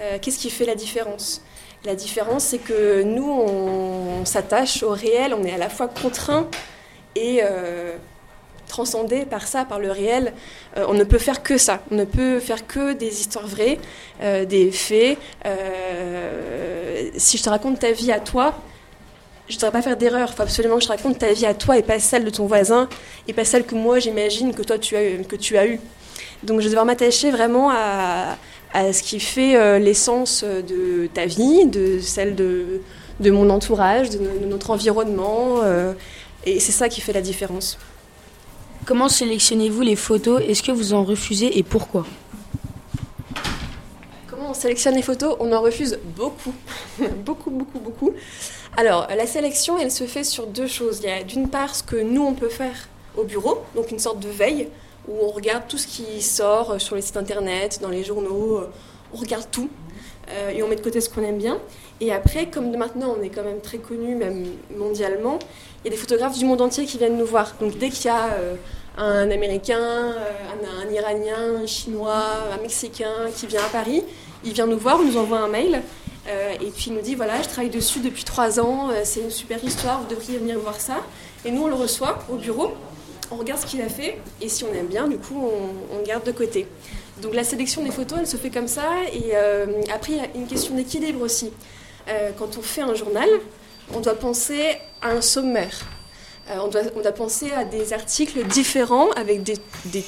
Euh, 0.00 0.18
Qu'est-ce 0.20 0.38
qui 0.38 0.48
fait 0.48 0.64
la 0.64 0.74
différence? 0.74 1.42
La 1.84 1.94
différence, 1.94 2.44
c'est 2.44 2.58
que 2.58 3.02
nous, 3.02 3.30
on, 3.30 4.24
s'attache 4.24 4.82
au 4.82 4.90
réel, 4.90 5.32
on 5.32 5.44
est 5.44 5.52
à 5.52 5.58
la 5.58 5.68
fois 5.68 5.88
contraint 5.88 6.48
et 7.14 7.40
euh, 7.42 7.96
transcendé 8.68 9.24
par 9.24 9.46
ça, 9.48 9.64
par 9.64 9.80
le 9.80 9.90
réel. 9.90 10.32
Euh, 10.76 10.84
on 10.88 10.94
ne 10.94 11.04
peut 11.04 11.18
faire 11.18 11.42
que 11.42 11.58
ça. 11.58 11.80
On 11.90 11.96
ne 11.96 12.04
peut 12.04 12.38
faire 12.38 12.66
que 12.66 12.92
des 12.92 13.20
histoires 13.20 13.46
vraies, 13.46 13.78
euh, 14.22 14.44
des 14.44 14.70
faits. 14.70 15.18
Euh, 15.46 17.10
si 17.16 17.38
je 17.38 17.42
te 17.42 17.48
raconte 17.48 17.80
ta 17.80 17.90
vie 17.90 18.12
à 18.12 18.20
toi, 18.20 18.54
je 19.48 19.54
ne 19.54 19.60
devrais 19.60 19.72
pas 19.72 19.82
faire 19.82 19.96
d'erreur. 19.96 20.28
Il 20.30 20.36
faut 20.36 20.42
absolument 20.42 20.76
que 20.76 20.84
je 20.84 20.88
raconte 20.88 21.18
ta 21.18 21.32
vie 21.32 21.46
à 21.46 21.54
toi 21.54 21.76
et 21.78 21.82
pas 21.82 21.98
celle 21.98 22.24
de 22.24 22.30
ton 22.30 22.46
voisin 22.46 22.88
et 23.26 23.32
pas 23.32 23.44
celle 23.44 23.64
que 23.64 23.74
moi 23.74 23.98
j'imagine 23.98 24.54
que 24.54 24.62
toi 24.62 24.78
tu 24.78 24.94
as, 24.94 25.22
que 25.26 25.36
tu 25.36 25.56
as 25.56 25.66
eue. 25.66 25.80
Donc 26.42 26.60
je 26.60 26.64
vais 26.64 26.70
devoir 26.70 26.84
m'attacher 26.84 27.30
vraiment 27.30 27.70
à, 27.70 28.36
ce 28.92 29.02
qui 29.02 29.18
fait 29.18 29.80
l'essence 29.80 30.44
de 30.44 31.08
ta 31.12 31.24
vie, 31.24 31.64
de 31.64 31.98
celle 32.00 32.34
de, 32.34 32.82
de 33.18 33.30
mon 33.30 33.48
entourage, 33.48 34.10
de, 34.10 34.18
notre 34.46 34.70
environnement. 34.70 35.62
et 36.44 36.60
c'est 36.60 36.72
ça 36.72 36.90
qui 36.90 37.00
fait 37.00 37.14
la 37.14 37.22
différence. 37.22 37.78
Comment 38.88 39.10
sélectionnez-vous 39.10 39.82
les 39.82 39.96
photos? 39.96 40.40
Est-ce 40.48 40.62
que 40.62 40.72
vous 40.72 40.94
en 40.94 41.04
refusez 41.04 41.58
et 41.58 41.62
pourquoi? 41.62 42.06
Comment 44.30 44.52
on 44.52 44.54
sélectionne 44.54 44.94
les 44.94 45.02
photos? 45.02 45.36
On 45.40 45.52
en 45.52 45.60
refuse 45.60 45.98
beaucoup, 46.16 46.54
beaucoup, 47.26 47.50
beaucoup, 47.50 47.80
beaucoup. 47.80 48.14
Alors, 48.78 49.06
la 49.14 49.26
sélection, 49.26 49.76
elle 49.76 49.90
se 49.90 50.04
fait 50.04 50.24
sur 50.24 50.46
deux 50.46 50.66
choses. 50.66 51.00
Il 51.02 51.10
y 51.10 51.12
a 51.12 51.22
d'une 51.22 51.50
part 51.50 51.74
ce 51.74 51.82
que 51.82 51.96
nous, 51.96 52.22
on 52.22 52.32
peut 52.32 52.48
faire 52.48 52.88
au 53.14 53.24
bureau, 53.24 53.58
donc 53.74 53.90
une 53.90 53.98
sorte 53.98 54.20
de 54.20 54.30
veille, 54.30 54.68
où 55.06 55.18
on 55.22 55.32
regarde 55.32 55.64
tout 55.68 55.76
ce 55.76 55.86
qui 55.86 56.22
sort 56.22 56.70
euh, 56.70 56.78
sur 56.78 56.96
les 56.96 57.02
sites 57.02 57.18
internet, 57.18 57.80
dans 57.82 57.90
les 57.90 58.04
journaux, 58.04 58.56
euh, 58.56 58.70
on 59.12 59.18
regarde 59.18 59.50
tout, 59.50 59.68
euh, 60.30 60.48
et 60.48 60.62
on 60.62 60.68
met 60.68 60.76
de 60.76 60.80
côté 60.80 61.02
ce 61.02 61.10
qu'on 61.10 61.22
aime 61.24 61.36
bien. 61.36 61.58
Et 62.00 62.10
après, 62.10 62.48
comme 62.48 62.74
maintenant, 62.74 63.16
on 63.18 63.22
est 63.22 63.28
quand 63.28 63.44
même 63.44 63.60
très 63.60 63.78
connu, 63.78 64.14
même 64.14 64.46
mondialement, 64.74 65.38
il 65.84 65.84
y 65.84 65.88
a 65.88 65.90
des 65.90 66.00
photographes 66.00 66.38
du 66.38 66.46
monde 66.46 66.62
entier 66.62 66.86
qui 66.86 66.96
viennent 66.96 67.18
nous 67.18 67.26
voir. 67.26 67.54
Donc 67.60 67.76
dès 67.76 67.90
qu'il 67.90 68.06
y 68.06 68.08
a 68.08 68.30
un 68.98 69.30
Américain, 69.30 69.80
euh, 69.80 70.82
un, 70.82 70.92
Iranien, 70.92 71.62
un 71.62 71.66
Chinois, 71.66 72.24
un 72.52 72.60
Mexicain 72.60 73.30
qui 73.34 73.46
vient 73.46 73.62
à 73.62 73.68
Paris, 73.68 74.02
il 74.44 74.52
vient 74.52 74.66
nous 74.66 74.78
voir, 74.78 74.98
il 75.00 75.08
nous 75.08 75.16
envoie 75.16 75.38
un 75.38 75.48
mail, 75.48 75.82
euh, 76.26 76.54
et 76.54 76.70
puis 76.70 76.86
il 76.88 76.94
nous 76.94 77.00
dit 77.00 77.14
voilà, 77.14 77.40
je 77.40 77.48
travaille 77.48 77.70
dessus 77.70 78.00
depuis 78.00 78.24
trois 78.24 78.58
ans, 78.60 78.90
euh, 78.90 79.02
c'est 79.04 79.20
une 79.20 79.30
super 79.30 79.62
histoire, 79.62 80.02
vous 80.02 80.08
devriez 80.08 80.38
venir 80.38 80.58
voir 80.58 80.80
ça. 80.80 80.96
Et 81.44 81.52
nous, 81.52 81.62
on 81.62 81.68
le 81.68 81.74
reçoit 81.74 82.18
au 82.28 82.36
bureau, 82.36 82.72
on 83.30 83.36
regarde 83.36 83.60
ce 83.60 83.66
qu'il 83.66 83.80
a 83.82 83.88
fait, 83.88 84.18
et 84.40 84.48
si 84.48 84.64
on 84.64 84.74
aime 84.74 84.88
bien, 84.88 85.06
du 85.06 85.16
coup, 85.16 85.48
on, 85.48 85.96
on 85.96 86.02
garde 86.02 86.24
de 86.24 86.32
côté. 86.32 86.66
Donc 87.22 87.34
la 87.34 87.44
sélection 87.44 87.84
des 87.84 87.92
photos, 87.92 88.18
elle 88.20 88.26
se 88.26 88.36
fait 88.36 88.50
comme 88.50 88.68
ça, 88.68 88.90
et 89.12 89.34
après, 89.92 90.12
il 90.12 90.18
y 90.18 90.20
a 90.20 90.28
une 90.36 90.46
question 90.46 90.74
d'équilibre 90.76 91.20
aussi. 91.22 91.50
Quand 92.38 92.56
on 92.56 92.62
fait 92.62 92.82
un 92.82 92.94
journal, 92.94 93.28
on 93.92 94.00
doit 94.00 94.14
penser 94.14 94.78
à 95.02 95.10
un 95.10 95.20
sommaire. 95.20 95.84
Euh, 96.50 96.56
on, 96.62 96.68
doit, 96.68 96.82
on 96.96 97.12
penser 97.12 97.50
à 97.52 97.64
des 97.64 97.92
articles 97.92 98.44
différents, 98.46 99.10
avec 99.10 99.42
des, 99.42 99.56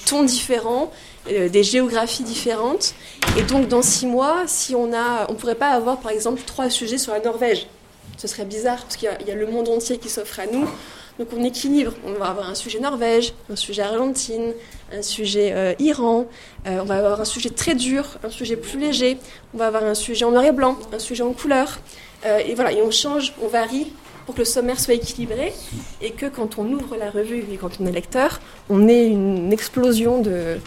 tons 0.06 0.22
différents, 0.22 0.90
euh, 1.30 1.48
des 1.48 1.62
géographies 1.62 2.22
différentes. 2.22 2.94
Et 3.36 3.42
donc, 3.42 3.68
dans 3.68 3.82
six 3.82 4.06
mois, 4.06 4.44
si 4.46 4.74
on 4.74 4.92
a, 4.92 5.30
on 5.30 5.34
pourrait 5.34 5.54
pas 5.54 5.70
avoir, 5.70 5.98
par 5.98 6.10
exemple, 6.12 6.40
trois 6.46 6.70
sujets 6.70 6.98
sur 6.98 7.12
la 7.12 7.20
Norvège. 7.20 7.66
Ce 8.16 8.26
serait 8.28 8.44
bizarre, 8.44 8.82
parce 8.82 8.96
qu'il 8.96 9.10
y 9.26 9.30
a- 9.30 9.34
le 9.34 9.46
monde 9.46 9.68
entier 9.68 9.98
qui 9.98 10.08
s'offre 10.08 10.40
à 10.40 10.46
nous. 10.46 10.68
Donc, 11.18 11.28
on 11.36 11.44
équilibre. 11.44 11.92
On 12.06 12.12
va 12.12 12.26
avoir 12.28 12.48
un 12.48 12.54
sujet 12.54 12.80
Norvège, 12.80 13.34
un 13.50 13.56
sujet 13.56 13.82
Argentine, 13.82 14.54
un 14.92 15.02
sujet 15.02 15.52
euh, 15.52 15.74
Iran. 15.78 16.26
On 16.64 16.84
va 16.84 16.96
avoir 16.96 17.20
un 17.20 17.24
sujet 17.26 17.50
très 17.50 17.74
dur, 17.74 18.18
un 18.24 18.30
sujet 18.30 18.56
plus 18.56 18.78
léger. 18.78 19.18
On 19.52 19.58
va 19.58 19.66
avoir 19.66 19.84
un 19.84 19.94
sujet 19.94 20.24
en 20.24 20.30
noir 20.30 20.44
et 20.44 20.52
blanc, 20.52 20.78
un 20.92 20.98
sujet 20.98 21.22
en 21.22 21.32
couleur. 21.32 21.78
Et 22.46 22.54
voilà, 22.54 22.72
et 22.72 22.82
on 22.82 22.90
change, 22.90 23.32
on 23.42 23.48
varie 23.48 23.92
pour 24.30 24.36
que 24.36 24.42
le 24.42 24.44
sommaire 24.44 24.78
soit 24.78 24.94
équilibré 24.94 25.52
et 26.00 26.12
que 26.12 26.26
quand 26.26 26.56
on 26.56 26.64
ouvre 26.72 26.96
la 26.96 27.10
revue 27.10 27.42
et 27.52 27.56
quand 27.56 27.80
on 27.80 27.86
est 27.86 27.90
lecteur, 27.90 28.38
on 28.68 28.86
ait 28.86 29.08
une 29.08 29.52
explosion 29.52 30.22
de, 30.22 30.58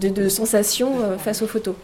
de, 0.00 0.08
de 0.08 0.30
sensations 0.30 0.98
euh, 1.02 1.18
face 1.18 1.42
aux 1.42 1.46
photos. 1.46 1.74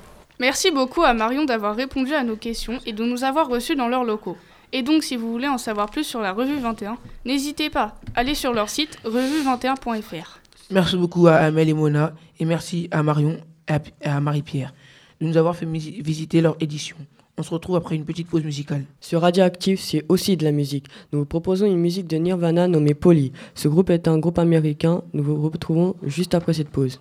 Merci 0.40 0.70
beaucoup 0.70 1.02
à 1.02 1.12
Marion 1.12 1.44
d'avoir 1.44 1.76
répondu 1.76 2.14
à 2.14 2.24
nos 2.24 2.36
questions 2.36 2.78
et 2.86 2.94
de 2.94 3.04
nous 3.04 3.22
avoir 3.22 3.48
reçus 3.48 3.76
dans 3.76 3.88
leurs 3.88 4.04
locaux. 4.04 4.38
Et 4.72 4.80
donc, 4.80 5.04
si 5.04 5.16
vous 5.16 5.30
voulez 5.30 5.46
en 5.46 5.58
savoir 5.58 5.90
plus 5.90 6.04
sur 6.04 6.22
la 6.22 6.32
Revue 6.32 6.58
21, 6.58 6.96
n'hésitez 7.26 7.68
pas, 7.68 7.96
allez 8.14 8.34
sur 8.34 8.54
leur 8.54 8.70
site 8.70 8.96
revue21.fr. 9.04 10.38
Merci 10.70 10.96
beaucoup 10.96 11.26
à 11.26 11.34
Amel 11.34 11.68
et 11.68 11.74
Mona 11.74 12.14
et 12.40 12.46
merci 12.46 12.88
à 12.90 13.02
Marion 13.02 13.36
et 13.68 14.08
à, 14.08 14.20
Marie-Pierre 14.20 14.72
de 15.20 15.26
nous 15.26 15.36
avoir 15.36 15.54
fait 15.54 15.66
visiter 15.66 16.40
leur 16.40 16.56
édition. 16.60 16.96
On 17.36 17.42
se 17.42 17.50
retrouve 17.50 17.74
après 17.74 17.96
une 17.96 18.04
petite 18.04 18.28
pause 18.28 18.44
musicale. 18.44 18.84
Sur 19.00 19.22
Radioactive, 19.22 19.80
c'est 19.80 20.04
aussi 20.08 20.36
de 20.36 20.44
la 20.44 20.52
musique. 20.52 20.86
Nous 21.12 21.18
vous 21.18 21.24
proposons 21.24 21.66
une 21.66 21.78
musique 21.78 22.06
de 22.06 22.16
Nirvana 22.16 22.68
nommée 22.68 22.94
Polly. 22.94 23.32
Ce 23.56 23.66
groupe 23.66 23.90
est 23.90 24.06
un 24.06 24.18
groupe 24.18 24.38
américain. 24.38 25.02
Nous 25.14 25.24
vous 25.24 25.48
retrouvons 25.48 25.96
juste 26.04 26.34
après 26.34 26.52
cette 26.52 26.68
pause. 26.68 27.00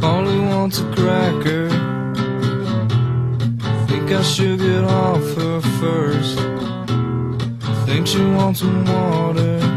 Polly 0.00 0.38
wants 0.48 0.80
a 0.80 0.94
cracker. 0.94 1.68
Think 3.86 4.12
I 4.12 4.22
should 4.22 4.60
get 4.60 4.82
off 4.82 5.36
her 5.36 5.60
first. 5.78 6.38
Think 7.84 8.06
she 8.06 8.18
wants 8.18 8.60
some 8.60 8.86
water 8.86 9.58
to 9.60 9.66
put 9.66 9.67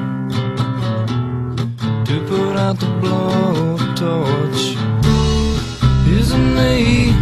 out 2.61 2.79
the 2.79 2.91
blowtorch. 3.01 4.63
Isn't 6.19 6.49
me 6.55 7.13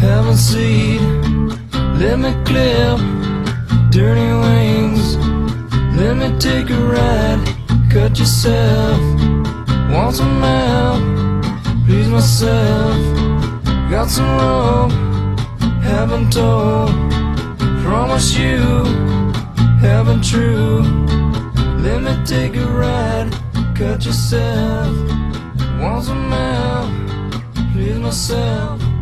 having 0.00 0.36
seed? 0.36 1.00
Let 2.00 2.16
me 2.24 2.32
clip 2.48 2.98
dirty 3.90 4.30
wings. 4.44 5.16
Let 5.98 6.14
me 6.16 6.28
take 6.38 6.70
a 6.70 6.80
ride. 6.94 7.42
Cut 7.90 8.18
yourself. 8.18 9.00
Want 9.92 10.14
some 10.16 10.40
help? 10.40 11.24
please 11.86 12.08
myself. 12.08 12.98
Got 13.90 14.08
some 14.08 14.30
rope, 14.38 14.92
haven't 15.82 16.32
told. 16.32 16.90
Promise 17.82 18.36
you, 18.38 18.58
haven't 19.80 20.24
true. 20.24 20.82
Let 21.84 22.02
me 22.02 22.14
take 22.24 22.56
a 22.56 22.66
ride, 22.66 23.03
cut 23.74 24.04
yourself. 24.06 24.96
Want 25.80 26.04
some 26.04 26.30
help, 26.30 27.72
please 27.72 27.98
myself. 27.98 28.93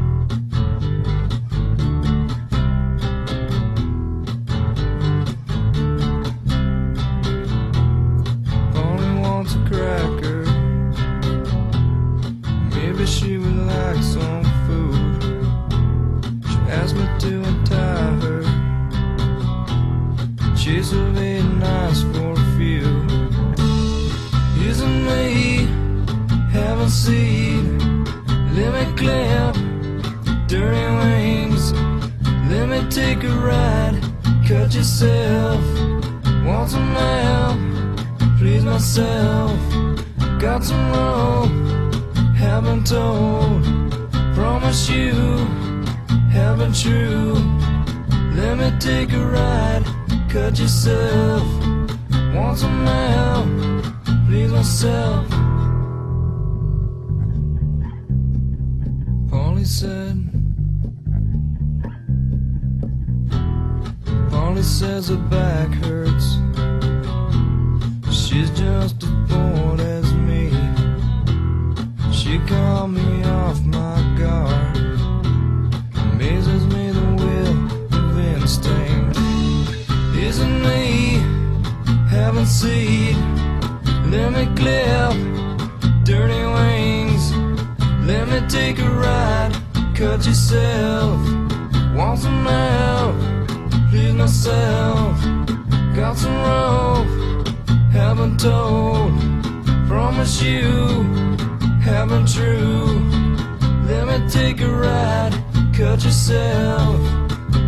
Take 104.33 104.63
a 104.63 104.69
ride, 104.69 105.35
cut 105.75 106.03
yourself. 106.03 106.99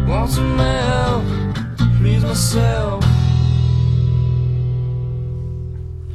Want 0.09 0.31
some 0.31 0.59
help, 0.59 1.23
please 2.01 2.25
myself. 2.25 3.05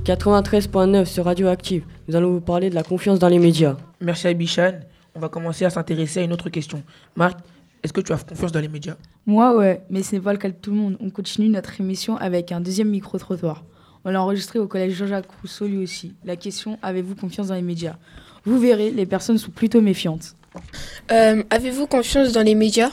93.9 0.06 1.06
sur 1.06 1.26
Radioactive. 1.26 1.84
Nous 2.08 2.16
allons 2.16 2.32
vous 2.32 2.42
parler 2.42 2.72
de 2.72 2.76
la 2.76 2.82
confiance 2.82 3.20
dans 3.20 3.28
les 3.28 3.38
médias. 3.38 3.78
Merci 4.02 4.28
à 4.28 4.34
Bichan. 4.34 4.80
On 5.14 5.20
va 5.20 5.30
commencer 5.30 5.66
à 5.66 5.70
s'intéresser 5.70 6.22
à 6.22 6.24
une 6.24 6.34
autre 6.34 6.50
question. 6.50 6.82
Marc, 7.16 7.38
est-ce 7.84 7.94
que 7.94 8.02
tu 8.02 8.12
as 8.12 8.18
confiance 8.18 8.52
dans 8.52 8.60
les 8.60 8.70
médias? 8.70 8.96
Moi, 9.28 9.56
ouais, 9.56 9.84
mais 9.92 10.02
ce 10.02 10.16
n'est 10.16 10.22
pas 10.22 10.32
le 10.32 10.40
cas 10.40 10.50
de 10.50 10.56
tout 10.56 10.72
le 10.72 10.78
monde. 10.78 10.98
On 11.00 11.12
continue 11.12 11.50
notre 11.50 11.80
émission 11.80 12.18
avec 12.18 12.52
un 12.52 12.60
deuxième 12.60 12.90
micro-trottoir. 12.90 13.64
On 14.04 14.10
l'a 14.10 14.22
enregistré 14.22 14.58
au 14.58 14.66
collège 14.66 14.94
Jean-Jacques 14.94 15.30
Rousseau 15.42 15.68
lui 15.68 15.78
aussi. 15.78 16.16
La 16.26 16.36
question 16.36 16.80
avez-vous 16.82 17.14
confiance 17.14 17.50
dans 17.50 17.56
les 17.56 17.62
médias? 17.62 17.98
Vous 18.46 18.58
verrez, 18.58 18.90
les 18.90 19.06
personnes 19.06 19.38
sont 19.38 19.52
plutôt 19.52 19.82
méfiantes. 19.82 20.36
Euh, 21.12 21.44
Avez-vous 21.50 21.88
confiance 21.88 22.32
dans 22.32 22.44
les 22.44 22.56
médias? 22.56 22.92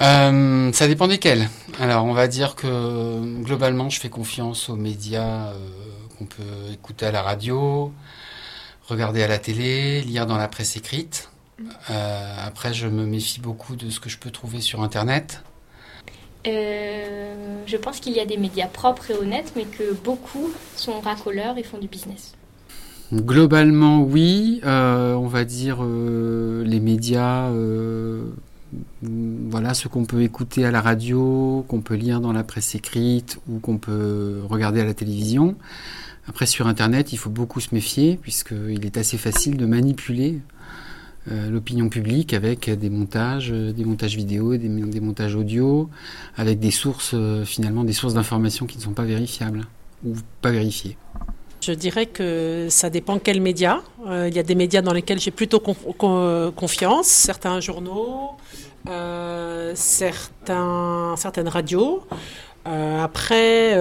Euh, 0.00 0.72
ça 0.72 0.86
dépend 0.86 1.08
desquels. 1.08 1.48
Alors, 1.80 2.04
on 2.04 2.12
va 2.12 2.28
dire 2.28 2.54
que 2.54 3.42
globalement, 3.42 3.88
je 3.88 4.00
fais 4.00 4.10
confiance 4.10 4.68
aux 4.68 4.76
médias 4.76 5.48
euh, 5.48 5.68
qu'on 6.16 6.26
peut 6.26 6.72
écouter 6.72 7.06
à 7.06 7.12
la 7.12 7.22
radio, 7.22 7.92
regarder 8.86 9.22
à 9.22 9.28
la 9.28 9.38
télé, 9.38 10.02
lire 10.02 10.26
dans 10.26 10.36
la 10.36 10.48
presse 10.48 10.76
écrite. 10.76 11.30
Euh, 11.90 12.46
après, 12.46 12.72
je 12.72 12.86
me 12.86 13.04
méfie 13.04 13.40
beaucoup 13.40 13.74
de 13.76 13.90
ce 13.90 13.98
que 13.98 14.08
je 14.08 14.18
peux 14.18 14.30
trouver 14.30 14.60
sur 14.60 14.82
Internet. 14.82 15.42
Euh, 16.46 17.64
je 17.66 17.76
pense 17.76 17.98
qu'il 17.98 18.12
y 18.12 18.20
a 18.20 18.24
des 18.24 18.36
médias 18.36 18.68
propres 18.68 19.10
et 19.10 19.14
honnêtes, 19.14 19.52
mais 19.56 19.64
que 19.64 19.92
beaucoup 19.92 20.52
sont 20.76 21.00
racoleurs 21.00 21.58
et 21.58 21.62
font 21.64 21.78
du 21.78 21.88
business. 21.88 22.34
Globalement, 23.12 24.02
oui. 24.02 24.60
Euh, 24.64 25.14
on 25.14 25.28
va 25.28 25.44
dire 25.44 25.78
euh, 25.80 26.62
les 26.64 26.78
médias, 26.78 27.48
euh, 27.48 28.24
voilà, 29.02 29.72
ce 29.72 29.88
qu'on 29.88 30.04
peut 30.04 30.22
écouter 30.22 30.66
à 30.66 30.70
la 30.70 30.82
radio, 30.82 31.64
qu'on 31.68 31.80
peut 31.80 31.94
lire 31.94 32.20
dans 32.20 32.32
la 32.32 32.44
presse 32.44 32.74
écrite 32.74 33.40
ou 33.48 33.60
qu'on 33.60 33.78
peut 33.78 34.40
regarder 34.46 34.82
à 34.82 34.84
la 34.84 34.92
télévision. 34.92 35.56
Après, 36.28 36.44
sur 36.44 36.66
Internet, 36.66 37.14
il 37.14 37.16
faut 37.16 37.30
beaucoup 37.30 37.60
se 37.60 37.74
méfier 37.74 38.18
puisqu'il 38.20 38.84
est 38.84 38.98
assez 38.98 39.16
facile 39.16 39.56
de 39.56 39.64
manipuler 39.64 40.40
l'opinion 41.50 41.90
publique 41.90 42.32
avec 42.32 42.70
des 42.70 42.88
montages, 42.88 43.50
des 43.50 43.84
montages 43.84 44.16
vidéo, 44.16 44.56
des, 44.56 44.68
des 44.68 45.00
montages 45.00 45.34
audio, 45.34 45.90
avec 46.36 46.58
des 46.58 46.70
sources, 46.70 47.14
finalement, 47.44 47.84
des 47.84 47.92
sources 47.92 48.14
d'informations 48.14 48.66
qui 48.66 48.78
ne 48.78 48.82
sont 48.82 48.92
pas 48.92 49.04
vérifiables 49.04 49.66
ou 50.06 50.14
pas 50.40 50.50
vérifiées. 50.50 50.96
Je 51.60 51.72
dirais 51.72 52.06
que 52.06 52.68
ça 52.70 52.88
dépend 52.90 53.18
quels 53.18 53.40
médias. 53.40 53.80
Euh, 54.06 54.28
il 54.28 54.34
y 54.34 54.38
a 54.38 54.42
des 54.42 54.54
médias 54.54 54.82
dans 54.82 54.92
lesquels 54.92 55.18
j'ai 55.18 55.30
plutôt 55.30 55.60
con- 55.60 55.74
con- 55.74 56.52
confiance, 56.54 57.06
certains 57.06 57.60
journaux, 57.60 58.30
euh, 58.88 59.72
certains, 59.74 61.14
certaines 61.16 61.48
radios. 61.48 62.02
Euh, 62.66 63.02
après, 63.02 63.76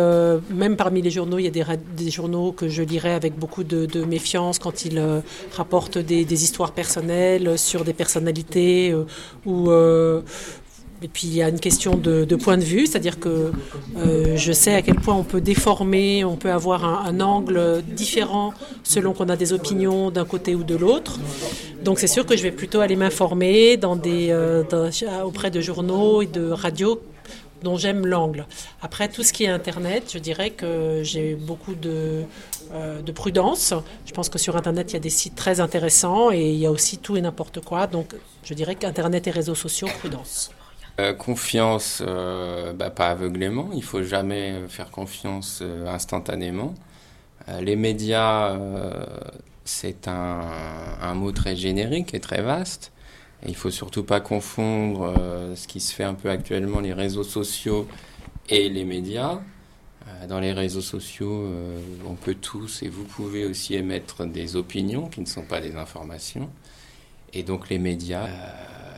même 0.49 0.77
parmi 0.77 1.01
les 1.01 1.11
journaux, 1.11 1.39
il 1.39 1.45
y 1.45 1.47
a 1.47 1.75
des, 1.75 2.09
journaux 2.09 2.51
que 2.51 2.69
je 2.69 2.83
lirais 2.83 3.13
avec 3.13 3.37
beaucoup 3.37 3.63
de, 3.63 4.03
méfiance 4.05 4.59
quand 4.59 4.85
ils 4.85 5.01
rapportent 5.51 5.97
des, 5.97 6.25
des 6.25 6.43
histoires 6.43 6.71
personnelles 6.71 7.57
sur 7.57 7.83
des 7.83 7.93
personnalités 7.93 8.95
ou 9.45 9.69
et 11.03 11.07
puis 11.07 11.27
il 11.27 11.36
y 11.36 11.43
a 11.43 11.49
une 11.49 11.60
question 11.60 11.95
de, 11.95 12.25
point 12.36 12.57
de 12.57 12.63
vue, 12.63 12.88
c'est-à-dire 12.88 13.19
que 13.19 13.51
euh, 13.97 14.36
je 14.36 14.51
sais 14.51 14.73
à 14.73 14.81
quel 14.81 14.95
point 14.95 15.15
on 15.15 15.23
peut 15.23 15.41
déformer, 15.41 16.23
on 16.23 16.36
peut 16.36 16.51
avoir 16.51 16.86
un, 16.86 17.19
angle 17.19 17.83
différent 17.88 18.53
selon 18.83 19.13
qu'on 19.13 19.29
a 19.29 19.36
des 19.36 19.53
opinions 19.53 20.12
d'un 20.12 20.25
côté 20.25 20.55
ou 20.55 20.63
de 20.63 20.75
l'autre. 20.75 21.19
Donc 21.83 21.99
c'est 21.99 22.07
sûr 22.07 22.25
que 22.25 22.36
je 22.36 22.43
vais 22.43 22.51
plutôt 22.51 22.79
aller 22.79 22.95
m'informer 22.95 23.79
euh, 23.83 24.63
auprès 25.23 25.51
de 25.51 25.62
journaux 25.62 26.21
et 26.21 26.27
de 26.27 26.49
radios 26.49 27.01
dont 27.63 27.75
j'aime 27.75 28.05
l'angle. 28.05 28.45
Après, 28.81 29.07
tout 29.07 29.23
ce 29.23 29.33
qui 29.33 29.45
est 29.45 29.47
Internet, 29.47 30.12
je 30.13 30.19
dirais 30.19 30.51
que 30.51 31.01
j'ai 31.03 31.33
beaucoup 31.33 31.73
de, 31.73 32.21
euh, 32.71 33.01
de 33.01 33.12
prudence. 33.12 33.73
Je 34.05 34.12
pense 34.12 34.29
que 34.29 34.38
sur 34.38 34.55
Internet, 34.55 34.91
il 34.91 34.93
y 34.93 34.97
a 34.97 34.99
des 34.99 35.10
sites 35.10 35.36
très 35.36 35.60
intéressants 35.60 36.31
et 36.31 36.51
il 36.51 36.57
y 36.60 36.67
a 36.67 36.71
aussi 36.71 36.99
tout 36.99 37.17
et 37.17 37.21
n'importe 37.21 37.62
quoi. 37.62 37.88
Donc, 37.88 38.13
je 38.43 38.53
dirais 38.53 38.75
qu'Internet 38.75 39.25
et 39.25 39.31
réseaux 39.31 39.55
sociaux, 39.55 39.88
prudence. 39.99 40.51
Euh, 40.99 41.13
confiance, 41.13 42.01
euh, 42.05 42.73
bah, 42.73 42.89
pas 42.89 43.10
aveuglément. 43.10 43.69
Il 43.75 43.83
faut 43.83 44.01
jamais 44.01 44.63
faire 44.67 44.89
confiance 44.89 45.60
euh, 45.62 45.88
instantanément. 45.88 46.73
Les 47.62 47.77
médias, 47.77 48.60
c'est 49.63 50.10
un, 50.10 51.13
mot 51.15 51.31
très 51.31 51.55
générique 51.55 52.13
et 52.13 52.19
très 52.19 52.41
vaste. 52.41 52.91
Et 53.41 53.49
il 53.49 53.55
faut 53.55 53.71
surtout 53.71 54.03
pas 54.03 54.19
confondre 54.19 55.13
ce 55.55 55.65
qui 55.65 55.79
se 55.79 55.93
fait 55.93 56.03
un 56.03 56.13
peu 56.13 56.29
actuellement, 56.29 56.81
les 56.81 56.91
réseaux 56.91 57.23
sociaux 57.23 57.88
et 58.49 58.67
les 58.67 58.83
médias. 58.83 59.39
Dans 60.27 60.41
les 60.41 60.51
réseaux 60.51 60.81
sociaux, 60.81 61.49
on 62.05 62.15
peut 62.15 62.36
tous 62.36 62.83
et 62.83 62.89
vous 62.89 63.05
pouvez 63.05 63.45
aussi 63.45 63.75
émettre 63.75 64.25
des 64.25 64.57
opinions 64.57 65.07
qui 65.07 65.21
ne 65.21 65.25
sont 65.25 65.43
pas 65.43 65.62
des 65.62 65.77
informations. 65.77 66.49
Et 67.31 67.43
donc 67.43 67.69
les 67.69 67.79
médias, 67.79 68.27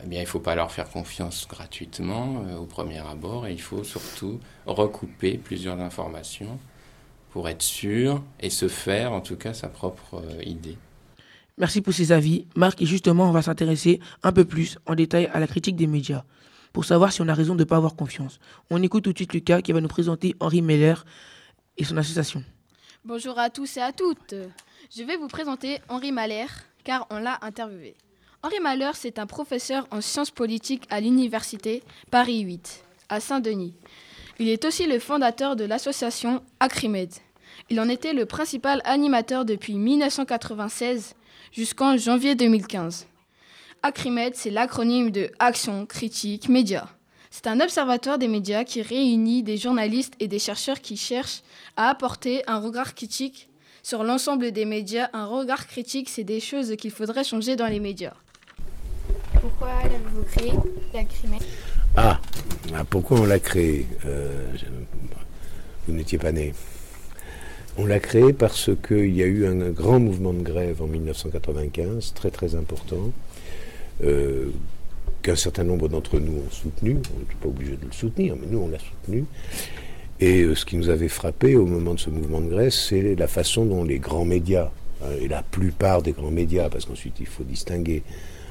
eh 0.02 0.06
bien, 0.06 0.20
il 0.20 0.24
ne 0.24 0.28
faut 0.28 0.40
pas 0.40 0.54
leur 0.54 0.70
faire 0.70 0.88
confiance 0.88 1.46
gratuitement 1.48 2.44
euh, 2.46 2.56
au 2.56 2.66
premier 2.66 2.98
abord 2.98 3.46
et 3.46 3.52
il 3.52 3.60
faut 3.60 3.84
surtout 3.84 4.40
recouper 4.66 5.38
plusieurs 5.38 5.78
informations 5.80 6.58
pour 7.30 7.48
être 7.48 7.62
sûr 7.62 8.22
et 8.40 8.50
se 8.50 8.68
faire 8.68 9.12
en 9.12 9.20
tout 9.20 9.36
cas 9.36 9.54
sa 9.54 9.68
propre 9.68 10.22
euh, 10.22 10.42
idée. 10.44 10.76
Merci 11.58 11.80
pour 11.80 11.92
ces 11.92 12.12
avis, 12.12 12.46
Marc, 12.56 12.80
et 12.80 12.86
justement, 12.86 13.28
on 13.28 13.32
va 13.32 13.42
s'intéresser 13.42 14.00
un 14.22 14.32
peu 14.32 14.44
plus 14.44 14.78
en 14.86 14.94
détail 14.94 15.28
à 15.32 15.40
la 15.40 15.46
critique 15.46 15.76
des 15.76 15.86
médias, 15.86 16.24
pour 16.72 16.84
savoir 16.84 17.12
si 17.12 17.20
on 17.20 17.28
a 17.28 17.34
raison 17.34 17.54
de 17.54 17.60
ne 17.60 17.64
pas 17.64 17.76
avoir 17.76 17.96
confiance. 17.96 18.40
On 18.70 18.82
écoute 18.82 19.04
tout 19.04 19.12
de 19.12 19.18
suite 19.18 19.34
Lucas 19.34 19.60
qui 19.60 19.72
va 19.72 19.80
nous 19.80 19.88
présenter 19.88 20.34
Henri 20.40 20.62
Meller 20.62 20.94
et 21.76 21.84
son 21.84 21.98
association. 21.98 22.42
Bonjour 23.04 23.38
à 23.38 23.50
tous 23.50 23.76
et 23.76 23.80
à 23.80 23.92
toutes. 23.92 24.34
Je 24.94 25.02
vais 25.02 25.16
vous 25.16 25.28
présenter 25.28 25.80
Henri 25.88 26.12
Mahler, 26.12 26.46
car 26.82 27.06
on 27.10 27.18
l'a 27.18 27.38
interviewé. 27.42 27.94
Henri 28.42 28.58
Mahler, 28.58 28.92
c'est 28.94 29.18
un 29.18 29.26
professeur 29.26 29.86
en 29.90 30.00
sciences 30.00 30.30
politiques 30.30 30.84
à 30.88 31.02
l'université 31.02 31.82
Paris 32.10 32.40
8, 32.40 32.84
à 33.10 33.20
Saint-Denis. 33.20 33.74
Il 34.38 34.48
est 34.48 34.64
aussi 34.64 34.86
le 34.86 34.98
fondateur 34.98 35.56
de 35.56 35.64
l'association 35.64 36.42
Acrimed. 36.58 37.12
Il 37.68 37.78
en 37.78 37.88
était 37.90 38.14
le 38.14 38.24
principal 38.24 38.80
animateur 38.84 39.44
depuis 39.44 39.74
1996 39.74 41.16
jusqu'en 41.52 41.98
janvier 41.98 42.34
2015. 42.34 43.06
Acrimed, 43.82 44.34
c'est 44.34 44.48
l'acronyme 44.48 45.10
de 45.10 45.30
Action, 45.38 45.84
Critique, 45.84 46.48
Média. 46.48 46.88
C'est 47.30 47.46
un 47.46 47.60
observatoire 47.60 48.16
des 48.16 48.28
médias 48.28 48.64
qui 48.64 48.80
réunit 48.80 49.42
des 49.42 49.58
journalistes 49.58 50.14
et 50.18 50.28
des 50.28 50.38
chercheurs 50.38 50.80
qui 50.80 50.96
cherchent 50.96 51.42
à 51.76 51.90
apporter 51.90 52.42
un 52.46 52.58
regard 52.58 52.94
critique 52.94 53.50
sur 53.82 54.02
l'ensemble 54.02 54.50
des 54.50 54.64
médias. 54.64 55.10
Un 55.12 55.26
regard 55.26 55.66
critique, 55.66 56.08
c'est 56.08 56.24
des 56.24 56.40
choses 56.40 56.74
qu'il 56.76 56.90
faudrait 56.90 57.22
changer 57.22 57.54
dans 57.54 57.66
les 57.66 57.80
médias. 57.80 58.14
Pourquoi 59.40 59.68
l'avez-vous 59.82 60.22
créé, 60.30 60.52
la 60.92 61.04
Crimée? 61.04 61.38
Ah, 61.96 62.20
ah, 62.74 62.84
pourquoi 62.84 63.20
on 63.20 63.24
l'a 63.24 63.38
créé 63.38 63.86
Euh, 64.06 64.52
Vous 65.88 65.94
n'étiez 65.94 66.18
pas 66.18 66.30
né. 66.30 66.52
On 67.78 67.86
l'a 67.86 68.00
créé 68.00 68.34
parce 68.34 68.70
qu'il 68.86 69.16
y 69.16 69.22
a 69.22 69.26
eu 69.26 69.46
un, 69.46 69.70
grand 69.70 69.98
mouvement 69.98 70.34
de 70.34 70.42
grève 70.42 70.82
en 70.82 70.86
1995, 70.86 72.12
très 72.14 72.30
très 72.30 72.54
important, 72.54 73.12
euh, 74.04 74.50
qu'un 75.22 75.36
certain 75.36 75.64
nombre 75.64 75.88
d'entre 75.88 76.18
nous 76.18 76.42
ont 76.42 76.50
soutenu. 76.50 76.98
On 77.14 77.20
n'était 77.20 77.34
pas 77.40 77.48
obligé 77.48 77.76
de 77.76 77.86
le 77.86 77.92
soutenir, 77.92 78.36
mais 78.38 78.46
nous 78.50 78.58
on 78.58 78.68
l'a 78.68 78.78
soutenu. 78.78 79.24
Et 80.20 80.42
euh, 80.42 80.54
ce 80.54 80.66
qui 80.66 80.76
nous 80.76 80.90
avait 80.90 81.08
frappé 81.08 81.56
au 81.56 81.64
moment 81.64 81.94
de 81.94 82.00
ce 82.00 82.10
mouvement 82.10 82.42
de 82.42 82.48
grève, 82.48 82.70
c'est 82.70 83.14
la 83.14 83.26
façon 83.28 83.64
dont 83.64 83.84
les 83.84 83.98
grands 83.98 84.26
médias, 84.26 84.70
et 85.18 85.28
la 85.28 85.42
plupart 85.42 86.02
des 86.02 86.12
grands 86.12 86.30
médias, 86.30 86.68
parce 86.68 86.84
qu'ensuite 86.84 87.20
il 87.20 87.26
faut 87.26 87.42
distinguer, 87.42 88.02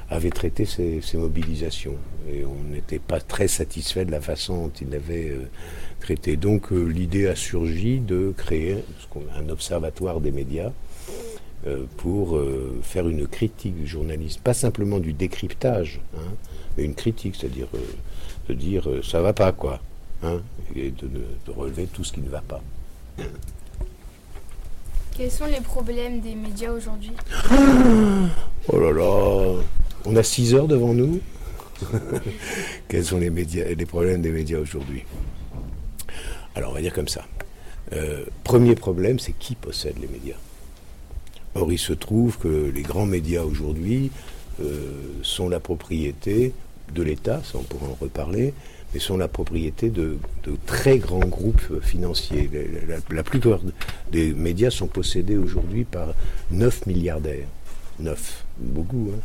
avaient 0.09 0.29
traité 0.31 0.65
ces, 0.65 1.01
ces 1.01 1.17
mobilisations. 1.17 1.95
Et 2.31 2.43
on 2.45 2.63
n'était 2.71 2.99
pas 2.99 3.19
très 3.19 3.47
satisfait 3.47 4.05
de 4.05 4.11
la 4.11 4.21
façon 4.21 4.65
dont 4.65 4.71
ils 4.81 4.89
l'avaient 4.89 5.29
euh, 5.29 5.47
traité. 5.99 6.35
Donc 6.37 6.71
euh, 6.71 6.83
l'idée 6.85 7.27
a 7.27 7.35
surgi 7.35 7.99
de 7.99 8.33
créer 8.35 8.83
un 9.35 9.49
observatoire 9.49 10.19
des 10.19 10.31
médias 10.31 10.71
euh, 11.67 11.85
pour 11.97 12.39
faire 12.83 13.07
une 13.09 13.27
critique 13.27 13.75
du 13.75 13.85
journalisme, 13.87 14.39
pas 14.43 14.53
simplement 14.53 14.99
du 14.99 15.13
décryptage, 15.13 15.99
hein, 16.17 16.31
mais 16.77 16.85
une 16.85 16.95
critique, 16.95 17.35
c'est-à-dire 17.35 17.67
de 18.47 18.53
dire 18.53 18.87
ça 19.03 19.21
va 19.21 19.33
pas 19.33 19.51
quoi, 19.51 19.79
hein, 20.23 20.41
et 20.75 20.91
de- 20.91 21.07
de 21.07 21.51
relever 21.51 21.85
tout 21.87 22.03
ce 22.03 22.13
qui 22.13 22.21
ne 22.21 22.29
va 22.29 22.41
pas. 22.41 22.61
Quels 25.17 25.31
sont 25.31 25.45
les 25.47 25.59
problèmes 25.59 26.21
des 26.21 26.33
médias 26.33 26.71
aujourd'hui? 26.71 27.11
Oh 28.71 28.79
là 28.79 28.91
là, 28.93 29.61
on 30.05 30.15
a 30.15 30.23
6 30.23 30.53
heures 30.55 30.67
devant 30.67 30.93
nous. 30.93 31.19
Quels 32.89 33.05
sont 33.05 33.17
les, 33.19 33.29
médias, 33.29 33.65
les 33.65 33.85
problèmes 33.85 34.21
des 34.21 34.31
médias 34.31 34.59
aujourd'hui? 34.59 35.03
Alors 36.55 36.71
on 36.71 36.73
va 36.73 36.81
dire 36.81 36.93
comme 36.93 37.07
ça. 37.07 37.25
Euh, 37.93 38.25
premier 38.43 38.75
problème, 38.75 39.19
c'est 39.19 39.33
qui 39.33 39.55
possède 39.55 39.95
les 39.99 40.07
médias? 40.07 40.35
Or, 41.55 41.71
il 41.71 41.79
se 41.79 41.93
trouve 41.93 42.37
que 42.37 42.71
les 42.73 42.83
grands 42.83 43.05
médias 43.07 43.41
aujourd'hui 43.43 44.11
euh, 44.61 44.91
sont 45.23 45.49
la 45.49 45.59
propriété 45.59 46.53
de 46.93 47.01
l'État, 47.03 47.41
ça 47.43 47.57
on 47.57 47.63
pourra 47.63 47.87
en 47.87 47.97
reparler, 47.99 48.53
mais 48.93 48.99
sont 48.99 49.17
la 49.17 49.27
propriété 49.27 49.89
de, 49.89 50.17
très 50.65 50.97
grands 50.97 51.19
groupes 51.19 51.79
financiers. 51.81 52.49
La, 52.87 52.95
la- 52.95 53.01
la 53.09 53.23
plupart 53.23 53.61
des 54.11 54.33
médias 54.33 54.69
sont 54.71 54.87
possédés 54.87 55.37
aujourd'hui 55.37 55.83
par 55.85 56.13
9 56.51 56.85
milliardaires. 56.87 57.47
9, 57.99 58.45
beaucoup, 58.59 59.11
hein. 59.15 59.19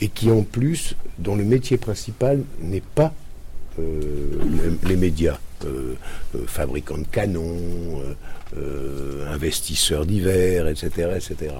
Et 0.00 0.08
qui 0.08 0.30
en 0.30 0.42
plus, 0.42 0.96
dont 1.18 1.36
le 1.36 1.44
métier 1.44 1.76
principal 1.76 2.42
n'est 2.60 2.82
pas 2.94 3.12
euh, 3.78 4.76
les, 4.84 4.96
médias, 4.96 5.38
euh, 5.64 5.94
euh, 6.34 6.46
fabricants 6.46 6.98
de 6.98 7.06
canons, 7.10 8.02
euh, 8.56 9.32
investisseurs 9.32 10.06
divers, 10.06 10.66
etc., 10.66 11.12
etc. 11.14 11.54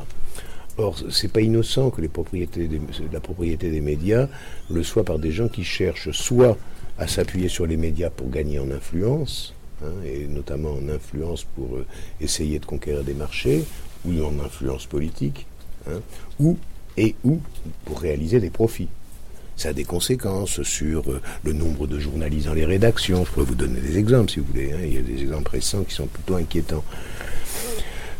Or, 0.78 0.96
c'est 1.10 1.28
pas 1.30 1.40
innocent 1.40 1.90
que 1.90 2.00
la 2.00 2.08
propriété 2.08 3.70
des 3.70 3.80
médias 3.80 4.28
le 4.70 4.82
soit 4.82 5.04
par 5.04 5.18
des 5.18 5.30
gens 5.30 5.48
qui 5.48 5.62
cherchent 5.62 6.10
soit 6.10 6.56
à 6.98 7.06
s'appuyer 7.06 7.48
sur 7.48 7.66
les 7.66 7.76
médias 7.76 8.10
pour 8.10 8.30
gagner 8.30 8.58
en 8.58 8.70
influence, 8.70 9.54
hein, 9.84 9.92
et 10.04 10.26
notamment 10.26 10.72
en 10.72 10.88
influence 10.88 11.44
pour 11.44 11.78
essayer 12.20 12.58
de 12.58 12.66
conquérir 12.66 13.04
des 13.04 13.14
marchés, 13.14 13.64
ou 14.04 14.22
en 14.24 14.38
influence 14.44 14.86
politique, 14.86 15.46
hein, 15.88 16.00
ou 16.38 16.56
et 17.00 17.14
ou 17.24 17.40
pour 17.86 17.98
réaliser 18.00 18.38
des 18.40 18.50
profits. 18.50 18.88
Ça 19.56 19.70
a 19.70 19.72
des 19.72 19.84
conséquences 19.84 20.62
sur 20.62 21.10
euh, 21.10 21.20
le 21.44 21.52
nombre 21.52 21.86
de 21.86 21.98
journalistes 21.98 22.46
dans 22.46 22.54
les 22.54 22.64
rédactions. 22.64 23.24
Je 23.24 23.30
pourrais 23.30 23.46
vous 23.46 23.54
donner 23.54 23.80
des 23.80 23.98
exemples 23.98 24.30
si 24.32 24.40
vous 24.40 24.46
voulez. 24.52 24.72
hein. 24.72 24.78
Il 24.82 24.94
y 24.94 24.98
a 24.98 25.02
des 25.02 25.20
exemples 25.22 25.50
récents 25.50 25.82
qui 25.82 25.94
sont 25.94 26.06
plutôt 26.06 26.36
inquiétants. 26.36 26.84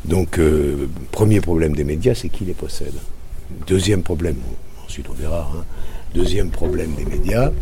Donc, 0.05 0.39
euh, 0.39 0.89
premier 1.13 1.41
problème 1.41 1.75
des 1.75 1.85
médias, 1.85 2.15
c'est 2.15 2.29
qui 2.31 2.45
les 2.45 2.55
possède. 2.55 2.95
Deuxième 3.67 4.03
problème, 4.03 4.37
ensuite 4.85 5.07
on 5.11 5.13
verra. 5.15 5.51
hein. 5.55 5.65
Deuxième 6.15 6.51
problème 6.51 6.95
des 6.95 7.05
médias, 7.05 7.53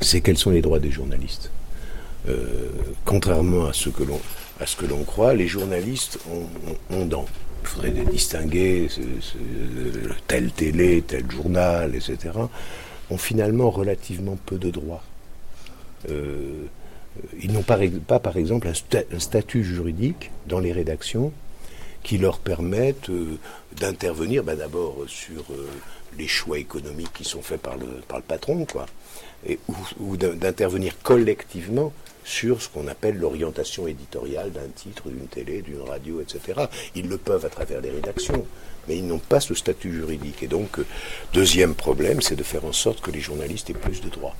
c'est 0.00 0.20
quels 0.20 0.38
sont 0.38 0.50
les 0.50 0.62
droits 0.62 0.78
des 0.78 0.90
journalistes. 0.90 1.50
Euh, 2.28 2.70
contrairement 3.04 3.66
à 3.66 3.72
ce 3.72 3.88
que 3.88 4.04
l'on 4.86 5.02
croit, 5.04 5.34
les 5.34 5.48
journalistes 5.48 6.18
ont, 6.30 6.46
ont, 6.70 6.96
ont 6.96 7.06
dans. 7.06 7.26
Il 7.62 7.66
faudrait 7.68 7.90
les 7.90 8.04
distinguer, 8.04 8.88
ce- 8.88 9.00
telle 10.26 10.50
télé, 10.52 11.02
tel 11.06 11.30
journal, 11.30 11.94
etc. 11.94 12.18
ont 13.10 13.16
finalement 13.18 13.70
relativement 13.70 14.36
peu 14.46 14.58
de 14.58 14.70
droits. 14.70 15.02
Euh, 16.10 16.64
ils 17.40 17.52
n'ont 17.52 17.62
pas, 17.62 18.18
par 18.18 18.36
exemple, 18.36 18.68
un, 18.68 18.72
sta- 18.72 19.04
un 19.14 19.18
statut 19.18 19.64
juridique 19.64 20.30
dans 20.46 20.58
les 20.60 20.72
rédactions 20.72 21.32
qui 22.02 22.18
leur 22.18 22.38
permettent 22.38 23.10
euh, 23.10 23.36
d'intervenir 23.78 24.42
ben, 24.42 24.56
d'abord 24.56 24.96
sur 25.06 25.42
euh, 25.52 25.68
les 26.18 26.26
choix 26.26 26.58
économiques 26.58 27.12
qui 27.14 27.24
sont 27.24 27.42
faits 27.42 27.60
par 27.62 27.76
le, 27.76 27.86
patron, 28.22 28.64
quoi, 28.64 28.86
et, 29.46 29.58
ou, 29.68 29.74
ou 30.00 30.16
d'in- 30.16 30.34
d'intervenir 30.34 30.96
collectivement 31.02 31.92
sur 32.32 32.62
ce 32.62 32.68
qu'on 32.70 32.88
appelle 32.88 33.18
l'orientation 33.18 33.86
éditoriale 33.86 34.52
d'un 34.52 34.68
titre, 34.74 35.10
d'une 35.10 35.26
télé, 35.26 35.60
d'une 35.60 35.82
radio, 35.82 36.22
etc. 36.22 36.62
Ils 36.94 37.06
le 37.06 37.18
peuvent 37.18 37.44
à 37.44 37.50
travers 37.50 37.82
les 37.82 37.90
rédactions, 37.90 38.46
mais 38.88 38.96
ils 38.96 39.06
n'ont 39.06 39.18
pas 39.18 39.40
ce 39.40 39.54
statut 39.54 39.92
juridique. 39.92 40.42
Et 40.42 40.46
donc, 40.46 40.78
euh, 40.78 40.86
deuxième 41.34 41.74
problème, 41.74 42.22
c'est 42.22 42.34
de 42.34 42.42
faire 42.42 42.64
en 42.64 42.72
sorte 42.72 43.02
que 43.02 43.10
les 43.10 43.20
journalistes 43.20 43.68
aient 43.68 43.74
plus 43.74 44.00
de 44.00 44.08
droits. 44.08 44.34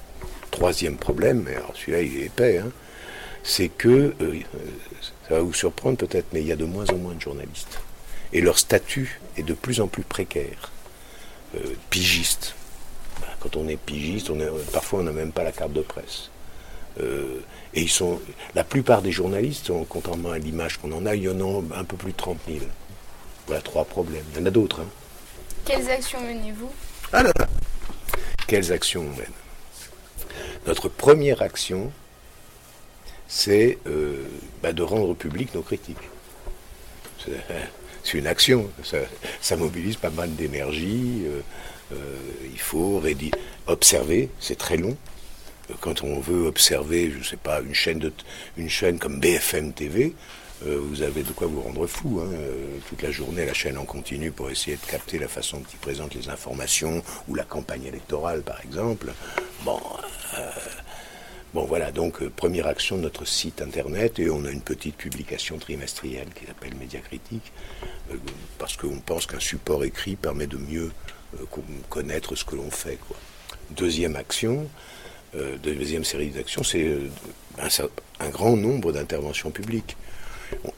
Troisième 0.50 0.96
problème, 0.96 1.46
et 1.50 1.56
alors 1.56 1.76
celui-là 1.76 2.00
il 2.00 2.16
est 2.16 2.26
épais, 2.26 2.58
hein, 2.58 2.70
c'est 3.42 3.68
que, 3.68 3.88
euh, 3.88 4.14
euh, 4.20 4.40
ça 5.28 5.34
va 5.34 5.40
vous 5.40 5.52
surprendre 5.52 5.98
peut-être, 5.98 6.26
mais 6.32 6.40
il 6.40 6.46
y 6.46 6.52
a 6.52 6.56
de 6.56 6.64
moins 6.64 6.86
en 6.90 6.96
moins 6.96 7.14
de 7.14 7.20
journalistes. 7.20 7.78
Et 8.32 8.40
leur 8.40 8.58
statut 8.58 9.20
est 9.36 9.42
de 9.42 9.54
plus 9.54 9.82
en 9.82 9.86
plus 9.86 10.04
précaire. 10.04 10.72
Pigiste. 11.90 12.54
Ben, 13.20 13.26
Quand 13.40 13.56
on 13.56 13.68
est 13.68 13.76
pigiste, 13.76 14.32
parfois 14.72 15.00
on 15.00 15.02
n'a 15.02 15.12
même 15.12 15.32
pas 15.32 15.44
la 15.44 15.52
carte 15.52 15.74
de 15.74 15.82
presse. 15.82 16.30
Et 17.74 17.82
ils 17.82 17.90
sont, 17.90 18.20
la 18.54 18.64
plupart 18.64 19.02
des 19.02 19.12
journalistes, 19.12 19.70
ont, 19.70 19.84
contrairement 19.84 20.30
à 20.30 20.38
l'image 20.38 20.78
qu'on 20.78 20.92
en 20.92 21.06
a, 21.06 21.14
il 21.14 21.22
y 21.22 21.28
en 21.28 21.40
a 21.40 21.62
un 21.78 21.84
peu 21.84 21.96
plus 21.96 22.12
de 22.12 22.16
30 22.16 22.38
000. 22.46 22.60
Voilà 23.46 23.62
trois 23.62 23.84
problèmes. 23.84 24.24
Il 24.34 24.40
y 24.40 24.42
en 24.42 24.46
a 24.46 24.50
d'autres. 24.50 24.80
Hein. 24.80 24.86
Quelles 25.64 25.90
actions 25.90 26.20
menez-vous? 26.20 26.70
Ah 27.12 27.22
là 27.22 27.32
là 27.38 27.48
Quelles 28.46 28.72
actions 28.72 29.02
on 29.02 29.16
mène? 29.18 29.32
Notre 30.66 30.88
première 30.88 31.42
action, 31.42 31.90
c'est 33.28 33.78
euh, 33.86 34.24
bah, 34.62 34.72
de 34.72 34.82
rendre 34.82 35.14
public 35.14 35.54
nos 35.54 35.62
critiques. 35.62 35.96
C'est- 37.24 38.18
une 38.18 38.26
action, 38.26 38.68
ça, 38.82 38.98
ça 39.40 39.56
mobilise 39.56 39.96
pas 39.96 40.10
mal 40.10 40.34
d'énergie. 40.34 41.22
euh, 41.24 41.40
euh, 41.92 42.16
il 42.52 42.58
faut 42.58 43.00
observer, 43.68 44.28
c'est 44.40 44.58
très 44.58 44.76
long. 44.76 44.96
Quand 45.80 46.02
on 46.02 46.20
veut 46.20 46.46
observer, 46.46 47.10
je 47.18 47.22
sais 47.26 47.36
pas, 47.36 47.60
une 47.60 47.74
chaîne, 47.74 48.98
comme 48.98 49.20
BFM 49.20 49.72
TV, 49.72 50.14
euh, 50.66 50.78
vous 50.80 51.02
avez 51.02 51.22
de 51.22 51.32
quoi 51.32 51.46
vous 51.46 51.60
rendre 51.60 51.86
fou. 51.86 52.20
hein. 52.22 52.30
Euh, 52.32 52.78
toute 52.88 53.02
la 53.02 53.10
journée, 53.10 53.46
la 53.46 53.54
chaîne 53.54 53.78
en 53.78 53.84
continu 53.84 54.30
pour 54.30 54.50
essayer 54.50 54.76
de 54.76 54.86
capter 54.90 55.18
la 55.18 55.28
façon 55.28 55.58
dont 55.58 55.66
ils 55.72 55.78
présentent 55.78 56.14
les 56.14 56.28
informations 56.28 57.02
ou 57.28 57.34
la 57.34 57.44
campagne 57.44 57.84
électorale, 57.84 58.42
par 58.42 58.60
exemple. 58.60 59.12
Bon, 59.64 59.80
euh, 60.38 60.50
bon 61.54 61.64
voilà, 61.64 61.90
donc 61.90 62.22
première 62.28 62.66
action 62.66 62.96
de 62.96 63.02
notre 63.02 63.24
site 63.24 63.62
internet 63.62 64.18
et 64.18 64.30
on 64.30 64.44
a 64.44 64.50
une 64.50 64.60
petite 64.62 64.96
publication 64.96 65.58
trimestrielle 65.58 66.28
qui 66.34 66.46
s'appelle 66.46 66.74
Média 66.76 67.00
Critique 67.00 67.52
euh, 68.12 68.16
parce 68.58 68.76
qu'on 68.76 68.98
pense 69.00 69.26
qu'un 69.26 69.40
support 69.40 69.84
écrit 69.84 70.16
permet 70.16 70.46
de 70.46 70.58
mieux 70.58 70.92
co- 71.50 71.64
connaître 71.88 72.34
ce 72.36 72.44
que 72.44 72.56
l'on 72.56 72.70
fait. 72.70 72.98
Deuxième 73.70 74.16
action, 74.16 74.68
euh, 75.34 75.56
deuxième 75.58 76.04
série 76.04 76.28
d'actions, 76.28 76.62
c'est 76.62 76.84
euh, 76.84 77.08
un, 78.20 78.28
grand 78.30 78.56
nombre 78.56 78.92
d'interventions 78.92 79.50
publiques. 79.50 79.96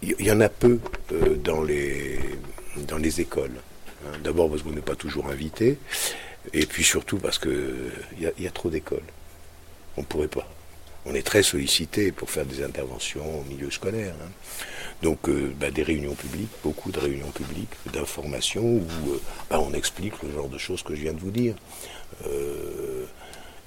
Il 0.03 0.15
y, 0.21 0.31
en 0.31 0.41
a 0.41 0.49
peu 0.49 0.79
euh, 1.13 1.35
dans, 1.37 1.63
les, 1.63 2.19
dans 2.89 2.97
les 2.99 3.21
écoles. 3.21 3.57
hein. 4.07 4.13
D'abord 4.23 4.49
parce 4.49 4.63
qu'on 4.63 4.71
n'est 4.71 4.81
pas 4.81 4.95
toujours 4.95 5.27
invité, 5.29 5.79
et 6.53 6.67
puis 6.67 6.85
surtout 6.85 7.19
parce 7.19 7.39
qu'il 7.39 7.91
y, 8.21 8.27
a- 8.27 8.33
y 8.39 8.47
a 8.47 8.51
trop 8.51 8.71
d'écoles. 8.71 9.03
On 9.97 10.03
ne 10.03 10.07
pourrait 10.07 10.29
pas. 10.29 10.49
On 11.07 11.15
est 11.15 11.27
très 11.27 11.43
sollicité 11.43 12.13
pour 12.13 12.31
faire 12.31 12.47
des 12.47 12.63
interventions 12.63 13.41
au 13.41 13.45
milieu 13.45 13.71
scolaire. 13.71 14.15
hein. 14.23 14.31
Donc 15.03 15.29
bah, 15.61 15.71
des 15.71 15.83
réunions 15.83 16.15
publiques, 16.15 16.49
beaucoup 16.63 16.91
de 16.93 16.99
réunions 16.99 17.31
publiques, 17.31 17.75
d'informations 17.93 18.65
où 18.65 18.83
bah, 19.51 19.61
on 19.61 19.73
explique 19.75 20.15
le 20.23 20.33
genre 20.33 20.49
de 20.49 20.57
choses 20.57 20.83
que 20.83 20.95
je 20.95 21.03
viens 21.03 21.13
de 21.13 21.21
vous 21.21 21.31
dire. 21.33 21.57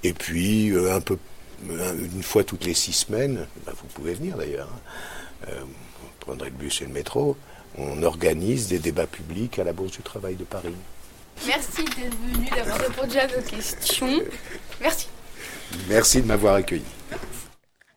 Et 0.04 0.14
puis 0.14 0.72
euh, 0.72 0.96
un 0.96 1.02
peu 1.02 1.18
un- 1.70 1.98
une 1.98 2.24
fois 2.24 2.44
toutes 2.44 2.66
les 2.66 2.74
six 2.74 2.94
semaines, 2.94 3.48
bah, 3.66 3.74
vous 3.76 3.88
pouvez 3.88 4.14
venir 4.14 4.38
d'ailleurs. 4.38 4.70
hein, 4.72 5.48
euh, 5.50 5.60
vous 5.62 6.08
prendrez 6.20 6.50
le 6.50 6.56
bus 6.56 6.82
et 6.82 6.86
le 6.86 6.94
métro. 6.94 7.36
On 7.78 8.02
organise 8.04 8.68
des 8.68 8.80
débats 8.80 9.08
publics 9.08 9.60
à 9.60 9.64
la 9.64 9.74
Bourse 9.74 9.92
du 9.92 10.02
Travail 10.02 10.36
de 10.36 10.44
Paris. 10.44 10.74
Merci 11.46 11.84
d'être 11.84 12.18
venu, 12.34 12.48
d'avoir 12.56 12.78
répondu 12.80 13.18
à 13.20 13.28
nos 13.28 13.42
questions. 13.44 14.22
Merci. 14.82 15.08
Merci 15.88 16.22
de 16.22 16.28
m'avoir 16.28 16.56
accueilli. 16.56 16.82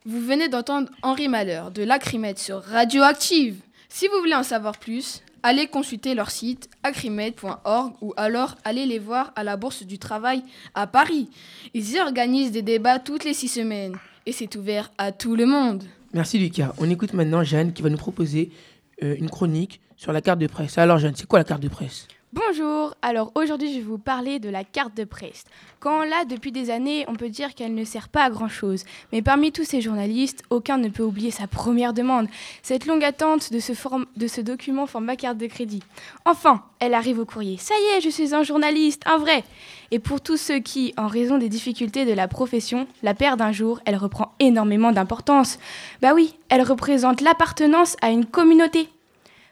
Vous 0.05 0.19
venez 0.21 0.49
d'entendre 0.49 0.89
Henri 1.01 1.27
Malheur 1.27 1.71
de 1.71 1.83
Lacrimède 1.83 2.37
sur 2.39 2.61
Radioactive. 2.63 3.59
Si 3.89 4.07
vous 4.07 4.19
voulez 4.19 4.35
en 4.35 4.43
savoir 4.43 4.77
plus, 4.77 5.21
allez 5.43 5.67
consulter 5.67 6.15
leur 6.15 6.31
site 6.31 6.69
acrimed.org 6.83 7.93
ou 8.01 8.13
alors 8.17 8.55
allez 8.63 8.85
les 8.85 8.99
voir 8.99 9.31
à 9.35 9.43
la 9.43 9.57
Bourse 9.57 9.83
du 9.83 9.99
Travail 9.99 10.43
à 10.75 10.87
Paris. 10.87 11.29
Ils 11.73 11.99
organisent 11.99 12.51
des 12.51 12.61
débats 12.61 12.99
toutes 12.99 13.23
les 13.23 13.33
six 13.33 13.47
semaines 13.47 13.95
et 14.25 14.31
c'est 14.31 14.55
ouvert 14.55 14.91
à 14.97 15.11
tout 15.11 15.35
le 15.35 15.45
monde. 15.45 15.83
Merci 16.13 16.39
Lucas. 16.39 16.73
On 16.77 16.89
écoute 16.89 17.13
maintenant 17.13 17.43
Jeanne 17.43 17.73
qui 17.73 17.81
va 17.81 17.89
nous 17.89 17.97
proposer 17.97 18.51
euh, 19.03 19.15
une 19.17 19.29
chronique 19.29 19.79
sur 19.95 20.11
la 20.11 20.21
carte 20.21 20.39
de 20.39 20.47
presse. 20.47 20.77
Alors 20.77 20.97
Jeanne, 20.97 21.15
c'est 21.15 21.27
quoi 21.27 21.39
la 21.39 21.45
carte 21.45 21.61
de 21.61 21.69
presse? 21.69 22.07
Bonjour, 22.33 22.95
alors 23.01 23.33
aujourd'hui 23.35 23.73
je 23.73 23.79
vais 23.79 23.83
vous 23.83 23.97
parler 23.97 24.39
de 24.39 24.47
la 24.47 24.63
carte 24.63 24.95
de 24.95 25.03
presse. 25.03 25.43
Quand 25.81 25.99
on 25.99 26.03
l'a 26.03 26.23
depuis 26.23 26.53
des 26.53 26.69
années, 26.69 27.03
on 27.09 27.15
peut 27.15 27.27
dire 27.27 27.53
qu'elle 27.53 27.75
ne 27.75 27.83
sert 27.83 28.07
pas 28.07 28.23
à 28.23 28.29
grand 28.29 28.47
chose. 28.47 28.85
Mais 29.11 29.21
parmi 29.21 29.51
tous 29.51 29.65
ces 29.65 29.81
journalistes, 29.81 30.41
aucun 30.49 30.77
ne 30.77 30.87
peut 30.87 31.03
oublier 31.03 31.31
sa 31.31 31.47
première 31.47 31.91
demande, 31.91 32.29
cette 32.63 32.85
longue 32.85 33.03
attente 33.03 33.51
de 33.51 33.59
ce, 33.59 33.73
de 34.15 34.27
ce 34.27 34.39
document 34.39 34.87
format 34.87 35.17
carte 35.17 35.39
de 35.39 35.47
crédit. 35.47 35.83
Enfin, 36.23 36.63
elle 36.79 36.93
arrive 36.93 37.19
au 37.19 37.25
courrier. 37.25 37.57
Ça 37.57 37.73
y 37.77 37.97
est, 37.97 38.01
je 38.01 38.09
suis 38.09 38.33
un 38.33 38.43
journaliste, 38.43 39.01
un 39.07 39.17
vrai. 39.17 39.43
Et 39.91 39.99
pour 39.99 40.21
tous 40.21 40.37
ceux 40.37 40.59
qui, 40.59 40.93
en 40.95 41.07
raison 41.07 41.37
des 41.37 41.49
difficultés 41.49 42.05
de 42.05 42.13
la 42.13 42.29
profession, 42.29 42.87
la 43.03 43.13
perdent 43.13 43.41
un 43.41 43.51
jour, 43.51 43.81
elle 43.83 43.97
reprend 43.97 44.35
énormément 44.39 44.93
d'importance. 44.93 45.59
Bah 46.01 46.13
oui, 46.15 46.33
elle 46.47 46.61
représente 46.61 47.19
l'appartenance 47.19 47.97
à 48.01 48.09
une 48.09 48.25
communauté. 48.25 48.87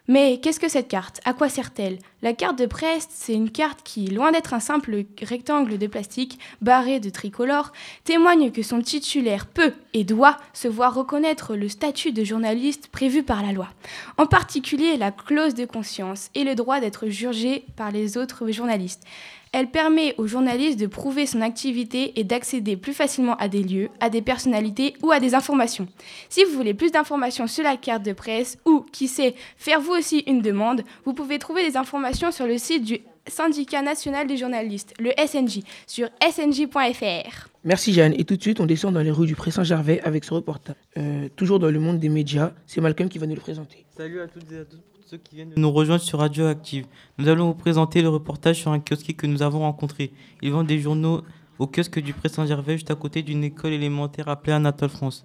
Mais 0.08 0.40
qu'est-ce 0.40 0.60
que 0.60 0.68
cette 0.68 0.88
carte? 0.88 1.20
À 1.24 1.32
quoi 1.32 1.48
sert-elle? 1.48 1.98
La 2.22 2.32
carte 2.32 2.58
de 2.58 2.66
presse, 2.66 3.08
c'est 3.10 3.34
une 3.34 3.50
carte 3.50 3.80
qui, 3.82 4.06
loin 4.06 4.32
d'être 4.32 4.54
un 4.54 4.60
simple 4.60 5.04
rectangle 5.22 5.78
de 5.78 5.86
plastique 5.86 6.38
barré 6.60 7.00
de 7.00 7.10
tricolore, 7.10 7.72
témoigne 8.04 8.50
que 8.50 8.62
son 8.62 8.80
titulaire 8.80 9.46
peut 9.46 9.72
et 9.94 10.04
doit 10.04 10.36
se 10.52 10.68
voir 10.68 10.94
reconnaître 10.94 11.54
le 11.54 11.68
statut 11.68 12.12
de 12.12 12.24
journaliste 12.24 12.88
prévu 12.88 13.22
par 13.22 13.42
la 13.42 13.52
loi. 13.52 13.68
En 14.16 14.26
particulier 14.26 14.96
la 14.96 15.12
clause 15.12 15.54
de 15.54 15.64
conscience 15.64 16.30
et 16.34 16.44
le 16.44 16.54
droit 16.54 16.80
d'être 16.80 17.08
jugé 17.08 17.64
par 17.76 17.90
les 17.90 18.16
autres 18.16 18.50
journalistes. 18.50 19.04
Elle 19.52 19.70
permet 19.70 20.14
aux 20.16 20.28
journalistes 20.28 20.78
de 20.78 20.86
prouver 20.86 21.26
son 21.26 21.40
activité 21.40 22.12
et 22.20 22.22
d'accéder 22.22 22.76
plus 22.76 22.92
facilement 22.92 23.34
à 23.36 23.48
des 23.48 23.64
lieux, 23.64 23.88
à 23.98 24.08
des 24.08 24.22
personnalités 24.22 24.94
ou 25.02 25.10
à 25.10 25.18
des 25.18 25.34
informations. 25.34 25.88
Si 26.28 26.44
vous 26.44 26.52
voulez 26.52 26.72
plus 26.72 26.92
d'informations 26.92 27.48
sur 27.48 27.64
la 27.64 27.76
carte 27.76 28.04
de 28.04 28.12
presse 28.12 28.58
ou, 28.64 28.86
qui 28.92 29.08
sait, 29.08 29.34
faire 29.56 29.80
vous 29.80 29.90
aussi 29.90 30.20
une 30.28 30.40
demande, 30.40 30.82
vous 31.04 31.14
pouvez 31.14 31.40
trouver 31.40 31.68
des 31.68 31.76
informations 31.76 32.30
sur 32.30 32.46
le 32.46 32.58
site 32.58 32.84
du 32.84 33.00
Syndicat 33.26 33.82
national 33.82 34.26
des 34.28 34.36
journalistes, 34.36 34.94
le 35.00 35.10
SNJ, 35.18 35.60
sur 35.86 36.08
snj.fr. 36.22 37.48
Merci 37.64 37.92
Jeanne. 37.92 38.14
Et 38.16 38.24
tout 38.24 38.36
de 38.36 38.42
suite, 38.42 38.60
on 38.60 38.66
descend 38.66 38.94
dans 38.94 39.02
les 39.02 39.10
rues 39.10 39.26
du 39.26 39.34
Pré 39.34 39.50
Saint-Gervais 39.50 40.00
avec 40.02 40.24
ce 40.24 40.32
reportage. 40.32 40.76
Euh, 40.96 41.28
toujours 41.36 41.58
dans 41.58 41.70
le 41.70 41.78
monde 41.78 41.98
des 41.98 42.08
médias, 42.08 42.52
c'est 42.66 42.80
Malcolm 42.80 43.08
qui 43.08 43.18
va 43.18 43.26
nous 43.26 43.34
le 43.34 43.40
présenter. 43.40 43.84
Salut 43.96 44.20
à 44.20 44.28
toutes 44.28 44.50
et 44.52 44.58
à 44.58 44.64
tous 44.64 44.78
ceux 45.10 45.16
qui 45.16 45.34
viennent 45.34 45.50
de 45.50 45.58
nous 45.58 45.72
rejoindre 45.72 46.02
sur 46.02 46.20
Radioactive. 46.20 46.86
Nous 47.18 47.26
allons 47.26 47.46
vous 47.46 47.54
présenter 47.54 48.00
le 48.00 48.08
reportage 48.08 48.60
sur 48.60 48.70
un 48.70 48.78
kiosque 48.78 49.12
que 49.16 49.26
nous 49.26 49.42
avons 49.42 49.58
rencontré. 49.58 50.12
Ils 50.40 50.52
vendent 50.52 50.68
des 50.68 50.78
journaux 50.78 51.22
au 51.58 51.66
kiosque 51.66 51.98
du 51.98 52.12
Pré 52.12 52.28
Saint-Gervais, 52.28 52.74
juste 52.74 52.92
à 52.92 52.94
côté 52.94 53.22
d'une 53.22 53.42
école 53.42 53.72
élémentaire 53.72 54.28
appelée 54.28 54.52
Anatole 54.52 54.88
France. 54.88 55.24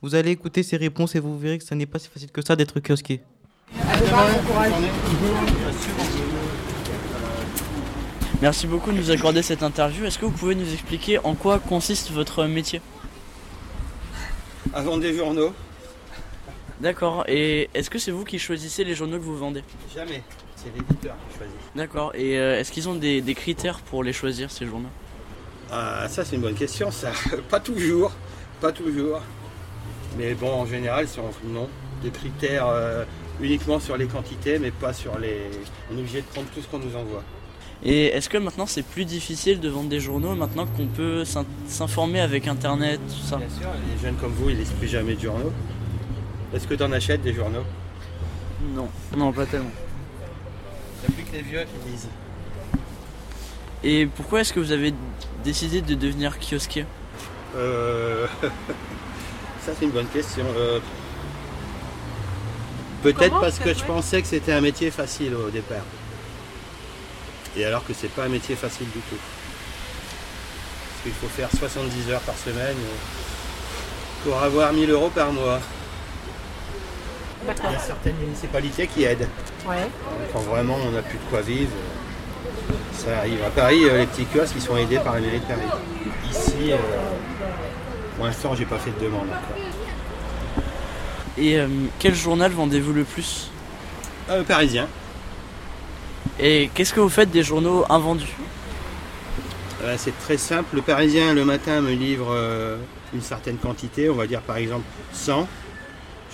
Vous 0.00 0.16
allez 0.16 0.32
écouter 0.32 0.64
ces 0.64 0.76
réponses 0.76 1.14
et 1.14 1.20
vous 1.20 1.38
verrez 1.38 1.58
que 1.58 1.64
ce 1.64 1.72
n'est 1.72 1.86
pas 1.86 2.00
si 2.00 2.08
facile 2.08 2.32
que 2.32 2.44
ça 2.44 2.56
d'être 2.56 2.80
kiosquier. 2.80 3.20
Merci 8.40 8.66
beaucoup 8.66 8.90
de 8.90 8.96
nous 8.96 9.12
accorder 9.12 9.42
cette 9.42 9.62
interview. 9.62 10.04
Est-ce 10.04 10.18
que 10.18 10.24
vous 10.24 10.32
pouvez 10.32 10.56
nous 10.56 10.72
expliquer 10.72 11.20
en 11.20 11.36
quoi 11.36 11.60
consiste 11.60 12.10
votre 12.10 12.44
métier? 12.46 12.80
À 14.74 14.82
vendre 14.82 15.00
des 15.00 15.16
journaux 15.16 15.52
D'accord. 16.82 17.24
Et 17.28 17.70
est-ce 17.74 17.88
que 17.88 17.98
c'est 17.98 18.10
vous 18.10 18.24
qui 18.24 18.38
choisissez 18.38 18.82
les 18.84 18.94
journaux 18.94 19.16
que 19.18 19.22
vous 19.22 19.36
vendez? 19.36 19.62
Jamais. 19.94 20.22
C'est 20.56 20.72
l'éditeur 20.74 21.14
qui 21.30 21.38
choisit. 21.38 21.56
D'accord. 21.76 22.12
Et 22.14 22.38
euh, 22.38 22.58
est-ce 22.58 22.72
qu'ils 22.72 22.88
ont 22.88 22.94
des, 22.96 23.20
des 23.20 23.34
critères 23.34 23.78
pour 23.80 24.02
les 24.02 24.12
choisir, 24.12 24.50
ces 24.50 24.66
journaux? 24.66 24.88
Ah, 25.70 26.06
ça 26.08 26.24
c'est 26.24 26.36
une 26.36 26.42
bonne 26.42 26.54
question, 26.54 26.90
ça. 26.90 27.12
pas 27.50 27.60
toujours. 27.60 28.12
Pas 28.60 28.72
toujours. 28.72 29.20
Mais 30.18 30.34
bon, 30.34 30.50
en 30.52 30.66
général, 30.66 31.08
sur 31.08 31.22
non. 31.44 31.68
Des 32.02 32.10
critères 32.10 32.66
euh, 32.66 33.04
uniquement 33.40 33.78
sur 33.78 33.96
les 33.96 34.06
quantités, 34.06 34.58
mais 34.58 34.72
pas 34.72 34.92
sur 34.92 35.18
les. 35.18 35.38
On 35.92 35.96
est 35.96 36.00
obligé 36.00 36.20
de 36.20 36.26
prendre 36.26 36.48
tout 36.52 36.60
ce 36.60 36.66
qu'on 36.66 36.80
nous 36.80 36.96
envoie. 36.96 37.22
Et 37.84 38.06
est-ce 38.06 38.28
que 38.28 38.38
maintenant 38.38 38.66
c'est 38.66 38.84
plus 38.84 39.04
difficile 39.04 39.58
de 39.58 39.68
vendre 39.68 39.88
des 39.88 39.98
journaux 39.98 40.34
maintenant 40.36 40.66
qu'on 40.66 40.86
peut 40.86 41.24
s'in- 41.24 41.44
s'informer 41.66 42.20
avec 42.20 42.46
internet, 42.46 43.00
tout 43.08 43.26
ça? 43.26 43.36
Bien 43.38 43.48
sûr, 43.48 43.68
les 43.92 44.00
jeunes 44.02 44.16
comme 44.16 44.32
vous, 44.32 44.50
ils 44.50 44.56
lisent 44.58 44.70
plus 44.78 44.86
jamais 44.88 45.14
de 45.14 45.20
journaux. 45.20 45.52
Est-ce 46.54 46.66
que 46.66 46.74
tu 46.74 46.82
en 46.82 46.92
achètes 46.92 47.22
des 47.22 47.32
journaux? 47.34 47.64
Non, 48.74 48.88
non, 49.16 49.32
pas 49.32 49.46
tellement. 49.46 49.70
Il 51.02 51.08
n'y 51.08 51.14
a 51.14 51.16
plus 51.16 51.30
que 51.30 51.36
les 51.36 51.42
vieux 51.42 51.60
qui 51.60 51.90
lisent. 51.90 52.08
Et 53.82 54.06
pourquoi 54.06 54.40
est-ce 54.42 54.52
que 54.52 54.60
vous 54.60 54.72
avez 54.72 54.94
décidé 55.42 55.80
de 55.80 55.94
devenir 55.94 56.38
kiosquier? 56.38 56.86
Euh, 57.56 58.26
Ça, 59.66 59.72
c'est 59.78 59.84
une 59.84 59.90
bonne 59.90 60.08
question. 60.08 60.44
Euh, 60.56 60.80
Peut-être 63.02 63.40
parce 63.40 63.58
que 63.58 63.74
je 63.74 63.84
pensais 63.84 64.22
que 64.22 64.28
c'était 64.28 64.52
un 64.52 64.60
métier 64.60 64.90
facile 64.90 65.34
au 65.34 65.50
départ. 65.50 65.84
Et 67.56 67.64
alors 67.64 67.84
que 67.84 67.92
c'est 67.92 68.08
pas 68.08 68.24
un 68.24 68.28
métier 68.28 68.54
facile 68.54 68.86
du 68.86 69.00
tout. 69.00 69.16
Parce 70.88 71.02
qu'il 71.02 71.12
faut 71.12 71.26
faire 71.28 71.48
70 71.50 72.10
heures 72.10 72.20
par 72.20 72.36
semaine 72.36 72.76
euh, 72.76 74.24
pour 74.24 74.40
avoir 74.40 74.72
1000 74.72 74.90
euros 74.90 75.10
par 75.10 75.32
mois. 75.32 75.60
Il 77.44 77.72
y 77.72 77.74
a 77.74 77.78
certaines 77.78 78.16
municipalités 78.16 78.86
qui 78.86 79.04
aident. 79.04 79.28
Ouais. 79.66 79.88
Quand 80.32 80.40
vraiment 80.40 80.76
on 80.86 80.90
n'a 80.92 81.02
plus 81.02 81.18
de 81.18 81.24
quoi 81.30 81.40
vivre, 81.40 81.70
ça 82.92 83.18
arrive. 83.18 83.42
À 83.44 83.50
Paris, 83.50 83.84
euh, 83.84 83.98
les 83.98 84.06
petits 84.06 84.26
kiosques 84.26 84.54
ils 84.56 84.62
sont 84.62 84.76
aidés 84.76 84.98
par 84.98 85.14
la 85.14 85.20
mairie 85.20 85.40
de 85.40 85.44
Paris. 85.44 85.60
Ici, 86.30 86.72
euh, 86.72 86.76
pour 88.16 88.26
l'instant, 88.26 88.54
j'ai 88.54 88.64
pas 88.64 88.78
fait 88.78 88.90
de 88.98 89.04
demande 89.04 89.26
encore. 89.28 89.56
Et 91.38 91.58
euh, 91.58 91.66
quel 91.98 92.14
journal 92.14 92.52
vendez-vous 92.52 92.92
le 92.92 93.04
plus? 93.04 93.50
Euh, 94.30 94.42
Parisien. 94.44 94.86
Et 96.38 96.70
qu'est-ce 96.74 96.94
que 96.94 97.00
vous 97.00 97.08
faites 97.08 97.30
des 97.30 97.42
journaux 97.42 97.84
invendus? 97.88 98.36
Euh, 99.82 99.96
c'est 99.98 100.16
très 100.18 100.36
simple. 100.36 100.76
Le 100.76 100.82
Parisien, 100.82 101.34
le 101.34 101.44
matin, 101.44 101.80
me 101.80 101.92
livre 101.92 102.28
euh, 102.30 102.76
une 103.12 103.20
certaine 103.20 103.56
quantité, 103.56 104.08
on 104.08 104.14
va 104.14 104.26
dire 104.26 104.40
par 104.40 104.56
exemple 104.56 104.84
100. 105.12 105.48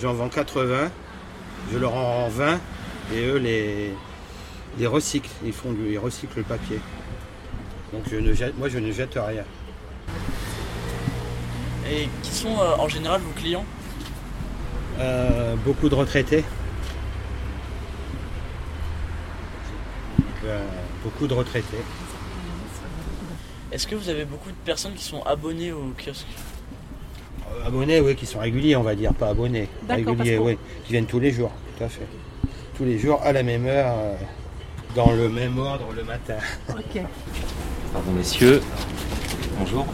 J'en 0.01 0.13
vends 0.13 0.29
80, 0.29 0.91
je 1.73 1.77
leur 1.77 1.93
en 1.93 2.23
rends 2.23 2.29
20 2.29 2.59
et 3.13 3.25
eux 3.25 3.37
les, 3.37 3.93
les 4.77 4.87
recyclent. 4.87 5.29
Ils, 5.43 5.51
font 5.51 5.73
du, 5.73 5.91
ils 5.91 5.99
recyclent 5.99 6.37
le 6.37 6.43
papier. 6.43 6.79
Donc 7.91 8.03
je 8.09 8.15
ne 8.15 8.33
jette, 8.33 8.57
moi 8.57 8.69
je 8.69 8.79
ne 8.79 8.91
jette 8.93 9.15
rien. 9.15 9.43
Et 11.91 12.07
qui 12.23 12.31
sont 12.31 12.57
euh, 12.59 12.75
en 12.77 12.87
général 12.87 13.19
vos 13.19 13.33
clients? 13.33 13.65
Euh, 14.99 15.55
beaucoup 15.65 15.89
de 15.89 15.95
retraités. 15.95 16.45
Euh, 20.45 20.65
beaucoup 21.03 21.27
de 21.27 21.33
retraités. 21.33 21.83
Est-ce 23.71 23.85
que 23.85 23.95
vous 23.95 24.07
avez 24.07 24.23
beaucoup 24.23 24.49
de 24.49 24.57
personnes 24.63 24.93
qui 24.93 25.03
sont 25.03 25.23
abonnées 25.23 25.73
au 25.73 25.93
kiosque? 25.97 26.27
Abonnés, 27.65 27.99
oui, 28.01 28.15
qui 28.15 28.25
sont 28.25 28.39
réguliers, 28.39 28.75
on 28.75 28.83
va 28.83 28.95
dire, 28.95 29.13
pas 29.13 29.29
abonnés. 29.29 29.67
Réguliers, 29.87 30.37
oui, 30.37 30.57
qui 30.85 30.93
viennent 30.93 31.05
tous 31.05 31.19
les 31.19 31.31
jours, 31.31 31.51
tout 31.77 31.83
à 31.83 31.89
fait. 31.89 32.07
Tous 32.75 32.85
les 32.85 32.97
jours, 32.97 33.21
à 33.23 33.31
la 33.31 33.43
même 33.43 33.65
heure, 33.65 33.93
euh, 33.97 34.15
dans 34.95 35.11
le 35.11 35.29
même 35.29 35.57
ordre 35.59 35.87
le 35.95 36.03
matin. 36.03 36.37
Ok. 36.69 37.01
Pardon 37.93 38.11
messieurs, 38.11 38.61
bonjour. 39.59 39.85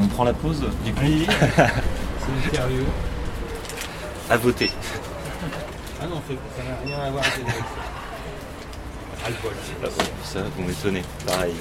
On 0.00 0.06
prend 0.08 0.24
la 0.24 0.32
pause 0.32 0.64
du 0.84 0.92
coup 0.92 1.00
C'est 1.28 2.32
une 2.32 2.48
interview. 2.48 2.84
À 4.30 4.36
voter. 4.36 4.70
Ah 6.00 6.06
non, 6.06 6.20
ça 6.56 6.62
n'a 6.64 6.76
rien 6.84 7.06
à 7.06 7.10
voir 7.10 7.24
avec 7.24 7.54
Alcool. 9.26 9.52
Ah 9.82 9.88
bon, 9.96 10.04
ça, 10.22 10.40
vous 10.56 10.64
m'étonnez. 10.64 11.02
Pareil. 11.26 11.54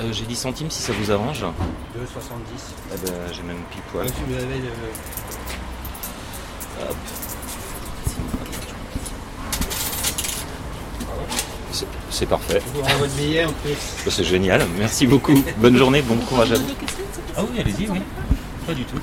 Euh, 0.00 0.12
j'ai 0.12 0.24
10 0.24 0.36
centimes 0.36 0.70
si 0.70 0.82
ça 0.82 0.92
vous 0.92 1.10
arrange. 1.10 1.40
2,70. 1.42 1.46
Ah 2.92 2.94
bah, 3.04 3.10
j'ai 3.32 3.42
même 3.42 3.56
pile 3.70 3.80
poil. 3.90 4.06
Vous 4.06 4.34
avez 4.34 4.44
le- 4.58 4.70
Hop. 6.82 6.96
C'est- 11.72 11.86
C'est 12.10 12.26
parfait. 12.26 12.60
Vous 12.74 12.80
aurez 12.80 12.94
votre 12.98 13.12
billet 13.14 13.44
en 13.44 13.52
plus. 13.52 13.72
Bah, 14.04 14.10
C'est 14.10 14.24
génial, 14.24 14.62
merci 14.78 15.06
beaucoup. 15.06 15.42
Bonne 15.58 15.76
journée, 15.76 16.02
bon 16.02 16.16
courage 16.16 16.52
à 16.52 16.56
vous. 16.56 16.66
Ah 17.36 17.42
oui, 17.50 17.60
allez-y, 17.60 17.88
oui. 17.90 18.00
Pas 18.66 18.74
du 18.74 18.84
tout. 18.84 18.98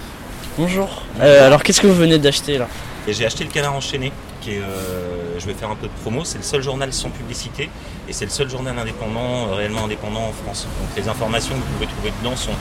Bonjour. 0.58 1.04
Euh, 1.20 1.46
alors 1.48 1.64
qu'est-ce 1.64 1.82
que 1.82 1.88
vous 1.88 1.96
venez 1.96 2.18
d'acheter 2.20 2.58
là? 2.58 2.68
Et 3.08 3.14
j'ai 3.14 3.26
acheté 3.26 3.44
le 3.44 3.50
Canard 3.50 3.74
enchaîné, 3.76 4.12
qui 4.41 4.52
est, 4.52 4.60
euh, 4.62 5.39
je 5.39 5.46
vais 5.46 5.54
faire 5.54 5.70
un 5.70 5.76
peu 5.76 5.88
de 5.88 5.91
promo, 6.02 6.24
c'est 6.24 6.38
le 6.38 6.44
seul 6.44 6.62
journal 6.62 6.94
sans 6.94 7.10
publicité 7.10 7.70
et 8.14 8.16
c'est 8.16 8.26
le 8.26 8.32
seul 8.32 8.47
journal 8.47 8.78
indépendant, 8.78 9.47
euh, 9.49 9.55
réellement 9.55 9.86
indépendant 9.86 10.22
en 10.22 10.32
France. 10.43 10.68
Donc 10.80 10.89
les 10.95 11.09
informations 11.09 11.55
que 11.55 11.59
vous 11.61 11.74
pouvez 11.74 11.88
trouver 11.88 12.14
dedans 12.22 12.36
sont 12.36 12.51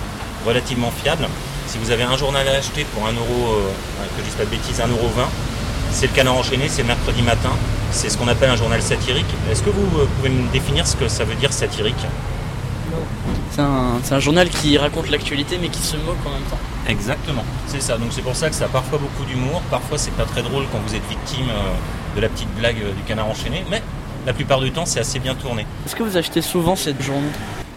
relativement 0.47 0.91
fiables. 0.91 1.29
Si 1.67 1.77
vous 1.77 1.91
avez 1.91 2.05
un 2.05 2.17
journal 2.17 2.49
à 2.49 2.53
acheter 2.53 2.85
pour 2.95 3.07
1 3.07 3.13
euro, 3.13 3.53
euh, 3.53 4.07
que 4.17 4.21
je 4.21 4.25
dise 4.25 4.35
pas 4.35 4.47
de 4.47 4.51
bêtises, 4.51 4.81
1,20 4.81 4.91
euro, 4.91 5.11
c'est 5.91 6.07
le 6.07 6.15
Canard 6.15 6.37
enchaîné, 6.37 6.69
c'est 6.69 6.85
mercredi 6.85 7.21
matin. 7.21 7.51
C'est 7.91 8.09
ce 8.09 8.17
qu'on 8.17 8.29
appelle 8.29 8.49
un 8.49 8.57
journal 8.57 8.81
satirique. 8.81 9.27
Est-ce 9.51 9.63
que 9.63 9.69
vous 9.69 10.01
euh, 10.01 10.09
pouvez 10.17 10.31
me 10.31 10.51
définir 10.53 10.87
ce 10.87 10.97
que 10.97 11.07
ça 11.07 11.25
veut 11.25 11.35
dire 11.35 11.53
satirique? 11.53 12.07
C'est 13.51 13.61
un, 13.61 14.01
c'est 14.03 14.15
un 14.15 14.21
journal 14.21 14.49
qui 14.49 14.79
raconte 14.79 15.11
l'actualité 15.11 15.59
mais 15.61 15.69
qui 15.69 15.83
se 15.83 15.99
moque 15.99 16.17
en 16.25 16.31
même 16.31 16.49
temps. 16.49 16.59
Exactement, 16.89 17.45
c'est 17.67 17.83
ça. 17.83 17.99
Donc 17.99 18.09
c'est 18.11 18.23
pour 18.23 18.37
ça 18.37 18.49
que 18.49 18.55
ça 18.55 18.65
a 18.65 18.69
parfois 18.69 18.99
beaucoup 18.99 19.25
d'humour, 19.27 19.61
parfois 19.71 19.99
c'est 19.99 20.13
pas 20.13 20.25
très 20.25 20.43
drôle 20.43 20.65
quand 20.73 20.79
vous 20.87 20.95
êtes 20.95 21.07
victime 21.09 21.47
de 22.17 22.21
la 22.21 22.29
petite 22.29 22.53
blague 22.55 22.77
du 22.77 23.03
canard 23.07 23.29
enchaîné, 23.29 23.65
mais 23.71 23.83
la 24.27 24.33
plupart 24.33 24.61
du 24.61 24.71
temps 24.73 24.87
c'est 24.87 25.01
assez 25.01 25.19
bien 25.19 25.35
tourné. 25.35 25.67
Est-ce 25.87 25.97
que 25.97 26.03
vous 26.03 26.17
achetez 26.17 26.43
souvent 26.43 26.77
cette 26.77 27.03
journée 27.03 27.29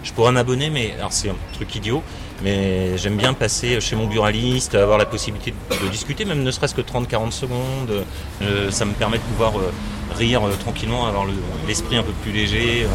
Je 0.03 0.11
pourrais 0.13 0.31
m'abonner, 0.31 0.69
mais 0.69 0.93
alors 0.97 1.11
c'est 1.11 1.29
un 1.29 1.35
truc 1.53 1.73
idiot, 1.75 2.03
mais 2.43 2.97
j'aime 2.97 3.17
bien 3.17 3.33
passer 3.33 3.79
chez 3.81 3.95
mon 3.95 4.07
buraliste, 4.07 4.75
avoir 4.75 4.97
la 4.97 5.05
possibilité 5.05 5.53
de, 5.83 5.87
discuter, 5.89 6.25
même 6.25 6.43
ne 6.43 6.51
serait-ce 6.51 6.75
que 6.75 6.81
30-40 6.81 7.31
secondes. 7.31 8.03
Euh, 8.41 8.69
ça 8.71 8.85
me 8.85 8.93
permet 8.93 9.17
de 9.17 9.23
pouvoir 9.23 9.57
euh, 9.57 9.71
rire 10.15 10.45
euh, 10.45 10.51
tranquillement, 10.59 11.07
avoir 11.07 11.25
le- 11.25 11.33
l'esprit 11.67 11.97
un 11.97 12.03
peu 12.03 12.11
plus 12.23 12.31
léger. 12.31 12.85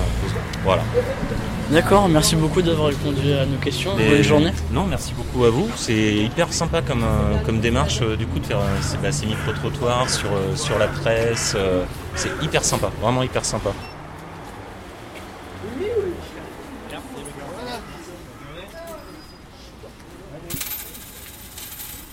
voilà. 0.65 0.83
D'accord, 1.71 2.09
merci 2.09 2.35
beaucoup 2.35 2.63
d'avoir 2.63 2.89
répondu 2.89 3.33
à 3.33 3.47
nos 3.47 3.57
questions. 3.59 3.97
Et- 3.99 4.09
Bonne 4.09 4.23
journée. 4.23 4.53
Non, 4.73 4.85
merci 4.87 5.15
beaucoup 5.15 5.45
à 5.45 5.51
vous. 5.51 5.69
C'est 5.77 6.15
hyper 6.17 6.53
sympa 6.53 6.83
comme, 6.83 7.05
euh, 7.05 7.39
comme 7.47 7.61
démarche 7.61 8.01
euh, 8.03 8.17
du 8.17 8.27
coup 8.27 8.41
de 8.41 8.47
faire 8.47 8.59
euh, 8.59 8.79
ces, 8.83 8.97
bah, 8.99 9.13
ces 9.13 9.27
micro-trottoirs 9.27 10.11
sur, 10.11 10.31
sur 10.57 10.79
la 10.79 10.89
presse. 10.89 11.57
c'est 12.17 12.31
hyper 12.43 12.65
sympa, 12.65 12.91
vraiment 13.01 13.23
hyper 13.23 13.45
sympa. 13.45 13.71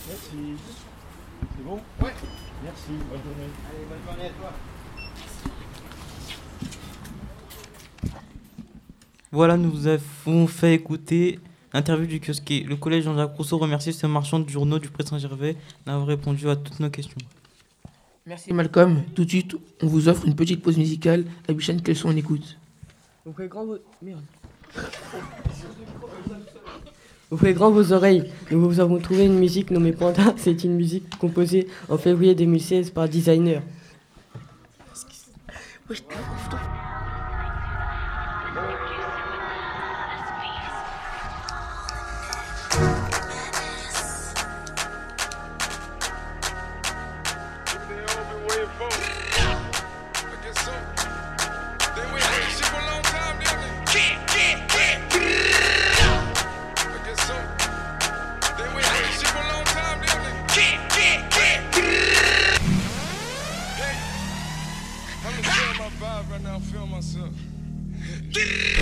Merci. 0.08 0.58
C'est 1.58 1.64
bon 1.64 1.80
Ouais. 2.02 2.14
Merci. 2.64 2.92
Bonne 3.10 3.22
journée. 3.24 3.52
Allez, 3.70 3.86
bonne 3.90 4.04
journée 4.06 4.30
à 4.30 4.40
toi. 4.42 4.52
Voilà, 9.38 9.56
nous 9.56 9.70
vous 9.70 9.86
avons 9.86 10.48
fait 10.48 10.74
écouter 10.74 11.40
l'interview 11.72 12.08
du 12.08 12.20
kiosquier. 12.20 12.64
Le 12.64 12.76
collège 12.76 13.04
Jean-Jacques 13.04 13.36
Rousseau 13.36 13.60
remercie 13.60 13.94
ce 13.94 14.08
marchand 14.08 14.40
de 14.40 14.50
journaux 14.50 14.80
du 14.80 14.90
Pré 14.90 15.06
Saint-Gervais 15.06 15.56
d'avoir 15.86 16.08
répondu 16.08 16.50
à 16.50 16.56
toutes 16.56 16.80
nos 16.80 16.90
questions. 16.90 17.20
Merci 18.26 18.52
Malcolm. 18.52 19.04
Tout 19.14 19.26
de 19.26 19.30
suite, 19.30 19.56
on 19.84 19.86
vous 19.86 20.10
offre 20.10 20.26
une 20.26 20.34
petite 20.36 20.64
pause 20.64 20.80
musicale. 20.80 21.26
Abichan, 21.48 21.78
quels 21.84 21.96
sont 21.96 22.10
on 22.10 22.16
écoute 22.18 22.58
Ouvrez 23.28 23.48
grand 23.48 23.64
vos... 23.64 23.78
Merde. 24.02 24.24
Ouvrez 27.30 27.54
grand 27.54 27.70
vos 27.70 27.94
oreilles. 27.94 28.32
Nous 28.50 28.60
vous 28.60 28.80
avons 28.80 28.98
trouvé 28.98 29.26
une 29.26 29.38
musique 29.38 29.70
nommée 29.70 29.92
Panda. 29.92 30.34
C'est 30.38 30.64
une 30.64 30.74
musique 30.74 31.16
composée 31.20 31.68
en 31.90 32.00
février 32.00 32.34
2016 32.34 32.90
par 32.90 33.08
Designer. 33.08 33.62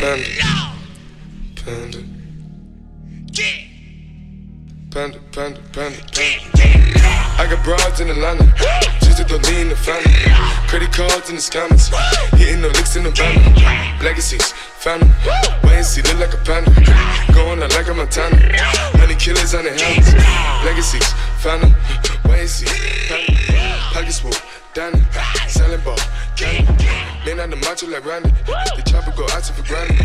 Panda. 0.06 0.24
Panda. 1.66 1.98
Panda, 4.92 5.20
panda, 5.32 5.60
panda. 5.74 5.98
I 7.42 7.48
got 7.50 7.64
broads 7.64 8.00
in 8.00 8.12
Atlanta, 8.12 8.54
just 9.02 9.28
to 9.28 9.38
lean 9.50 9.70
the 9.70 9.76
family. 9.76 10.14
Credit 10.68 10.94
cards 10.94 11.30
in 11.32 11.38
the 11.38 11.42
scammers, 11.42 11.90
hitting 12.38 12.62
the 12.62 12.68
licks 12.68 12.96
in 12.96 13.04
the 13.04 13.10
van. 13.10 13.34
Legacies, 14.04 14.52
family. 14.78 15.10
Wait 15.64 15.74
and 15.74 15.86
see, 15.86 16.04
look 16.04 16.20
like 16.20 16.36
a 16.36 16.38
panda. 16.46 16.70
Going 17.34 17.64
out 17.64 17.74
like 17.74 17.88
a 17.88 17.94
Montana. 17.96 18.38
Honey 19.00 19.16
killers 19.16 19.56
on 19.56 19.64
their 19.64 19.76
hands. 19.76 20.14
Legacies, 20.64 21.14
family. 21.42 21.74
Wait 22.26 22.42
and 22.42 22.50
see, 22.50 22.68
family. 23.10 23.58
Pockets 23.92 24.20
full, 24.20 24.34
Danny. 24.76 25.02
Selling 25.48 25.82
ball, 25.82 25.98
candy. 26.38 26.75
Man 27.26 27.40
on 27.40 27.50
the 27.50 27.56
macho 27.56 27.88
like 27.88 28.06
Randy. 28.06 28.30
The 28.46 28.84
chopper 28.86 29.10
go 29.18 29.26
out 29.34 29.42
for 29.42 29.66
granted. 29.66 29.98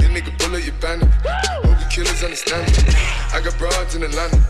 This 0.00 0.08
nigga 0.08 0.32
bullet, 0.38 0.64
you 0.64 0.72
bandit. 0.80 1.10
The 1.22 1.86
killers 1.92 2.24
understand 2.24 2.64
it. 2.64 2.96
I 3.28 3.44
got 3.44 3.58
broads 3.58 3.94
in 3.94 4.02
Atlanta. 4.02 4.40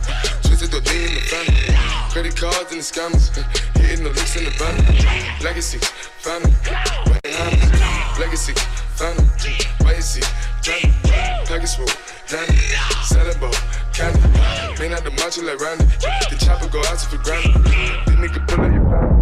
Twisted 0.47 0.71
the 0.71 0.81
D 0.87 0.91
in 1.03 1.15
the 1.19 1.25
family. 1.27 1.75
Credit 2.15 2.37
cards 2.37 2.71
and 2.71 2.79
the 2.79 2.87
scammers. 2.87 3.35
Hitting 3.75 4.05
the 4.05 4.11
licks 4.11 4.37
in 4.39 4.45
the 4.45 4.55
van. 4.55 4.79
Legacy, 5.43 5.79
family. 6.23 6.55
Legacy, 8.23 8.55
family. 8.95 9.27
Wait 9.83 9.99
and 9.99 10.05
see, 10.05 10.23
Johnny. 10.63 10.95
Package 11.51 11.75
full, 11.75 11.91
Danny. 12.31 12.55
Selling 13.03 13.35
ball, 13.43 13.51
candy. 13.91 14.23
Man 14.79 14.95
out 14.95 15.03
the 15.03 15.11
macho 15.19 15.43
like 15.43 15.59
Randy. 15.59 15.91
The 16.31 16.39
chopper 16.39 16.71
go 16.71 16.79
out 16.87 17.03
for 17.03 17.19
granted. 17.19 17.67
This 18.07 18.15
nigga 18.15 18.47
you. 18.75 19.22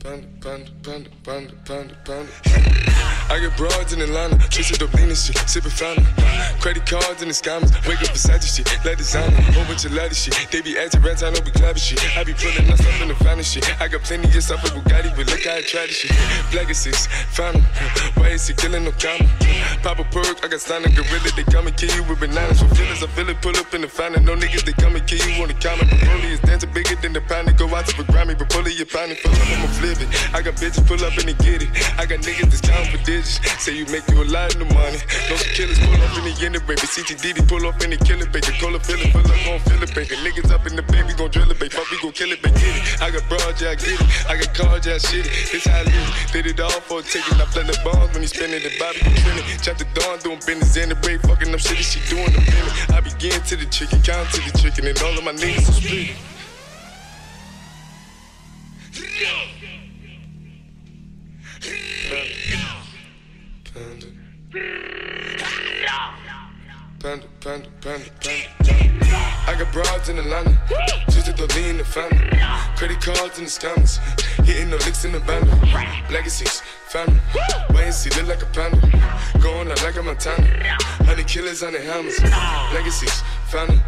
Panda, 0.00 0.26
panda, 0.40 0.70
panda, 0.82 1.10
panda, 1.24 1.52
panda, 1.66 1.94
panda. 2.04 2.32
I 3.28 3.38
get 3.38 3.54
broads 3.56 3.92
in 3.92 4.00
Atlanta, 4.00 4.38
twisted 4.48 4.82
up 4.82 4.94
lean 4.94 5.12
and 5.12 5.16
shit, 5.16 5.36
sipping 5.46 5.70
fountain. 5.70 6.06
Credit 6.58 6.84
cards 6.88 7.20
and 7.20 7.28
the 7.30 7.36
scammers, 7.36 7.68
wake 7.86 8.00
up 8.00 8.08
beside 8.08 8.42
shit, 8.42 8.64
let 8.82 8.96
designer, 8.96 9.36
whole 9.52 9.64
bunch 9.66 9.84
of 9.84 9.92
lattice 9.92 10.24
shit. 10.24 10.34
They 10.50 10.62
be 10.62 10.78
acting 10.78 11.02
rats, 11.02 11.22
I 11.22 11.28
know 11.28 11.40
we 11.44 11.52
clapping 11.52 11.84
shit. 11.84 12.00
I 12.16 12.24
be 12.24 12.32
pulling 12.32 12.72
up 12.72 12.80
in 12.80 13.08
the 13.08 13.14
finest 13.20 13.52
shit. 13.52 13.68
I 13.78 13.88
got 13.88 14.00
plenty 14.00 14.24
of 14.26 14.42
stuff 14.42 14.62
with 14.64 14.72
Bugatti, 14.72 15.14
but 15.14 15.28
look 15.28 15.44
how 15.44 15.60
I 15.60 15.62
try 15.62 15.84
this 15.84 16.00
shit. 16.00 16.16
Black 16.50 16.70
is 16.70 16.78
six. 16.78 17.06
Why 18.16 18.32
is 18.32 18.48
he 18.48 18.54
killing 18.54 18.84
no 18.84 18.92
comma? 18.96 19.28
Pop 19.84 20.00
a 20.00 20.04
perk, 20.04 20.40
I 20.42 20.48
got 20.48 20.60
signed 20.60 20.86
a 20.86 20.88
gorilla, 20.88 21.30
they 21.36 21.44
come 21.44 21.66
and 21.68 21.76
kill 21.76 21.92
you 21.92 22.04
with 22.08 22.20
bananas. 22.20 22.64
For 22.64 22.72
feelings, 22.74 23.04
I 23.04 23.06
feel 23.12 23.28
it, 23.28 23.36
pull 23.42 23.56
up 23.56 23.74
in 23.74 23.82
the 23.82 23.88
fountain. 23.88 24.24
No 24.24 24.34
niggas, 24.34 24.64
they 24.64 24.72
come 24.72 24.96
and 24.96 25.06
kill 25.06 25.20
you 25.28 25.42
on 25.42 25.48
the 25.48 25.54
counter. 25.60 25.84
The 25.84 26.08
only 26.10 26.32
is 26.32 26.40
dancing 26.40 26.72
bigger 26.72 26.96
than 26.96 27.12
the 27.12 27.20
pound. 27.20 27.52
Go 27.58 27.68
out 27.76 27.84
to 27.86 27.96
the 27.96 28.04
Grammy, 28.10 28.36
but 28.38 28.48
pull 28.48 28.66
it, 28.66 28.78
you 28.78 28.86
pound 28.86 29.12
it, 29.12 29.18
full 29.20 29.32
up, 29.32 29.48
I'ma 29.52 29.68
flip 29.76 29.89
it. 29.98 30.10
I 30.30 30.42
got 30.42 30.54
bitches 30.54 30.86
pull 30.86 31.02
up 31.02 31.16
and 31.18 31.26
they 31.26 31.38
get 31.42 31.66
it. 31.66 31.70
I 31.98 32.06
got 32.06 32.20
niggas 32.22 32.46
that's 32.46 32.62
counting 32.62 32.94
for 32.94 33.02
digits. 33.02 33.42
Say 33.58 33.74
you 33.74 33.86
make 33.90 34.06
you 34.06 34.22
a 34.22 34.28
lot 34.30 34.54
of 34.54 34.68
money. 34.70 35.02
Some 35.26 35.42
killers 35.58 35.78
pull 35.82 35.98
up 35.98 36.14
in 36.18 36.24
the 36.30 36.34
end 36.46 36.60
baby. 36.66 36.86
CTD 36.86 37.48
pull 37.48 37.66
up 37.66 37.82
in 37.82 37.90
the 37.90 37.98
killer 37.98 38.26
baby. 38.30 38.52
Call 38.60 38.74
a 38.74 38.80
feeling, 38.80 39.10
pull 39.10 39.26
up, 39.26 39.38
gon' 39.42 39.60
feel 39.66 39.82
baby. 39.94 40.14
Niggas 40.22 40.50
up 40.52 40.66
in 40.66 40.76
the 40.76 40.82
baby, 40.82 41.14
gon' 41.14 41.30
drill 41.30 41.50
it, 41.50 41.58
baby. 41.58 41.74
Fuck, 41.74 41.90
we 41.90 41.98
gon' 41.98 42.12
kill 42.12 42.30
it, 42.30 42.42
baby. 42.42 42.60
Get 42.60 42.76
it. 42.76 43.02
I 43.02 43.10
got 43.10 43.24
broad, 43.28 43.54
yeah, 43.60 43.70
I 43.70 43.74
get 43.74 43.98
it. 43.98 44.30
I 44.30 44.36
got 44.36 44.50
cards, 44.54 44.86
yeah, 44.86 44.98
shit 44.98 45.26
it. 45.26 45.32
This 45.50 45.64
how 45.66 45.80
I 45.80 45.84
live. 45.84 46.30
Did 46.32 46.46
it 46.46 46.60
all 46.60 46.80
for 46.86 47.00
a 47.00 47.02
ticket. 47.02 47.40
I 47.40 47.46
play 47.50 47.64
the 47.64 47.78
bombs 47.84 48.12
when 48.12 48.22
he 48.22 48.28
spinning 48.28 48.62
the 48.62 48.70
he 48.70 49.16
spinning. 49.16 49.46
Chop 49.62 49.78
the 49.78 49.86
dawn, 49.94 50.18
doing 50.20 50.40
business 50.46 50.76
in 50.76 50.88
the 50.90 50.94
break. 50.96 51.20
Fucking 51.22 51.52
up 51.52 51.60
shit, 51.60 51.78
she 51.78 52.00
doing 52.08 52.30
the 52.32 52.40
minute. 52.40 52.74
I 52.90 53.00
begin 53.00 53.40
to 53.40 53.56
the 53.56 53.66
chicken, 53.66 54.02
count 54.02 54.28
to 54.34 54.40
the 54.40 54.52
chicken, 54.58 54.86
and 54.86 54.98
all 55.02 55.16
of 55.16 55.24
my 55.24 55.32
niggas 55.32 55.68
are 55.68 55.72
split. 55.72 56.16
I 61.62 61.66
got 69.58 69.72
broads 69.72 70.08
in 70.08 70.18
Atlanta, 70.18 70.58
just 71.10 71.26
to 71.26 71.32
lean 71.56 71.78
the 71.78 71.84
family. 71.84 72.30
Credit 72.76 73.00
cards 73.00 73.38
and 73.38 73.46
the 73.46 73.50
scammers, 73.50 73.98
hitting 74.44 74.70
the 74.70 74.76
licks 74.78 75.04
in 75.04 75.12
the 75.12 75.20
bando. 75.20 75.54
Legacies, 76.10 76.62
family. 76.88 77.20
Wait 77.74 77.84
and 77.84 77.94
see, 77.94 78.10
look 78.18 78.28
like 78.28 78.42
a 78.42 78.46
panda. 78.46 78.80
Going 79.40 79.70
out 79.70 79.82
like 79.82 79.96
a 79.96 80.02
Montana. 80.02 80.76
Honey 81.04 81.24
killers 81.24 81.62
on 81.62 81.74
the 81.74 81.80
hammers. 81.80 82.18
Legacies, 82.72 83.22
family. 83.48 83.80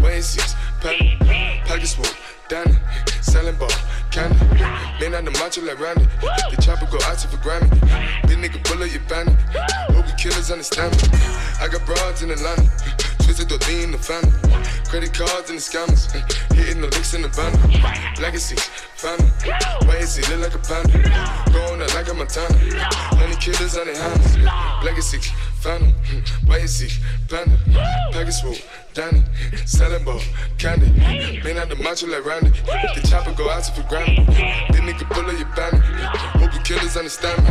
Wait 0.00 0.14
and 0.14 0.24
see, 0.24 0.40
panda. 0.80 1.16
Pockets 1.66 1.94
full, 1.94 2.06
Danny. 2.48 2.78
Selling 3.20 3.56
ball, 3.56 3.72
candy. 4.16 4.36
Man 4.98 5.14
on 5.14 5.24
the 5.26 5.30
macho 5.32 5.60
like 5.60 5.78
Randy. 5.78 6.06
The 6.22 6.56
chopper 6.62 6.86
go 6.86 6.98
out 7.04 7.18
to 7.18 7.28
for 7.28 7.36
Grammy. 7.44 7.68
This 8.26 8.36
nigga 8.36 8.62
bullet, 8.64 8.90
you 8.90 9.00
bandit. 9.08 9.36
Hope 9.92 10.06
the 10.06 10.16
killers 10.16 10.50
understand 10.50 10.96
me. 10.96 11.08
I 11.60 11.68
got 11.70 11.84
broads 11.84 12.22
in 12.22 12.30
Atlanta. 12.30 13.05
The 13.26 13.98
family. 13.98 14.32
Credit 14.88 15.12
cards 15.12 15.50
and 15.50 15.58
the 15.58 15.62
scammers. 15.62 16.10
Hitting 16.54 16.80
the 16.80 16.88
licks 16.88 17.14
in 17.14 17.22
the 17.22 17.28
band. 17.28 17.54
Legacy, 18.20 18.56
family. 18.94 19.30
Wait 19.88 20.00
and 20.00 20.08
see, 20.08 20.22
look 20.30 20.44
like 20.44 20.54
a 20.54 20.58
panda. 20.58 20.98
Like 21.94 22.08
a 22.08 22.14
Montana. 22.14 23.36
Killers 23.40 23.76
on 23.78 23.86
their 23.86 23.96
hands. 23.96 24.38
Legacy, 24.84 25.18
family. 25.60 25.94
Wait 26.46 26.60
and 26.60 26.70
see, 26.70 26.88
panda. 27.28 27.56
Package 28.12 28.40
full, 28.40 28.56
Danny. 28.94 29.22
Selling 29.66 30.04
candy. 30.58 30.90
Man 31.44 31.58
out 31.58 31.68
the 31.68 31.76
macho 31.76 32.06
like. 32.06 32.24
The 32.24 33.06
chopper 33.08 33.32
go 33.32 33.50
out 33.50 33.66
for 33.66 33.82
granted. 33.88 34.26
This 34.26 34.80
nigga 34.80 35.08
pull 35.10 35.24
up 35.24 35.38
your 35.38 35.48
bandit. 35.54 35.82
Hope 36.38 36.52
the 36.52 36.60
killers 36.64 36.96
understand. 36.96 37.42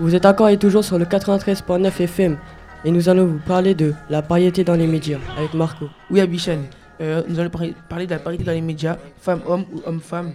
Vous 0.00 0.14
êtes 0.14 0.26
encore 0.26 0.48
et 0.48 0.56
toujours 0.58 0.84
sur 0.84 0.98
le 0.98 1.04
93.9 1.04 2.00
FM 2.00 2.38
et 2.84 2.90
nous 2.90 3.08
allons 3.08 3.26
vous 3.26 3.38
parler 3.38 3.74
de 3.74 3.94
la 4.10 4.22
parité 4.22 4.64
dans 4.64 4.74
les 4.74 4.86
médias 4.86 5.18
avec 5.36 5.54
Marco. 5.54 5.86
Oui, 6.10 6.20
Abichan. 6.20 6.58
Euh, 7.00 7.22
nous 7.28 7.38
allons 7.40 7.50
parler, 7.50 8.06
de 8.06 8.10
la 8.12 8.18
parité 8.18 8.44
dans 8.44 8.52
les 8.52 8.60
médias, 8.60 8.96
femmes-hommes 9.18 9.64
ou 9.72 9.80
hommes-femmes. 9.86 10.34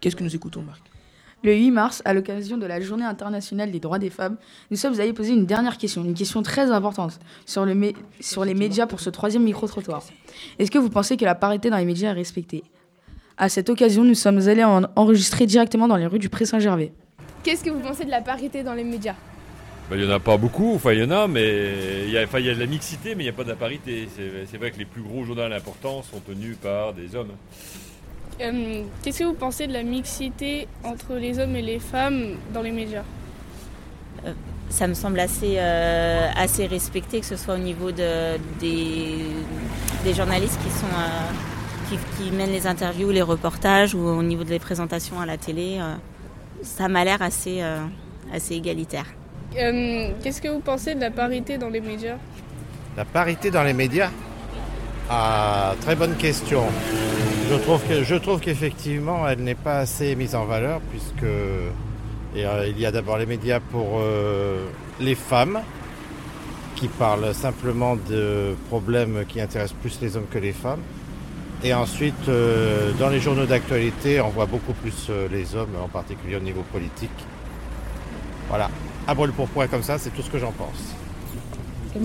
Qu'est-ce 0.00 0.14
que 0.16 0.22
nous 0.24 0.34
écoutons, 0.34 0.62
Marc? 0.62 0.80
Le 1.42 1.52
8 1.54 1.70
mars, 1.72 2.02
à 2.06 2.14
l'occasion 2.14 2.56
de 2.56 2.64
la 2.66 2.80
Journée 2.80 3.04
internationale 3.04 3.70
des 3.70 3.78
droits 3.80 3.98
des 3.98 4.08
femmes, 4.10 4.36
nous 4.70 4.76
sommes 4.76 4.98
allés 4.98 5.12
poser 5.12 5.32
une 5.34 5.44
dernière 5.44 5.76
question, 5.76 6.02
une 6.04 6.14
question 6.14 6.42
très 6.42 6.70
importante 6.70 7.18
sur, 7.44 7.66
le 7.66 7.74
mé- 7.74 7.94
sur 8.20 8.44
les 8.46 8.54
médias 8.54 8.86
pour 8.86 9.00
ce 9.00 9.10
troisième 9.10 9.42
micro-trottoir. 9.44 10.02
Est-ce 10.58 10.70
que 10.70 10.78
vous 10.78 10.88
pensez 10.88 11.16
que 11.18 11.24
la 11.24 11.34
parité 11.34 11.68
dans 11.68 11.76
les 11.76 11.84
médias 11.84 12.10
est 12.10 12.14
respectée? 12.14 12.62
À 13.36 13.48
cette 13.48 13.68
occasion, 13.68 14.04
nous 14.04 14.14
sommes 14.14 14.38
allés 14.48 14.64
en- 14.64 14.84
enregistrer 14.96 15.44
directement 15.44 15.86
dans 15.88 15.96
les 15.96 16.06
rues 16.06 16.18
du 16.18 16.28
Pré-Saint-Gervais. 16.30 16.92
Qu'est-ce 17.42 17.62
que 17.64 17.70
vous 17.70 17.80
pensez 17.80 18.04
de 18.06 18.10
la 18.10 18.22
parité 18.22 18.62
dans 18.62 18.72
les 18.74 18.84
médias? 18.84 19.16
Ben, 19.90 19.96
Il 19.98 20.06
n'y 20.06 20.10
en 20.10 20.16
a 20.16 20.20
pas 20.20 20.36
beaucoup, 20.38 20.74
enfin 20.74 20.92
il 20.92 21.00
y 21.00 21.04
en 21.04 21.10
a, 21.10 21.26
mais 21.28 22.04
il 22.06 22.10
y 22.10 22.18
a, 22.18 22.24
enfin, 22.24 22.38
il 22.38 22.46
y 22.46 22.50
a 22.50 22.54
de 22.54 22.60
la 22.60 22.66
mixité, 22.66 23.14
mais 23.14 23.22
il 23.22 23.26
n'y 23.26 23.30
a 23.30 23.34
pas 23.34 23.44
de 23.44 23.50
la 23.50 23.56
parité. 23.56 24.08
C'est 24.16 24.46
c'est 24.50 24.56
vrai 24.56 24.70
que 24.70 24.78
les 24.78 24.86
plus 24.86 25.02
gros 25.02 25.24
journaux 25.24 25.42
importants 25.42 26.02
sont 26.02 26.20
tenus 26.20 26.56
par 26.56 26.94
des 26.94 27.14
hommes. 27.14 27.32
Euh, 28.40 28.82
Qu'est-ce 29.02 29.20
que 29.20 29.24
vous 29.24 29.34
pensez 29.34 29.66
de 29.66 29.72
la 29.72 29.82
mixité 29.82 30.66
entre 30.82 31.14
les 31.14 31.38
hommes 31.38 31.54
et 31.54 31.62
les 31.62 31.78
femmes 31.78 32.36
dans 32.52 32.62
les 32.62 32.72
médias? 32.72 33.04
Ça 34.70 34.88
me 34.88 34.94
semble 34.94 35.20
assez, 35.20 35.56
euh, 35.58 36.30
assez 36.34 36.66
respecté, 36.66 37.20
que 37.20 37.26
ce 37.26 37.36
soit 37.36 37.54
au 37.54 37.58
niveau 37.58 37.92
de, 37.92 38.38
des, 38.58 39.26
des 40.02 40.14
journalistes 40.14 40.58
qui, 40.64 40.70
sont, 40.70 40.86
euh, 40.86 41.30
qui, 41.88 41.96
qui 42.16 42.30
mènent 42.32 42.50
les 42.50 42.66
interviews, 42.66 43.10
les 43.10 43.22
reportages, 43.22 43.94
ou 43.94 44.00
au 44.00 44.22
niveau 44.22 44.42
des 44.42 44.58
présentations 44.58 45.20
à 45.20 45.26
la 45.26 45.36
télé. 45.36 45.76
euh, 45.78 45.94
ça 46.62 46.88
m'a 46.88 47.04
l'air 47.04 47.20
assez, 47.20 47.58
euh, 47.62 47.84
assez 48.32 48.54
égalitaire. 48.54 49.06
Euh, 49.56 50.08
Qu'est-ce 50.22 50.40
que 50.40 50.48
vous 50.48 50.60
pensez 50.60 50.94
de 50.94 51.00
la 51.00 51.10
parité 51.10 51.58
dans 51.58 51.68
les 51.68 51.80
médias? 51.80 52.16
La 52.96 53.04
parité 53.04 53.50
dans 53.50 53.62
les 53.62 53.72
médias? 53.72 54.10
Ah, 55.08 55.74
très 55.80 55.94
bonne 55.94 56.14
question. 56.16 56.62
Je 57.50 57.54
trouve 57.56 57.80
que 57.86 58.02
je 58.02 58.14
trouve 58.14 58.40
qu'effectivement, 58.40 59.28
elle 59.28 59.40
n'est 59.40 59.54
pas 59.54 59.78
assez 59.78 60.16
mise 60.16 60.34
en 60.34 60.46
valeur 60.46 60.80
puisque 60.90 61.24
euh, 61.24 61.68
il 62.34 62.80
y 62.80 62.86
a 62.86 62.90
d'abord 62.90 63.18
les 63.18 63.26
médias 63.26 63.60
pour 63.60 63.98
euh, 64.00 64.66
les 64.98 65.14
femmes 65.14 65.60
qui 66.74 66.88
parlent 66.88 67.32
simplement 67.34 67.96
de 67.96 68.56
problèmes 68.68 69.24
qui 69.28 69.40
intéressent 69.40 69.78
plus 69.80 70.00
les 70.00 70.16
hommes 70.16 70.26
que 70.30 70.38
les 70.38 70.52
femmes. 70.52 70.80
Et 71.62 71.72
ensuite, 71.72 72.28
dans 72.98 73.08
les 73.08 73.20
journaux 73.20 73.46
d'actualité, 73.46 74.20
on 74.20 74.28
voit 74.28 74.44
beaucoup 74.44 74.74
plus 74.74 75.08
les 75.30 75.54
hommes, 75.54 75.76
en 75.82 75.88
particulier 75.88 76.36
au 76.36 76.40
niveau 76.40 76.62
politique. 76.70 77.08
Voilà. 78.50 78.68
À 79.06 79.14
brûle 79.14 79.32
pour 79.32 79.48
point 79.48 79.66
comme 79.66 79.82
ça, 79.82 79.98
c'est 79.98 80.10
tout 80.10 80.22
ce 80.22 80.30
que 80.30 80.38
j'en 80.38 80.52
pense. 80.52 82.02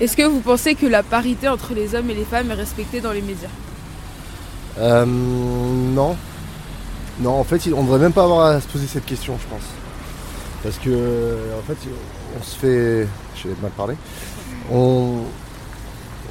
Est-ce 0.00 0.16
que 0.16 0.22
vous 0.22 0.40
pensez 0.40 0.74
que 0.74 0.86
la 0.86 1.02
parité 1.02 1.48
entre 1.48 1.74
les 1.74 1.94
hommes 1.94 2.10
et 2.10 2.14
les 2.14 2.24
femmes 2.24 2.50
est 2.50 2.54
respectée 2.54 3.00
dans 3.00 3.12
les 3.12 3.22
médias? 3.22 3.48
Euh, 4.78 5.04
non. 5.06 6.16
Non, 7.20 7.38
en 7.38 7.44
fait, 7.44 7.62
on 7.72 7.82
ne 7.82 7.86
devrait 7.86 8.00
même 8.00 8.12
pas 8.12 8.24
avoir 8.24 8.46
à 8.46 8.60
se 8.60 8.66
poser 8.66 8.86
cette 8.86 9.04
question, 9.04 9.36
je 9.40 9.46
pense. 9.48 9.64
Parce 10.62 10.78
que, 10.78 11.36
en 11.58 11.62
fait, 11.66 11.76
on 12.38 12.42
se 12.42 12.56
fait. 12.56 13.08
Je 13.36 13.48
vais 13.48 13.54
mal 13.62 13.70
parler. 13.72 13.96
On, 14.72 15.18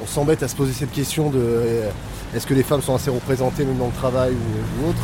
on 0.02 0.06
s'embête 0.06 0.42
à 0.42 0.48
se 0.48 0.56
poser 0.56 0.72
cette 0.72 0.92
question 0.92 1.30
de 1.30 1.38
euh, 1.38 1.90
est-ce 2.34 2.46
que 2.46 2.54
les 2.54 2.64
femmes 2.64 2.82
sont 2.82 2.94
assez 2.94 3.10
représentées 3.10 3.64
même 3.64 3.78
dans 3.78 3.86
le 3.86 3.92
travail 3.92 4.32
ou, 4.32 4.86
ou 4.86 4.90
autre? 4.90 4.98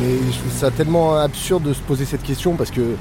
Mais 0.00 0.16
je 0.32 0.38
trouve 0.38 0.52
ça 0.52 0.70
tellement 0.70 1.16
absurde 1.16 1.62
de 1.62 1.72
se 1.72 1.80
poser 1.80 2.04
cette 2.04 2.22
question 2.22 2.56
parce 2.56 2.70
que 2.70 2.96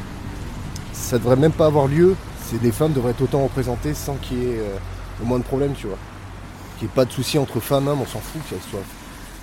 ça 0.94 1.18
devrait 1.18 1.36
même 1.36 1.52
pas 1.52 1.66
avoir 1.66 1.88
lieu. 1.88 2.16
C'est 2.46 2.62
des 2.62 2.72
femmes 2.72 2.94
devraient 2.94 3.12
être 3.12 3.22
autant 3.22 3.44
représentées 3.44 3.94
sans 3.94 4.16
qu'il 4.16 4.38
y 4.38 4.46
ait 4.46 4.60
euh, 4.60 4.76
le 5.20 5.26
moins 5.26 5.40
de 5.40 5.44
problèmes, 5.44 5.74
tu 5.74 5.88
vois. 5.88 5.98
Qu'il 6.78 6.88
n'y 6.88 6.92
ait 6.94 6.96
pas 6.96 7.06
de 7.06 7.12
souci 7.12 7.38
entre 7.40 7.60
femmes 7.60 7.88
et 7.88 7.90
hommes, 7.90 8.02
on 8.02 8.06
s'en 8.06 8.20
fout 8.20 8.42
qu'elles 8.50 8.60
soient 8.70 8.80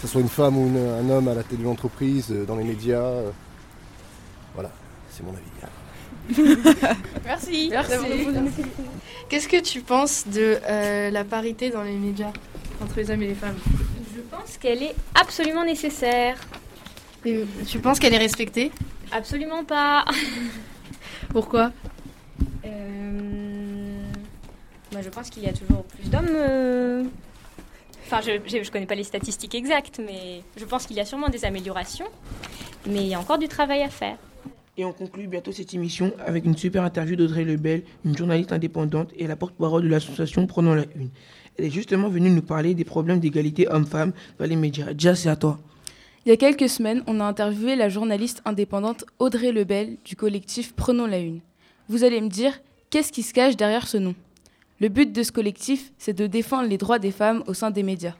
que 0.00 0.06
ce 0.06 0.12
soit 0.12 0.20
une 0.22 0.28
femme 0.30 0.56
ou 0.56 0.66
une- 0.68 0.78
un 0.78 1.10
homme 1.10 1.28
à 1.28 1.34
la 1.34 1.42
tête 1.42 1.58
de 1.58 1.64
l'entreprise, 1.64 2.28
euh, 2.30 2.46
dans 2.46 2.56
les 2.56 2.64
médias. 2.64 2.96
euh. 3.02 3.30
Voilà, 4.54 4.70
c'est 5.10 5.22
mon 5.22 5.32
avis. 5.32 5.40
Merci. 7.24 7.68
Merci. 7.70 7.94
questions. 7.96 8.44
Qu'est-ce 9.28 9.48
que 9.48 9.60
tu 9.60 9.80
penses 9.82 10.24
de 10.26 10.58
euh, 10.68 11.10
la 11.10 11.24
parité 11.24 11.68
dans 11.70 11.82
les 11.82 11.96
médias 11.96 12.32
entre 12.82 12.96
les 12.96 13.10
hommes 13.10 13.22
et 13.22 13.26
les 13.28 13.34
femmes? 13.34 13.56
Je 14.14 14.20
pense 14.34 14.56
qu'elle 14.58 14.82
est 14.82 14.94
absolument 15.20 15.64
nécessaire. 15.64 16.36
Et 17.24 17.44
tu 17.66 17.78
penses 17.78 17.98
qu'elle 17.98 18.14
est 18.14 18.18
respectée? 18.18 18.70
Absolument 19.12 19.64
pas. 19.64 20.04
Pourquoi? 21.30 21.72
Euh, 22.64 24.02
bah, 24.92 25.00
je 25.02 25.08
pense 25.10 25.30
qu'il 25.30 25.42
y 25.42 25.48
a 25.48 25.52
toujours 25.52 25.84
plus 25.84 26.08
d'hommes. 26.10 26.26
euh, 26.34 27.04
Enfin, 28.06 28.20
je 28.24 28.32
ne 28.32 28.70
connais 28.70 28.86
pas 28.86 28.96
les 28.96 29.04
statistiques 29.04 29.54
exactes, 29.54 30.00
mais 30.04 30.42
je 30.56 30.64
pense 30.64 30.84
qu'il 30.86 30.96
y 30.96 31.00
a 31.00 31.04
sûrement 31.04 31.28
des 31.28 31.44
améliorations. 31.44 32.06
Mais 32.88 33.02
il 33.02 33.06
y 33.06 33.14
a 33.14 33.20
encore 33.20 33.38
du 33.38 33.46
travail 33.46 33.82
à 33.82 33.88
faire. 33.88 34.16
Et 34.76 34.84
on 34.84 34.92
conclut 34.92 35.28
bientôt 35.28 35.52
cette 35.52 35.74
émission 35.74 36.12
avec 36.26 36.44
une 36.44 36.56
super 36.56 36.82
interview 36.82 37.14
d'Audrey 37.14 37.44
Lebel, 37.44 37.82
une 38.04 38.16
journaliste 38.16 38.50
indépendante 38.52 39.10
et 39.16 39.26
la 39.28 39.36
porte-parole 39.36 39.82
de 39.84 39.88
l'association 39.88 40.46
Prenons 40.48 40.74
la 40.74 40.84
Une. 40.96 41.10
Elle 41.56 41.66
est 41.66 41.70
justement 41.70 42.08
venue 42.08 42.30
nous 42.30 42.42
parler 42.42 42.74
des 42.74 42.84
problèmes 42.84 43.20
d'égalité 43.20 43.68
homme-femme 43.68 44.12
dans 44.38 44.46
les 44.46 44.56
médias. 44.56 44.92
Déjà, 44.92 45.14
c'est 45.14 45.28
à 45.28 45.36
toi. 45.36 45.60
Il 46.26 46.28
y 46.28 46.32
a 46.32 46.36
quelques 46.36 46.68
semaines, 46.68 47.02
on 47.06 47.18
a 47.18 47.24
interviewé 47.24 47.76
la 47.76 47.88
journaliste 47.88 48.42
indépendante 48.44 49.06
Audrey 49.18 49.52
Lebel 49.52 49.96
du 50.04 50.16
collectif 50.16 50.74
Prenons 50.74 51.06
la 51.06 51.18
Une. 51.18 51.40
Vous 51.88 52.04
allez 52.04 52.20
me 52.20 52.28
dire, 52.28 52.60
qu'est-ce 52.90 53.10
qui 53.10 53.22
se 53.22 53.32
cache 53.32 53.56
derrière 53.56 53.88
ce 53.88 53.96
nom? 53.96 54.14
Le 54.80 54.90
but 54.90 55.10
de 55.10 55.22
ce 55.22 55.32
collectif, 55.32 55.92
c'est 55.96 56.12
de 56.12 56.26
défendre 56.26 56.68
les 56.68 56.76
droits 56.76 56.98
des 56.98 57.10
femmes 57.10 57.42
au 57.46 57.54
sein 57.54 57.70
des 57.70 57.82
médias. 57.82 58.16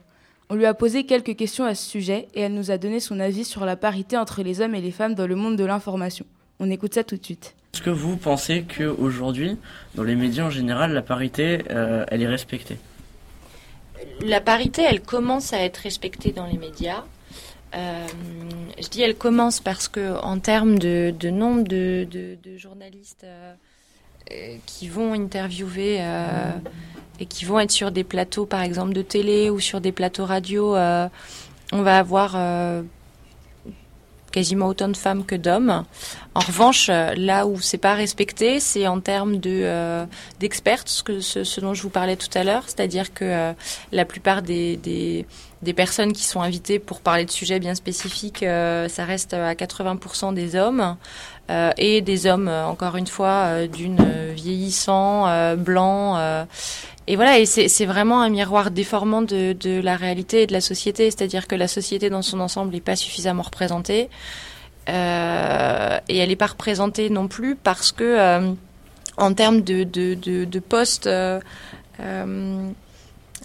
On 0.49 0.55
lui 0.55 0.65
a 0.65 0.73
posé 0.73 1.03
quelques 1.03 1.35
questions 1.35 1.63
à 1.63 1.75
ce 1.75 1.87
sujet 1.87 2.27
et 2.33 2.41
elle 2.41 2.55
nous 2.55 2.71
a 2.71 2.79
donné 2.79 2.99
son 2.99 3.19
avis 3.19 3.45
sur 3.45 3.65
la 3.65 3.75
parité 3.75 4.17
entre 4.17 4.41
les 4.41 4.61
hommes 4.61 4.73
et 4.73 4.81
les 4.81 4.89
femmes 4.89 5.13
dans 5.13 5.27
le 5.27 5.35
monde 5.35 5.55
de 5.55 5.63
l'information. 5.63 6.25
On 6.59 6.71
écoute 6.71 6.95
ça 6.95 7.03
tout 7.03 7.17
de 7.17 7.23
suite. 7.23 7.53
Est-ce 7.75 7.83
que 7.83 7.91
vous 7.91 8.17
pensez 8.17 8.63
qu'aujourd'hui, 8.63 9.57
dans 9.93 10.03
les 10.03 10.15
médias 10.15 10.45
en 10.45 10.49
général, 10.49 10.91
la 10.93 11.03
parité, 11.03 11.59
euh, 11.69 12.03
elle 12.07 12.23
est 12.23 12.27
respectée? 12.27 12.79
La 14.21 14.41
parité, 14.41 14.81
elle 14.81 15.01
commence 15.01 15.53
à 15.53 15.59
être 15.59 15.77
respectée 15.77 16.31
dans 16.31 16.47
les 16.47 16.57
médias. 16.57 17.03
Euh, 17.73 18.07
je 18.81 18.87
dis 18.87 19.01
elle 19.01 19.15
commence 19.15 19.59
parce 19.59 19.87
que 19.87 20.19
en 20.21 20.39
termes 20.39 20.77
de, 20.77 21.13
nombre 21.29 21.63
de, 21.63 22.37
journalistes 22.57 23.23
euh, 23.23 23.53
euh, 24.31 24.57
qui 24.65 24.89
vont 24.89 25.13
interviewer 25.13 26.01
et 27.19 27.25
qui 27.25 27.45
vont 27.45 27.59
être 27.59 27.71
sur 27.71 27.91
des 27.91 28.03
plateaux, 28.03 28.45
par 28.45 28.61
exemple 28.61 28.93
de 28.93 29.01
télé 29.01 29.49
ou 29.49 29.59
sur 29.59 29.79
des 29.79 29.91
plateaux 29.91 30.25
radio, 30.25 30.75
on 30.75 31.81
va 31.81 31.97
avoir 31.97 32.35
quasiment 34.31 34.67
autant 34.67 34.87
de 34.87 34.95
femmes 34.95 35.25
que 35.25 35.35
d'hommes. 35.35 35.83
En 36.33 36.39
revanche, 36.39 36.87
là 36.87 37.45
où 37.45 37.59
c'est 37.59 37.77
pas 37.77 37.93
respecté, 37.93 38.59
c'est 38.59 38.87
en 38.87 38.99
termes 39.01 39.37
de 39.37 40.05
d'experts, 40.39 40.83
ce, 40.85 41.59
dont 41.59 41.73
je 41.73 41.81
vous 41.83 41.89
parlais 41.89 42.15
tout 42.15 42.29
à 42.33 42.43
l'heure, 42.43 42.63
c'est-à-dire 42.65 43.13
que 43.13 43.53
la 43.91 44.05
plupart 44.05 44.41
des 44.41 45.25
des 45.61 45.73
personnes 45.73 46.13
qui 46.13 46.23
sont 46.23 46.41
invitées 46.41 46.79
pour 46.79 47.01
parler 47.01 47.25
de 47.25 47.31
sujets 47.31 47.59
bien 47.59 47.75
spécifiques, 47.75 48.43
euh, 48.43 48.87
ça 48.87 49.05
reste 49.05 49.33
à 49.33 49.53
80% 49.53 50.33
des 50.33 50.55
hommes 50.55 50.97
euh, 51.49 51.71
et 51.77 52.01
des 52.01 52.25
hommes, 52.27 52.47
euh, 52.47 52.65
encore 52.65 52.95
une 52.95 53.07
fois, 53.07 53.45
euh, 53.45 53.67
d'une 53.67 53.99
euh, 53.99 54.31
vieillissant, 54.35 55.27
euh, 55.27 55.55
blanc. 55.55 56.17
euh, 56.17 56.45
et 57.07 57.15
voilà, 57.15 57.39
et 57.39 57.45
c'est 57.45 57.85
vraiment 57.85 58.21
un 58.21 58.29
miroir 58.29 58.71
déformant 58.71 59.21
de, 59.21 59.81
la 59.81 59.95
réalité 59.97 60.43
et 60.43 60.47
de 60.47 60.53
la 60.53 60.61
société, 60.61 61.09
c'est-à-dire 61.09 61.47
que 61.47 61.55
la 61.55 61.67
société 61.67 62.09
dans 62.09 62.21
son 62.21 62.39
ensemble 62.39 62.71
n'est 62.71 62.79
pas 62.79 62.95
suffisamment 62.95 63.41
représentée. 63.41 64.09
Euh, 64.87 65.99
et 66.07 66.17
elle 66.17 66.29
n'est 66.29 66.35
pas 66.35 66.47
représentée 66.47 67.09
non 67.09 67.27
plus 67.27 67.55
parce 67.55 67.91
que, 67.91 68.03
euh, 68.03 68.53
en 69.17 69.33
termes 69.33 69.61
de, 69.61 70.59
postes, 70.59 71.07
euh, 71.07 71.39
euh, 71.99 72.69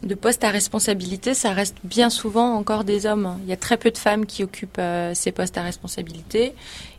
de 0.03 0.15
postes 0.15 0.45
à 0.45 0.51
responsabilité, 0.51 1.35
ça 1.35 1.53
reste 1.53 1.77
bien 1.85 2.11
souvent 2.11 2.55
encore 2.55 2.85
des 2.85 3.07
hommes. 3.07 3.39
Il 3.45 3.49
y 3.49 3.53
a 3.53 3.57
très 3.57 3.77
peu 3.77 3.91
de 3.91 3.99
femmes 3.99 4.27
qui 4.27 4.45
occupent 4.45 4.79
euh, 4.79 5.13
ces 5.15 5.33
postes 5.33 5.57
à 5.59 5.63
responsabilité. 5.63 6.55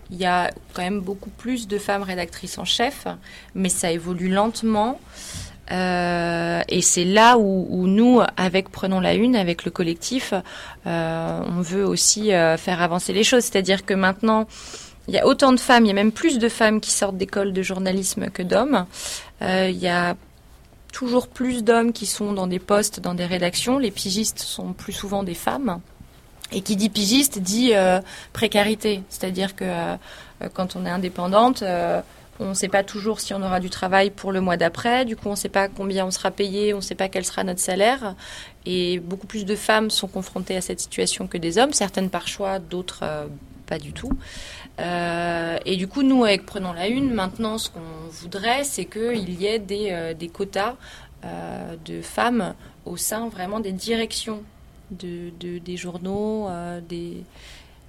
Il 0.09 0.17
y 0.17 0.25
a 0.25 0.51
quand 0.73 0.81
même 0.81 1.01
beaucoup 1.01 1.29
plus 1.29 1.67
de 1.67 1.77
femmes 1.77 2.03
rédactrices 2.03 2.57
en 2.57 2.65
chef, 2.65 3.07
mais 3.55 3.69
ça 3.69 3.91
évolue 3.91 4.29
lentement. 4.29 4.99
Euh, 5.69 6.61
et 6.69 6.81
c'est 6.81 7.03
là 7.03 7.37
où, 7.37 7.87
nous, 7.87 8.21
avec 8.37 8.69
Prenons 8.69 9.01
la 9.01 9.15
Une, 9.15 9.35
avec 9.35 9.65
le 9.65 9.71
collectif, 9.71 10.33
euh, 10.85 11.41
on 11.45 11.61
veut 11.61 11.85
aussi 11.85 12.29
faire 12.29 12.81
avancer 12.81 13.11
les 13.11 13.25
choses. 13.25 13.43
C'est-à-dire 13.43 13.85
que 13.85 13.93
maintenant, 13.93 14.47
il 15.09 15.13
y 15.13 15.19
a 15.19 15.27
autant 15.27 15.51
de 15.51 15.59
femmes, 15.59 15.83
il 15.83 15.89
y 15.89 15.91
a 15.91 15.93
même 15.93 16.13
plus 16.13 16.39
de 16.39 16.47
femmes 16.47 16.79
qui 16.79 16.91
sortent 16.91 17.17
d'école 17.17 17.51
de 17.51 17.61
journalisme 17.61 18.29
que 18.29 18.43
d'hommes. 18.43 18.85
Il 19.41 19.77
y 19.77 19.89
a 19.89 20.15
toujours 20.91 21.27
plus 21.27 21.63
d'hommes 21.63 21.93
qui 21.93 22.05
sont 22.05 22.33
dans 22.33 22.47
des 22.47 22.59
postes, 22.59 22.99
dans 22.99 23.13
des 23.13 23.25
rédactions. 23.25 23.77
Les 23.77 23.91
pigistes 23.91 24.39
sont 24.39 24.73
plus 24.73 24.93
souvent 24.93 25.23
des 25.23 25.33
femmes. 25.33 25.79
Et 26.51 26.61
qui 26.61 26.77
dit 26.77 26.89
pigiste 26.89 27.39
dit 27.39 27.73
euh, 27.73 27.99
précarité. 28.31 29.03
C'est-à-dire 29.09 29.55
que 29.55 29.65
euh, 29.65 29.95
quand 30.53 30.75
on 30.77 30.85
est 30.85 30.89
indépendante, 30.89 31.61
euh, 31.61 32.01
on 32.39 32.49
ne 32.49 32.53
sait 32.53 32.67
pas 32.67 32.83
toujours 32.83 33.19
si 33.19 33.33
on 33.33 33.41
aura 33.41 33.59
du 33.59 33.69
travail 33.69 34.11
pour 34.11 34.31
le 34.31 34.41
mois 34.41 34.57
d'après. 34.57 35.05
Du 35.05 35.15
coup, 35.15 35.27
on 35.27 35.31
ne 35.31 35.35
sait 35.35 35.49
pas 35.49 35.67
combien 35.67 36.05
on 36.05 36.11
sera 36.11 36.31
payé, 36.31 36.73
on 36.73 36.77
ne 36.77 36.81
sait 36.81 36.95
pas 36.95 37.09
quel 37.09 37.25
sera 37.25 37.43
notre 37.43 37.59
salaire. 37.59 38.15
Et 38.65 38.99
beaucoup 38.99 39.27
plus 39.27 39.45
de 39.45 39.55
femmes 39.55 39.89
sont 39.89 40.07
confrontées 40.07 40.55
à 40.55 40.61
cette 40.61 40.79
situation 40.79 41.27
que 41.27 41.37
des 41.37 41.57
hommes, 41.57 41.73
certaines 41.73 42.09
par 42.09 42.27
choix, 42.27 42.59
d'autres 42.59 42.99
euh, 43.03 43.25
pas 43.65 43.79
du 43.79 43.91
tout. 43.91 44.11
Euh, 44.79 45.57
et 45.65 45.75
du 45.75 45.87
coup, 45.87 46.03
nous, 46.03 46.23
avec 46.23 46.45
Prenons 46.45 46.73
la 46.73 46.87
Une, 46.87 47.11
maintenant, 47.13 47.57
ce 47.57 47.69
qu'on 47.69 47.79
voudrait, 48.11 48.63
c'est 48.63 48.85
qu'il 48.85 49.29
y 49.41 49.45
ait 49.47 49.59
des, 49.59 49.89
euh, 49.91 50.13
quotas 50.31 50.75
euh, 51.25 51.75
de 51.85 52.01
femmes 52.01 52.53
au 52.85 52.95
sein 52.97 53.27
vraiment 53.29 53.59
des 53.59 53.71
directions 53.71 54.43
de, 54.91 55.31
de- 55.39 55.57
des 55.57 55.77
journaux, 55.77 56.47
des, 56.87 57.23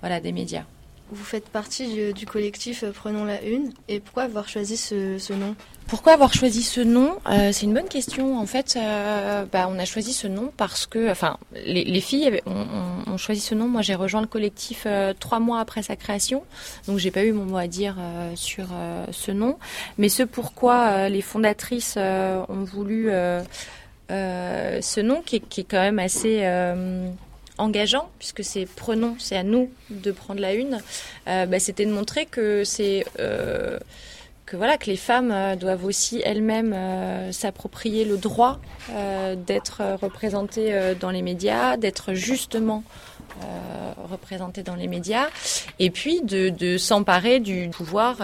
voilà, 0.00 0.18
des 0.20 0.32
médias. 0.32 0.64
Vous 1.10 1.24
faites 1.24 1.48
partie 1.48 2.12
du, 2.12 2.26
collectif 2.26 2.84
Prenons 2.94 3.24
la 3.24 3.42
Une. 3.42 3.72
Et 3.88 4.00
pourquoi 4.00 4.24
avoir 4.24 4.48
choisi 4.48 4.76
ce 4.76 5.32
nom? 5.32 5.54
Pourquoi 5.88 6.12
avoir 6.12 6.34
choisi 6.34 6.62
ce 6.62 6.82
nom 6.82 7.16
Euh, 7.30 7.50
C'est 7.50 7.64
une 7.64 7.72
bonne 7.72 7.88
question. 7.88 8.38
En 8.38 8.44
fait, 8.44 8.76
euh, 8.76 9.46
bah, 9.50 9.68
on 9.70 9.78
a 9.78 9.86
choisi 9.86 10.12
ce 10.12 10.26
nom 10.26 10.52
parce 10.58 10.86
que, 10.86 11.10
enfin, 11.10 11.38
les, 11.64 11.82
les 11.82 12.00
filles 12.02 12.42
ont, 12.44 13.16
choisi 13.16 13.40
ce 13.40 13.54
nom. 13.54 13.66
Moi, 13.66 13.80
j'ai 13.80 13.94
rejoint 13.94 14.20
le 14.20 14.26
collectif 14.26 14.84
euh, 14.86 15.14
trois 15.18 15.40
mois 15.40 15.60
après 15.60 15.82
sa 15.82 15.96
création, 15.96 16.44
donc 16.86 16.98
j'ai 16.98 17.10
pas 17.10 17.24
eu 17.24 17.32
mon 17.32 17.46
mot 17.46 17.56
à 17.56 17.66
dire 17.66 17.96
sur 18.36 18.66
ce 19.10 19.32
nom. 19.32 19.58
Mais 19.96 20.08
ce 20.08 20.22
pourquoi 20.22 21.08
les 21.08 21.22
fondatrices 21.22 21.96
ont 21.96 22.64
voulu 22.64 23.10
ce 24.10 25.00
nom, 25.00 25.22
qui 25.22 25.36
est, 25.36 25.64
quand 25.64 25.80
même 25.80 25.98
assez 25.98 26.46
engageant, 27.56 28.10
puisque 28.18 28.44
c'est 28.44 28.66
prenons, 28.66 29.16
c'est 29.18 29.36
à 29.36 29.42
nous 29.42 29.70
de 29.90 30.12
prendre 30.12 30.40
la 30.40 30.52
une. 30.52 30.80
bah, 31.26 31.58
C'était 31.58 31.86
de 31.86 31.92
montrer 31.92 32.26
que 32.26 32.62
c'est 32.62 33.04
que 34.48 34.56
voilà 34.56 34.78
que 34.78 34.86
les 34.86 34.96
femmes 34.96 35.30
euh, 35.30 35.56
doivent 35.56 35.84
aussi 35.84 36.22
elles-mêmes 36.24 36.72
euh, 36.72 37.32
s'approprier 37.32 38.04
le 38.06 38.16
droit 38.16 38.58
euh, 38.90 39.36
d'être 39.36 39.82
représentées 40.00 40.94
dans 40.98 41.10
les 41.10 41.22
médias, 41.22 41.76
d'être 41.76 42.14
justement 42.14 42.82
représentées 44.10 44.64
dans 44.64 44.74
les 44.74 44.88
médias, 44.88 45.28
et 45.78 45.90
puis 45.90 46.22
de, 46.22 46.76
s'emparer 46.76 47.38
du 47.38 47.68
pouvoir, 47.68 48.16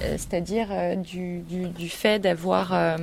c'est-à-dire 0.00 0.68
du, 0.96 1.88
fait 1.88 2.18
d'avoir 2.18 2.96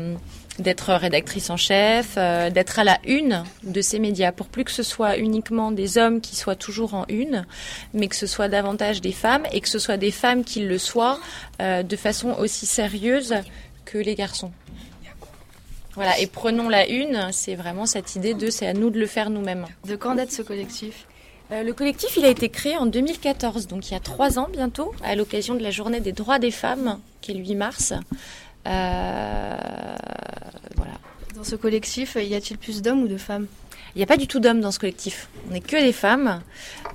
d'être 0.59 0.93
rédactrice 0.93 1.49
en 1.49 1.57
chef, 1.57 2.15
euh, 2.17 2.49
d'être 2.49 2.79
à 2.79 2.83
la 2.83 2.99
une 3.05 3.43
de 3.63 3.81
ces 3.81 3.99
médias, 3.99 4.31
pour 4.31 4.47
plus 4.47 4.63
que 4.63 4.71
ce 4.71 4.83
soit 4.83 5.17
uniquement 5.17 5.71
des 5.71 5.97
hommes 5.97 6.21
qui 6.21 6.35
soient 6.35 6.55
toujours 6.55 6.93
en 6.93 7.05
une, 7.09 7.45
mais 7.93 8.07
que 8.07 8.15
ce 8.15 8.27
soit 8.27 8.47
davantage 8.47 9.01
des 9.01 9.11
femmes 9.11 9.43
et 9.51 9.61
que 9.61 9.69
ce 9.69 9.79
soit 9.79 9.97
des 9.97 10.11
femmes 10.11 10.43
qui 10.43 10.61
le 10.61 10.77
soient 10.77 11.19
euh, 11.61 11.83
de 11.83 11.95
façon 11.95 12.31
aussi 12.37 12.65
sérieuse 12.65 13.35
que 13.85 13.97
les 13.97 14.15
garçons. 14.15 14.51
Voilà, 15.95 16.17
et 16.19 16.27
prenons 16.27 16.69
la 16.69 16.87
une, 16.87 17.29
c'est 17.33 17.55
vraiment 17.55 17.85
cette 17.85 18.15
idée 18.15 18.33
de 18.33 18.49
c'est 18.49 18.67
à 18.67 18.73
nous 18.73 18.89
de 18.89 18.99
le 18.99 19.07
faire 19.07 19.29
nous-mêmes. 19.29 19.65
De 19.85 19.95
quand 19.95 20.15
date 20.15 20.31
ce 20.31 20.41
collectif? 20.41 21.05
Euh, 21.51 21.63
Le 21.63 21.73
collectif, 21.73 22.15
il 22.15 22.23
a 22.23 22.29
été 22.29 22.47
créé 22.47 22.77
en 22.77 22.85
2014, 22.85 23.67
donc 23.67 23.89
il 23.89 23.93
y 23.93 23.97
a 23.97 23.99
trois 23.99 24.39
ans 24.39 24.47
bientôt, 24.51 24.93
à 25.03 25.15
l'occasion 25.15 25.53
de 25.53 25.61
la 25.61 25.71
journée 25.71 25.99
des 25.99 26.13
droits 26.13 26.39
des 26.39 26.51
femmes, 26.51 26.99
qui 27.19 27.31
est 27.31 27.33
le 27.33 27.41
8 27.41 27.55
mars. 27.55 27.93
Euh, 28.67 29.57
voilà. 30.75 30.93
Dans 31.35 31.43
ce 31.43 31.55
collectif, 31.55 32.17
y 32.19 32.35
a-t-il 32.35 32.57
plus 32.57 32.81
d'hommes 32.81 33.03
ou 33.03 33.07
de 33.07 33.17
femmes? 33.17 33.47
Il 33.93 33.97
n'y 33.97 34.03
a 34.03 34.07
pas 34.07 34.17
du 34.17 34.27
tout 34.27 34.39
d'hommes 34.39 34.61
dans 34.61 34.71
ce 34.71 34.79
collectif. 34.79 35.27
On 35.49 35.53
n'est 35.53 35.59
que 35.59 35.75
des 35.75 35.91
femmes. 35.91 36.41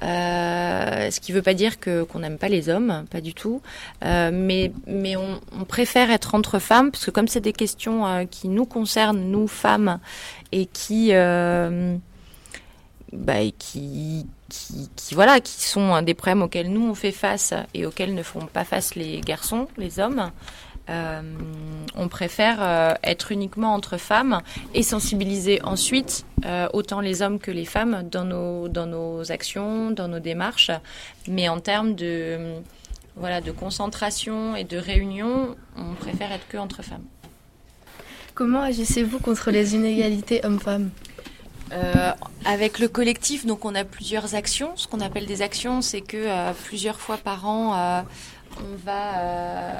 Euh, 0.02 1.10
ce 1.10 1.20
qui 1.20 1.32
ne 1.32 1.36
veut 1.36 1.42
pas 1.42 1.52
dire 1.52 1.78
que 1.78 2.04
qu'on 2.04 2.20
n'aime 2.20 2.38
pas 2.38 2.48
les 2.48 2.70
hommes, 2.70 3.04
pas 3.10 3.20
du 3.20 3.34
tout. 3.34 3.60
Euh, 4.02 4.30
mais 4.32 4.72
mais 4.86 5.14
on, 5.16 5.40
on 5.52 5.64
préfère 5.64 6.10
être 6.10 6.34
entre 6.34 6.58
femmes 6.58 6.90
parce 6.90 7.04
que 7.04 7.10
comme 7.10 7.28
c'est 7.28 7.40
des 7.40 7.52
questions 7.52 8.06
euh, 8.06 8.24
qui 8.24 8.48
nous 8.48 8.64
concernent, 8.64 9.20
nous 9.20 9.46
femmes, 9.46 9.98
et 10.52 10.64
qui 10.66 11.12
bah, 13.12 13.40
et 13.40 13.52
qui, 13.52 14.26
qui, 14.48 14.90
qui, 14.96 15.14
voilà, 15.14 15.40
qui 15.40 15.64
sont 15.64 16.02
des 16.02 16.14
problèmes 16.14 16.42
auxquels 16.42 16.70
nous 16.70 16.88
on 16.88 16.94
fait 16.94 17.12
face 17.12 17.54
et 17.72 17.86
auxquels 17.86 18.14
ne 18.14 18.22
font 18.22 18.46
pas 18.46 18.64
face 18.64 18.94
les 18.94 19.20
garçons, 19.20 19.68
les 19.76 20.00
hommes. 20.00 20.30
Euh, 20.88 21.22
on 21.96 22.08
préfère 22.08 22.58
euh, 22.60 22.94
être 23.02 23.32
uniquement 23.32 23.74
entre 23.74 23.96
femmes 23.96 24.40
et 24.74 24.82
sensibiliser 24.82 25.60
ensuite 25.62 26.24
euh, 26.44 26.68
autant 26.72 27.00
les 27.00 27.22
hommes 27.22 27.38
que 27.38 27.50
les 27.50 27.64
femmes 27.64 28.08
dans 28.10 28.24
nos, 28.24 28.68
dans 28.68 28.86
nos 28.86 29.32
actions, 29.32 29.90
dans 29.90 30.08
nos 30.08 30.20
démarches. 30.20 30.70
Mais 31.26 31.48
en 31.48 31.58
termes 31.58 31.94
de, 31.94 32.60
voilà, 33.16 33.40
de 33.40 33.50
concentration 33.50 34.54
et 34.54 34.64
de 34.64 34.76
réunion, 34.76 35.56
on 35.76 35.94
préfère 35.94 36.30
être 36.32 36.46
que 36.48 36.56
entre 36.58 36.82
femmes. 36.82 37.04
Comment 38.34 38.60
agissez-vous 38.60 39.18
contre 39.18 39.50
les 39.50 39.74
inégalités 39.74 40.44
hommes-femmes? 40.44 40.90
Euh, 41.72 42.12
avec 42.44 42.78
le 42.78 42.86
collectif, 42.86 43.44
donc 43.44 43.64
on 43.64 43.74
a 43.74 43.84
plusieurs 43.84 44.34
actions. 44.34 44.70
Ce 44.76 44.86
qu'on 44.86 45.00
appelle 45.00 45.26
des 45.26 45.42
actions, 45.42 45.82
c'est 45.82 46.00
que 46.00 46.16
euh, 46.16 46.52
plusieurs 46.64 47.00
fois 47.00 47.16
par 47.16 47.46
an, 47.48 47.74
euh, 47.74 48.02
on 48.60 48.76
va 48.84 49.18
euh, 49.18 49.72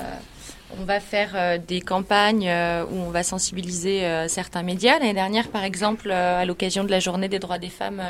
on 0.78 0.84
va 0.84 1.00
faire 1.00 1.32
euh, 1.34 1.58
des 1.58 1.80
campagnes 1.80 2.48
euh, 2.48 2.84
où 2.84 2.96
on 2.96 3.10
va 3.10 3.22
sensibiliser 3.22 4.04
euh, 4.04 4.28
certains 4.28 4.62
médias. 4.62 4.98
L'année 4.98 5.14
dernière, 5.14 5.48
par 5.48 5.64
exemple, 5.64 6.10
à 6.10 6.44
l'occasion 6.44 6.84
de 6.84 6.90
la 6.90 7.00
Journée 7.00 7.28
des 7.28 7.38
droits 7.38 7.58
des 7.58 7.68
femmes, 7.68 8.02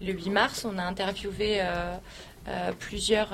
le 0.00 0.12
8 0.12 0.30
mars, 0.30 0.66
on 0.70 0.78
a 0.78 0.82
interviewé 0.82 1.60
plusieurs 2.78 3.30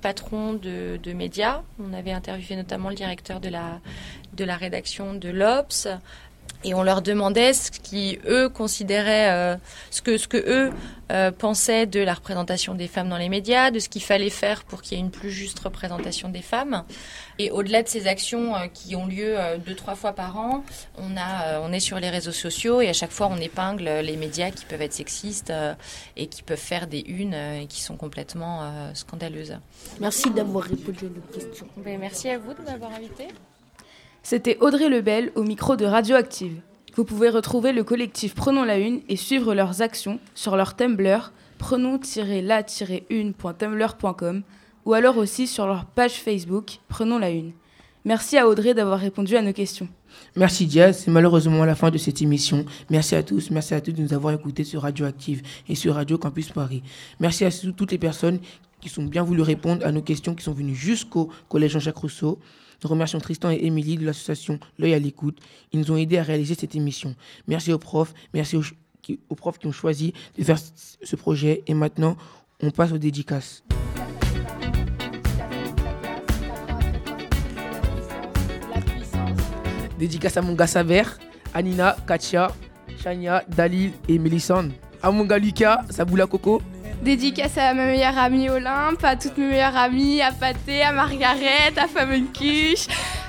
patrons 0.00 0.52
de, 0.54 0.98
de 1.02 1.12
médias. 1.12 1.62
On 1.80 1.92
avait 1.92 2.12
interviewé 2.12 2.56
notamment 2.56 2.88
le 2.88 2.94
directeur 2.94 3.40
de 3.40 3.48
la 3.48 3.80
de 4.34 4.44
la 4.44 4.56
rédaction 4.56 5.14
de 5.14 5.28
l'Obs. 5.28 5.88
Et 6.64 6.74
on 6.74 6.82
leur 6.82 7.02
demandait 7.02 7.52
ce 7.52 7.70
qui 7.70 8.18
eux 8.26 8.48
considéraient, 8.48 9.30
euh, 9.30 9.56
ce 9.90 10.02
que 10.02 10.16
ce 10.16 10.26
que 10.28 10.36
eux 10.38 10.72
euh, 11.12 11.30
pensaient 11.30 11.86
de 11.86 12.00
la 12.00 12.14
représentation 12.14 12.74
des 12.74 12.88
femmes 12.88 13.08
dans 13.08 13.18
les 13.18 13.28
médias, 13.28 13.70
de 13.70 13.78
ce 13.78 13.88
qu'il 13.88 14.02
fallait 14.02 14.30
faire 14.30 14.64
pour 14.64 14.82
qu'il 14.82 14.96
y 14.96 15.00
ait 15.00 15.04
une 15.04 15.10
plus 15.10 15.30
juste 15.30 15.58
représentation 15.58 16.28
des 16.30 16.42
femmes. 16.42 16.84
Et 17.38 17.50
au-delà 17.50 17.82
de 17.82 17.88
ces 17.88 18.06
actions 18.06 18.54
euh, 18.54 18.66
qui 18.72 18.96
ont 18.96 19.06
lieu 19.06 19.38
euh, 19.38 19.58
deux 19.58 19.74
trois 19.74 19.94
fois 19.96 20.12
par 20.12 20.38
an, 20.38 20.64
on 20.96 21.16
a 21.16 21.46
euh, 21.46 21.60
on 21.62 21.72
est 21.72 21.80
sur 21.80 21.98
les 21.98 22.10
réseaux 22.10 22.32
sociaux 22.32 22.80
et 22.80 22.88
à 22.88 22.92
chaque 22.92 23.10
fois 23.10 23.28
on 23.30 23.36
épingle 23.36 23.84
les 23.84 24.16
médias 24.16 24.50
qui 24.50 24.64
peuvent 24.64 24.82
être 24.82 24.92
sexistes 24.92 25.50
euh, 25.50 25.74
et 26.16 26.28
qui 26.28 26.42
peuvent 26.42 26.56
faire 26.56 26.86
des 26.86 27.00
unes 27.00 27.34
euh, 27.34 27.60
et 27.60 27.66
qui 27.66 27.82
sont 27.82 27.96
complètement 27.96 28.62
euh, 28.62 28.94
scandaleuses. 28.94 29.58
Merci 30.00 30.30
d'avoir 30.30 30.64
répondu 30.64 31.06
à 31.06 31.08
nos 31.08 31.40
questions. 31.40 31.66
Ben, 31.76 31.98
merci 31.98 32.28
à 32.30 32.38
vous 32.38 32.54
de 32.54 32.62
m'avoir 32.62 32.92
invité. 32.92 33.28
C'était 34.26 34.56
Audrey 34.60 34.88
Lebel 34.88 35.32
au 35.34 35.42
micro 35.42 35.76
de 35.76 35.84
Radioactive. 35.84 36.62
Vous 36.96 37.04
pouvez 37.04 37.28
retrouver 37.28 37.72
le 37.72 37.84
collectif 37.84 38.34
Prenons 38.34 38.64
la 38.64 38.78
Une 38.78 39.02
et 39.10 39.16
suivre 39.16 39.54
leurs 39.54 39.82
actions 39.82 40.18
sur 40.34 40.56
leur 40.56 40.74
Tumblr 40.74 41.30
prenons-la-une.tumblr.com 41.58 44.42
ou 44.86 44.94
alors 44.94 45.18
aussi 45.18 45.46
sur 45.46 45.66
leur 45.66 45.84
page 45.84 46.14
Facebook 46.14 46.78
Prenons 46.88 47.18
la 47.18 47.28
Une. 47.28 47.52
Merci 48.06 48.38
à 48.38 48.48
Audrey 48.48 48.72
d'avoir 48.72 48.98
répondu 48.98 49.36
à 49.36 49.42
nos 49.42 49.52
questions. 49.52 49.88
Merci 50.36 50.64
Diaz, 50.64 51.02
c'est 51.04 51.10
malheureusement 51.10 51.66
la 51.66 51.74
fin 51.74 51.90
de 51.90 51.98
cette 51.98 52.22
émission. 52.22 52.64
Merci 52.88 53.16
à 53.16 53.22
tous, 53.22 53.50
merci 53.50 53.74
à 53.74 53.82
tous 53.82 53.92
de 53.92 54.00
nous 54.00 54.14
avoir 54.14 54.32
écoutés 54.32 54.64
sur 54.64 54.80
Radioactive 54.80 55.42
et 55.68 55.74
sur 55.74 55.96
Radio 55.96 56.16
Campus 56.16 56.48
Paris. 56.48 56.82
Merci 57.20 57.44
à 57.44 57.50
toutes 57.50 57.92
les 57.92 57.98
personnes 57.98 58.38
qui 58.80 58.88
sont 58.88 59.04
bien 59.04 59.22
voulu 59.22 59.42
répondre 59.42 59.84
à 59.84 59.92
nos 59.92 60.00
questions 60.00 60.34
qui 60.34 60.44
sont 60.44 60.54
venues 60.54 60.74
jusqu'au 60.74 61.28
Collège 61.50 61.72
Jean-Jacques 61.72 61.98
Rousseau. 61.98 62.38
Nous 62.84 62.90
remercions 62.90 63.18
Tristan 63.18 63.50
et 63.50 63.60
Émilie 63.62 63.96
de 63.96 64.04
l'association 64.04 64.60
L'œil 64.78 64.92
à 64.92 64.98
l'écoute. 64.98 65.38
Ils 65.72 65.80
nous 65.80 65.90
ont 65.90 65.96
aidés 65.96 66.18
à 66.18 66.22
réaliser 66.22 66.54
cette 66.54 66.74
émission. 66.74 67.14
Merci 67.48 67.72
aux 67.72 67.78
profs, 67.78 68.12
merci 68.34 68.56
aux, 68.58 69.34
profs 69.34 69.58
qui 69.58 69.66
ont 69.66 69.72
choisi 69.72 70.12
de 70.36 70.44
faire 70.44 70.58
ce 70.58 71.16
projet. 71.16 71.62
Et 71.66 71.72
maintenant, 71.72 72.14
on 72.60 72.70
passe 72.70 72.92
aux 72.92 72.98
dédicaces. 72.98 73.64
Dédicace 79.98 80.36
à 80.36 80.42
mon 80.42 80.52
gars 80.52 80.66
Saver, 80.66 81.04
Anina, 81.54 81.96
Katia, 82.06 82.52
Shania, 83.02 83.44
Dalil 83.48 83.92
et 84.10 84.18
Mélissande. 84.18 84.72
À 85.02 85.10
mon 85.10 85.24
gars 85.24 85.38
Lucas, 85.38 85.86
Saboula 85.88 86.26
Coco. 86.26 86.60
Dédicace 87.04 87.58
à 87.58 87.74
ma 87.74 87.84
meilleure 87.84 88.16
amie 88.16 88.48
Olympe, 88.48 89.04
à 89.04 89.14
toutes 89.14 89.36
mes 89.36 89.48
meilleures 89.48 89.76
amies, 89.76 90.22
à 90.22 90.32
Pathé, 90.32 90.80
à 90.80 90.90
Margaret, 90.90 91.74
à 91.76 91.86
Famenkush, 91.86 92.86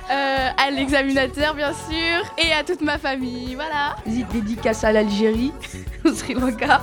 euh, 0.09 0.47
à 0.57 0.71
l'examinateur 0.71 1.53
bien 1.55 1.73
sûr, 1.73 2.35
et 2.37 2.53
à 2.53 2.63
toute 2.63 2.79
ma 2.79 2.97
famille. 2.97 3.53
Voilà. 3.55 3.97
Dédicace 4.31 4.85
à 4.85 4.93
l'Algérie, 4.93 5.51
au 6.05 6.13
Sri 6.13 6.35
Lanka, 6.35 6.81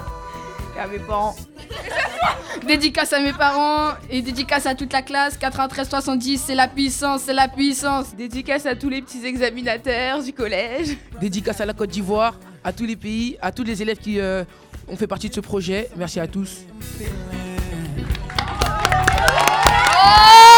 et 0.77 0.81
à 0.81 0.87
mes 0.87 0.99
parents. 0.99 1.35
Dédicace 2.67 3.15
à 3.15 3.21
mes 3.21 3.33
parents 3.33 3.95
et 4.11 4.21
dédicace 4.21 4.67
à 4.67 4.75
toute 4.75 4.93
la 4.93 5.01
classe. 5.01 5.39
93 5.39 5.89
70, 5.89 6.43
c'est 6.47 6.55
la 6.55 6.69
puissance, 6.69 7.23
c'est 7.23 7.33
la 7.33 7.49
puissance. 7.49 8.15
Dédicace 8.15 8.67
à 8.67 8.77
tous 8.77 8.91
les 8.91 9.01
petits 9.01 9.25
examinateurs 9.25 10.23
du 10.23 10.35
collège. 10.35 10.99
Dédicace 11.19 11.63
à 11.63 11.65
la 11.65 11.73
Côte 11.73 11.91
d'Ivoire, 11.91 12.39
à 12.63 12.73
tous 12.75 12.85
les 12.85 12.97
pays, 12.97 13.39
à 13.41 13.51
tous 13.51 13.65
les 13.65 13.81
élèves 13.81 13.99
qui 13.99 14.21
euh, 14.21 14.45
on 14.93 14.97
fait 14.97 15.07
partie 15.07 15.31
de 15.31 15.35
ce 15.35 15.41
projet. 15.41 15.89
Merci 15.97 16.21
à 16.21 16.27
tous. 16.27 16.67
Oh 20.05 20.52